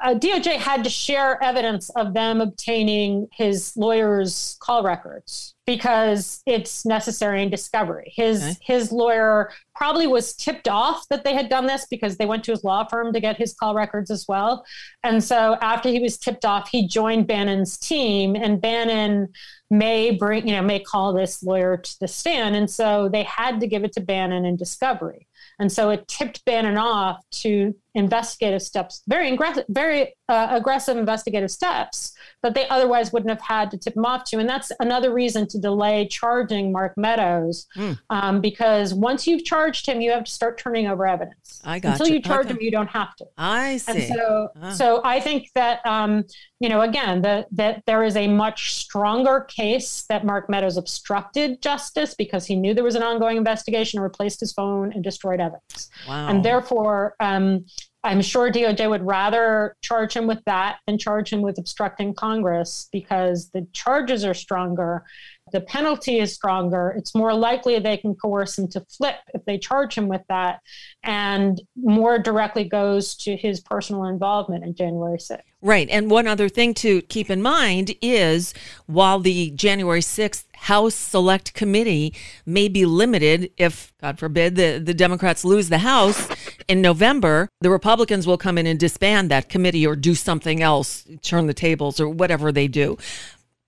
uh, 0.00 0.14
DOJ 0.14 0.56
had 0.56 0.84
to 0.84 0.90
share 0.90 1.42
evidence 1.42 1.90
of 1.90 2.14
them 2.14 2.40
obtaining 2.40 3.26
his 3.32 3.76
lawyer's 3.76 4.56
call 4.60 4.82
records 4.84 5.54
because 5.66 6.40
it's 6.46 6.86
necessary 6.86 7.42
in 7.42 7.50
discovery. 7.50 8.12
His 8.14 8.42
Okay. 8.42 8.54
his 8.60 8.92
lawyer 8.92 9.50
probably 9.74 10.06
was 10.06 10.34
tipped 10.34 10.68
off 10.68 11.06
that 11.08 11.24
they 11.24 11.34
had 11.34 11.48
done 11.48 11.66
this 11.66 11.86
because 11.90 12.16
they 12.16 12.26
went 12.26 12.44
to 12.44 12.52
his 12.52 12.64
law 12.64 12.84
firm 12.86 13.12
to 13.12 13.20
get 13.20 13.36
his 13.36 13.54
call 13.54 13.74
records 13.74 14.10
as 14.10 14.24
well. 14.28 14.64
And 15.02 15.22
so 15.22 15.56
after 15.60 15.88
he 15.88 15.98
was 16.00 16.16
tipped 16.16 16.44
off, 16.44 16.68
he 16.70 16.86
joined 16.88 17.26
Bannon's 17.26 17.76
team, 17.76 18.34
and 18.36 18.60
Bannon 18.60 19.28
may 19.70 20.12
bring 20.12 20.46
you 20.48 20.54
know 20.54 20.62
may 20.62 20.80
call 20.80 21.12
this 21.12 21.42
lawyer 21.42 21.76
to 21.76 22.00
the 22.00 22.08
stand, 22.08 22.54
and 22.56 22.70
so 22.70 23.08
they 23.08 23.24
had 23.24 23.60
to 23.60 23.66
give 23.66 23.84
it 23.84 23.92
to 23.94 24.00
Bannon 24.00 24.44
in 24.44 24.56
discovery. 24.56 25.26
And 25.60 25.72
so 25.72 25.90
it 25.90 26.06
tipped 26.06 26.44
Bannon 26.44 26.78
off 26.78 27.22
to 27.42 27.74
investigative 27.98 28.62
steps, 28.62 29.02
very 29.08 29.30
aggressive, 29.32 29.64
very 29.68 30.14
uh, 30.28 30.48
aggressive 30.50 30.96
investigative 30.96 31.50
steps 31.50 32.12
that 32.42 32.54
they 32.54 32.66
otherwise 32.68 33.12
wouldn't 33.12 33.30
have 33.30 33.40
had 33.40 33.70
to 33.70 33.78
tip 33.78 33.96
him 33.96 34.04
off 34.04 34.24
to. 34.24 34.38
And 34.38 34.48
that's 34.48 34.70
another 34.80 35.12
reason 35.12 35.46
to 35.48 35.58
delay 35.58 36.06
charging 36.08 36.70
Mark 36.72 36.94
Meadows, 36.96 37.66
um, 38.10 38.40
because 38.40 38.94
once 38.94 39.26
you've 39.26 39.44
charged 39.44 39.86
him, 39.86 40.00
you 40.00 40.10
have 40.12 40.24
to 40.24 40.30
start 40.32 40.58
turning 40.58 40.86
over 40.86 41.06
evidence. 41.06 41.60
I 41.64 41.78
got 41.78 41.92
Until 41.92 42.08
you. 42.08 42.14
you 42.14 42.22
charge 42.22 42.46
Okay. 42.46 42.54
him, 42.54 42.58
you 42.60 42.70
don't 42.70 42.88
have 42.90 43.14
to. 43.16 43.26
I 43.36 43.80
And 43.88 43.98
see. 43.98 44.08
so, 44.08 44.48
Ah. 44.62 44.70
so 44.72 45.00
I 45.04 45.20
think 45.20 45.48
that 45.54 45.84
um, 45.86 46.24
you 46.60 46.68
know, 46.68 46.80
again, 46.82 47.22
that 47.22 47.46
that 47.52 47.82
there 47.86 48.02
is 48.04 48.16
a 48.16 48.26
much 48.28 48.74
stronger 48.74 49.40
case 49.48 50.04
that 50.08 50.24
Mark 50.24 50.48
Meadows 50.50 50.76
obstructed 50.76 51.62
justice 51.62 52.14
because 52.14 52.46
he 52.46 52.54
knew 52.56 52.74
there 52.74 52.84
was 52.84 52.94
an 52.96 53.02
ongoing 53.02 53.36
investigation, 53.36 54.00
replaced 54.00 54.40
his 54.40 54.52
phone, 54.52 54.92
and 54.92 55.02
destroyed 55.04 55.40
evidence. 55.40 55.88
wow. 56.08 56.28
And 56.28 56.44
therefore, 56.44 57.14
um, 57.20 57.64
I'm 58.04 58.22
sure 58.22 58.50
DOJ 58.50 58.88
would 58.88 59.04
rather 59.04 59.76
charge 59.82 60.14
him 60.14 60.26
with 60.26 60.38
that 60.46 60.78
than 60.86 60.98
charge 60.98 61.32
him 61.32 61.42
with 61.42 61.58
obstructing 61.58 62.14
Congress 62.14 62.88
because 62.92 63.50
the 63.50 63.66
charges 63.72 64.24
are 64.24 64.34
stronger, 64.34 65.04
the 65.52 65.60
penalty 65.62 66.20
is 66.20 66.34
stronger. 66.34 66.94
It's 66.96 67.14
more 67.14 67.34
likely 67.34 67.78
they 67.78 67.96
can 67.96 68.14
coerce 68.14 68.58
him 68.58 68.68
to 68.68 68.84
flip 68.88 69.16
if 69.34 69.44
they 69.46 69.58
charge 69.58 69.96
him 69.96 70.06
with 70.06 70.22
that, 70.28 70.60
and 71.02 71.60
more 71.76 72.18
directly 72.18 72.64
goes 72.64 73.16
to 73.16 73.36
his 73.36 73.60
personal 73.60 74.04
involvement 74.04 74.64
in 74.64 74.74
January 74.74 75.18
6th. 75.18 75.40
Right. 75.60 75.88
And 75.90 76.08
one 76.08 76.28
other 76.28 76.48
thing 76.48 76.72
to 76.74 77.02
keep 77.02 77.30
in 77.30 77.42
mind 77.42 77.94
is 78.00 78.54
while 78.86 79.18
the 79.18 79.50
January 79.50 80.00
6th 80.00 80.44
House 80.54 80.94
Select 80.94 81.52
Committee 81.54 82.14
may 82.46 82.68
be 82.68 82.84
limited 82.84 83.50
if, 83.56 83.92
God 84.00 84.20
forbid, 84.20 84.54
the, 84.54 84.78
the 84.78 84.94
Democrats 84.94 85.44
lose 85.44 85.68
the 85.68 85.78
House 85.78 86.28
in 86.68 86.80
November, 86.80 87.48
the 87.60 87.70
Republicans 87.70 88.26
will 88.26 88.38
come 88.38 88.56
in 88.56 88.66
and 88.66 88.78
disband 88.78 89.30
that 89.30 89.48
committee 89.48 89.86
or 89.86 89.96
do 89.96 90.14
something 90.14 90.62
else, 90.62 91.04
turn 91.22 91.48
the 91.48 91.54
tables 91.54 91.98
or 91.98 92.08
whatever 92.08 92.52
they 92.52 92.68
do. 92.68 92.96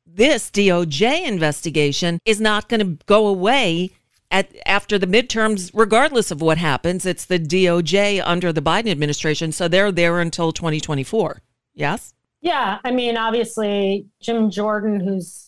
This 0.06 0.50
DOJ 0.50 1.26
investigation 1.26 2.18
is 2.24 2.40
not 2.40 2.68
going 2.68 2.80
to 2.80 3.04
go 3.06 3.26
away 3.26 3.90
at 4.30 4.48
after 4.64 4.96
the 4.96 5.06
midterms 5.06 5.72
regardless 5.74 6.30
of 6.30 6.40
what 6.40 6.56
happens 6.56 7.04
it's 7.04 7.24
the 7.24 7.38
DOJ 7.38 8.22
under 8.24 8.52
the 8.52 8.62
Biden 8.62 8.88
administration 8.90 9.50
so 9.50 9.66
they're 9.66 9.90
there 9.90 10.20
until 10.20 10.52
2024 10.52 11.42
yes 11.80 12.14
Yeah, 12.42 12.78
I 12.84 12.90
mean, 12.90 13.16
obviously, 13.16 14.06
Jim 14.20 14.50
Jordan, 14.50 15.00
who's 15.00 15.46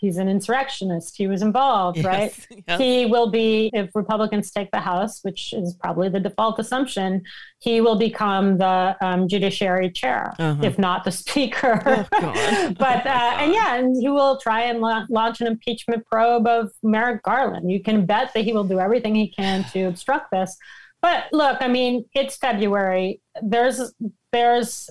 he's 0.00 0.16
an 0.16 0.28
insurrectionist, 0.30 1.14
he 1.18 1.26
was 1.26 1.42
involved, 1.42 1.98
Yes, 1.98 2.06
right? 2.06 2.32
yes. 2.68 2.80
He 2.80 3.04
will 3.04 3.30
be, 3.30 3.68
if 3.74 3.90
Republicans 3.94 4.50
take 4.50 4.70
the 4.70 4.80
House, 4.80 5.20
which 5.26 5.52
is 5.52 5.74
probably 5.74 6.08
the 6.08 6.20
default 6.20 6.58
assumption, 6.58 7.22
he 7.58 7.82
will 7.82 7.98
become 7.98 8.56
the 8.56 8.96
um, 9.02 9.28
Judiciary 9.28 9.90
Chair, 9.90 10.32
Uh-huh. 10.38 10.62
if 10.68 10.78
not 10.78 11.04
the 11.04 11.10
Speaker. 11.22 11.82
Oh, 11.84 12.74
but 12.78 13.06
uh, 13.06 13.32
and 13.40 13.52
yeah, 13.52 13.76
and 13.76 13.94
he 14.00 14.08
will 14.08 14.38
try 14.38 14.62
and 14.70 14.80
la- 14.80 15.04
launch 15.10 15.40
an 15.42 15.46
impeachment 15.48 16.06
probe 16.06 16.46
of 16.46 16.70
Merrick 16.82 17.22
Garland. 17.22 17.70
You 17.70 17.80
can 17.82 18.06
bet 18.06 18.32
that 18.34 18.44
he 18.46 18.52
will 18.54 18.64
do 18.64 18.78
everything 18.80 19.14
he 19.14 19.28
can 19.28 19.64
to 19.72 19.80
obstruct 19.84 20.30
this. 20.30 20.56
But 21.02 21.24
look, 21.32 21.58
I 21.60 21.68
mean, 21.68 22.04
it's 22.14 22.36
February. 22.36 23.20
There's 23.42 23.92
there's 24.32 24.88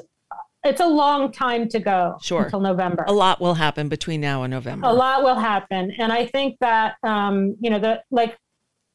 it's 0.64 0.82
a 0.82 0.88
long 0.88 1.32
time 1.32 1.70
to 1.70 1.80
go 1.80 2.18
Sure. 2.22 2.43
until 2.43 2.60
November. 2.60 3.03
a 3.07 3.14
lot 3.14 3.39
will 3.39 3.53
happen 3.53 3.88
between 3.88 4.20
now 4.22 4.43
and 4.43 4.51
November. 4.51 4.88
A 4.88 4.93
lot 4.93 5.24
will 5.24 5.36
happen, 5.39 5.91
and 5.97 6.12
I 6.12 6.26
think 6.26 6.57
that 6.60 6.95
um, 7.03 7.55
you 7.60 7.70
know 7.70 7.80
the 7.80 8.01
like 8.12 8.38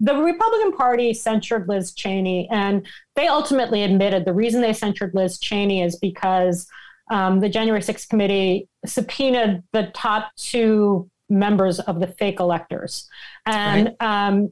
the 0.00 0.14
Republican 0.16 0.72
Party 0.72 1.14
censured 1.14 1.68
Liz 1.68 1.94
Cheney, 1.94 2.48
and 2.50 2.86
they 3.16 3.28
ultimately 3.28 3.82
admitted 3.82 4.24
the 4.24 4.32
reason 4.34 4.60
they 4.60 4.72
censured 4.72 5.12
Liz 5.14 5.38
Cheney 5.38 5.82
is 5.82 5.96
because 5.96 6.66
um, 7.10 7.40
the 7.40 7.48
January 7.48 7.80
6th 7.80 8.08
committee 8.08 8.68
subpoenaed 8.84 9.62
the 9.72 9.84
top 9.94 10.30
two 10.36 11.08
members 11.28 11.80
of 11.80 12.00
the 12.00 12.08
fake 12.08 12.40
electors, 12.40 13.08
and 13.46 13.94
um, 14.00 14.50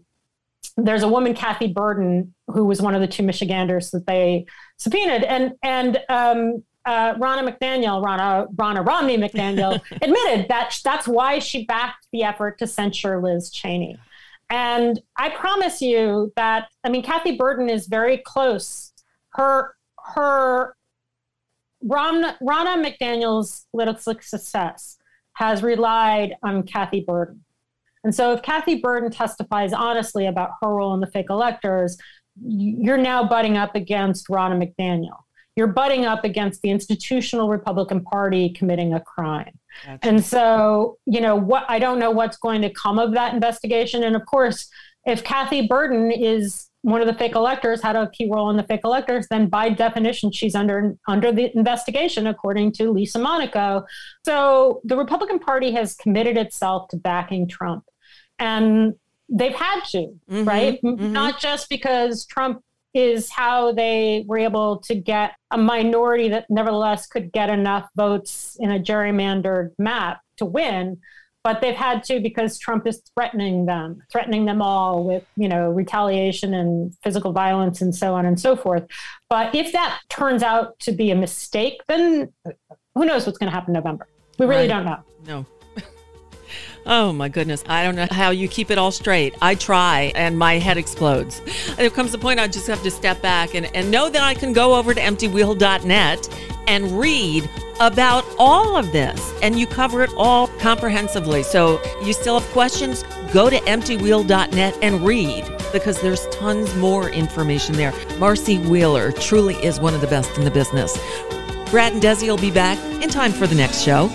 there's 0.76 1.02
a 1.02 1.08
woman, 1.08 1.34
Kathy 1.34 1.66
Berden, 1.66 2.32
who 2.46 2.64
was 2.64 2.80
one 2.80 2.94
of 2.94 3.00
the 3.00 3.06
two 3.08 3.22
Michiganders 3.22 3.90
that 3.90 4.06
they 4.06 4.46
subpoenaed, 4.78 5.24
and 5.24 5.52
and 5.62 5.98
um, 6.08 6.62
uh, 6.84 7.14
Ronna 7.14 7.48
McDaniel, 7.48 8.04
Ronna 8.04 8.52
Ronna 8.54 8.86
Romney 8.86 9.16
McDaniel, 9.16 9.80
admitted 10.02 10.48
that 10.48 10.78
that's 10.84 11.06
why 11.06 11.38
she 11.38 11.64
backed 11.64 12.06
the 12.12 12.24
effort 12.24 12.58
to 12.58 12.66
censure 12.66 13.20
Liz 13.20 13.50
Cheney. 13.50 13.98
And 14.50 15.00
I 15.16 15.30
promise 15.30 15.80
you 15.80 16.32
that 16.36 16.68
I 16.84 16.90
mean 16.90 17.02
Kathy 17.02 17.36
Berden 17.36 17.70
is 17.70 17.86
very 17.86 18.18
close. 18.18 18.92
Her 19.30 19.74
her 20.14 20.76
Ron, 21.84 22.22
Ronna 22.42 22.84
McDaniel's 22.84 23.66
political 23.70 24.14
success 24.20 24.98
has 25.34 25.62
relied 25.62 26.36
on 26.42 26.62
Kathy 26.64 27.00
Berden. 27.00 27.40
And 28.04 28.14
so 28.14 28.32
if 28.32 28.42
Kathy 28.42 28.80
Berden 28.80 29.10
testifies 29.10 29.72
honestly 29.72 30.26
about 30.26 30.50
her 30.60 30.68
role 30.68 30.94
in 30.94 31.00
the 31.00 31.06
fake 31.06 31.30
electors, 31.30 31.96
you're 32.44 32.98
now 32.98 33.26
butting 33.26 33.56
up 33.56 33.74
against 33.74 34.28
Ronna 34.28 34.60
McDaniel. 34.60 35.20
You're 35.56 35.66
butting 35.68 36.04
up 36.06 36.24
against 36.24 36.62
the 36.62 36.70
institutional 36.70 37.48
Republican 37.48 38.02
Party 38.02 38.50
committing 38.50 38.94
a 38.94 39.00
crime. 39.00 39.58
And 40.02 40.24
so, 40.24 40.98
you 41.06 41.20
know, 41.20 41.36
what 41.36 41.64
I 41.68 41.78
don't 41.78 41.98
know 41.98 42.10
what's 42.10 42.36
going 42.36 42.62
to 42.62 42.70
come 42.70 42.98
of 42.98 43.12
that 43.12 43.34
investigation. 43.34 44.02
And 44.02 44.16
of 44.16 44.24
course, 44.26 44.68
if 45.04 45.24
Kathy 45.24 45.66
Berden 45.66 46.10
is 46.10 46.68
one 46.82 47.00
of 47.00 47.06
the 47.06 47.14
fake 47.14 47.34
electors, 47.36 47.80
had 47.82 47.96
a 47.96 48.10
key 48.10 48.28
role 48.30 48.50
in 48.50 48.56
the 48.56 48.62
fake 48.64 48.80
electors, 48.84 49.26
then 49.30 49.48
by 49.48 49.68
definition, 49.68 50.32
she's 50.32 50.54
under 50.54 50.96
under 51.06 51.30
the 51.32 51.54
investigation, 51.56 52.26
according 52.26 52.72
to 52.72 52.90
Lisa 52.90 53.18
Monaco. 53.18 53.84
So 54.24 54.80
the 54.84 54.96
Republican 54.96 55.38
Party 55.38 55.72
has 55.72 55.94
committed 55.94 56.36
itself 56.36 56.88
to 56.88 56.96
backing 56.96 57.46
Trump, 57.46 57.84
and 58.38 58.94
they've 59.28 59.54
had 59.54 59.80
to, 59.92 60.14
Mhm, 60.30 60.46
right? 60.46 60.80
M- 60.84 60.98
mhm. 60.98 61.10
Not 61.10 61.40
just 61.40 61.68
because 61.68 62.26
Trump 62.26 62.62
is 62.94 63.30
how 63.30 63.72
they 63.72 64.24
were 64.26 64.38
able 64.38 64.78
to 64.78 64.94
get 64.94 65.32
a 65.50 65.58
minority 65.58 66.28
that 66.28 66.46
nevertheless 66.50 67.06
could 67.06 67.32
get 67.32 67.50
enough 67.50 67.88
votes 67.96 68.56
in 68.60 68.70
a 68.70 68.78
gerrymandered 68.78 69.70
map 69.78 70.20
to 70.36 70.44
win 70.44 70.98
but 71.44 71.60
they've 71.60 71.74
had 71.74 72.04
to 72.04 72.20
because 72.20 72.56
Trump 72.58 72.86
is 72.86 73.02
threatening 73.14 73.66
them, 73.66 74.00
threatening 74.12 74.44
them 74.44 74.62
all 74.62 75.02
with, 75.04 75.24
you 75.36 75.48
know, 75.48 75.70
retaliation 75.70 76.54
and 76.54 76.94
physical 77.02 77.32
violence 77.32 77.80
and 77.80 77.94
so 77.94 78.14
on 78.14 78.24
and 78.26 78.38
so 78.38 78.54
forth. 78.54 78.84
But 79.28 79.52
if 79.54 79.72
that 79.72 80.00
turns 80.08 80.44
out 80.44 80.78
to 80.80 80.92
be 80.92 81.10
a 81.10 81.16
mistake, 81.16 81.80
then 81.88 82.32
who 82.94 83.04
knows 83.04 83.26
what's 83.26 83.38
going 83.38 83.50
to 83.50 83.54
happen 83.54 83.70
in 83.74 83.82
November? 83.82 84.06
We 84.38 84.46
really 84.46 84.68
Right. 84.68 84.68
don't 84.68 84.84
know. 84.84 84.98
No. 85.26 85.46
Oh 86.84 87.12
my 87.12 87.28
goodness. 87.28 87.62
I 87.66 87.84
don't 87.84 87.94
know 87.94 88.08
how 88.10 88.30
you 88.30 88.48
keep 88.48 88.70
it 88.70 88.78
all 88.78 88.90
straight. 88.90 89.34
I 89.40 89.54
try 89.54 90.12
and 90.14 90.38
my 90.38 90.54
head 90.58 90.76
explodes. 90.76 91.40
There 91.76 91.90
comes 91.90 92.12
a 92.12 92.18
point 92.18 92.40
I 92.40 92.48
just 92.48 92.66
have 92.66 92.82
to 92.82 92.90
step 92.90 93.22
back 93.22 93.54
and, 93.54 93.66
and 93.74 93.90
know 93.90 94.08
that 94.08 94.22
I 94.22 94.34
can 94.34 94.52
go 94.52 94.74
over 94.74 94.92
to 94.92 95.00
emptywheel.net 95.00 96.28
and 96.66 96.98
read 96.98 97.48
about 97.80 98.24
all 98.38 98.76
of 98.76 98.92
this. 98.92 99.32
And 99.42 99.58
you 99.58 99.66
cover 99.66 100.02
it 100.02 100.10
all 100.16 100.48
comprehensively. 100.58 101.42
So 101.42 101.80
you 102.04 102.12
still 102.12 102.40
have 102.40 102.48
questions? 102.50 103.04
Go 103.32 103.48
to 103.48 103.56
emptywheel.net 103.58 104.78
and 104.82 105.06
read 105.06 105.44
because 105.72 106.00
there's 106.00 106.26
tons 106.28 106.74
more 106.76 107.08
information 107.10 107.74
there. 107.76 107.94
Marcy 108.18 108.58
Wheeler 108.58 109.12
truly 109.12 109.54
is 109.64 109.80
one 109.80 109.94
of 109.94 110.00
the 110.00 110.06
best 110.06 110.36
in 110.36 110.44
the 110.44 110.50
business. 110.50 110.98
Brad 111.72 111.94
and 111.94 112.02
Desi 112.02 112.28
will 112.28 112.36
be 112.36 112.50
back 112.50 112.78
in 113.02 113.08
time 113.08 113.32
for 113.32 113.46
the 113.46 113.54
next 113.54 113.80
show. 113.80 114.10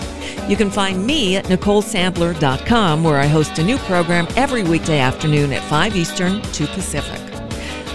You 0.48 0.56
can 0.56 0.70
find 0.70 1.04
me 1.04 1.38
at 1.38 1.46
NicoleSandler.com, 1.46 3.04
where 3.04 3.18
I 3.18 3.26
host 3.26 3.58
a 3.58 3.64
new 3.64 3.78
program 3.80 4.28
every 4.36 4.64
weekday 4.64 5.00
afternoon 5.00 5.52
at 5.52 5.64
5 5.64 5.96
Eastern, 5.96 6.40
2 6.54 6.68
Pacific. 6.68 7.20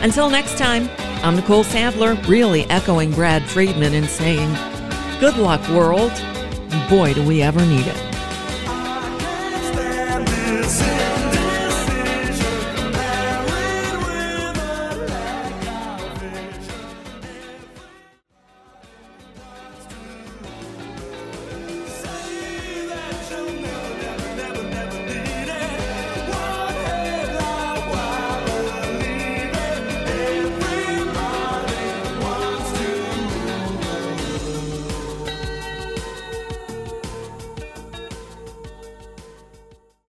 Until 0.02 0.28
next 0.28 0.58
time, 0.58 0.90
I'm 1.22 1.36
Nicole 1.36 1.62
Sandler, 1.62 2.20
really 2.26 2.64
echoing 2.64 3.12
Brad 3.12 3.44
Friedman 3.44 3.94
and 3.94 4.06
saying, 4.06 4.52
Good 5.20 5.36
luck, 5.36 5.66
world. 5.68 6.10
Boy, 6.90 7.14
do 7.14 7.24
we 7.24 7.40
ever 7.40 7.64
need 7.64 7.86
it. 7.86 8.11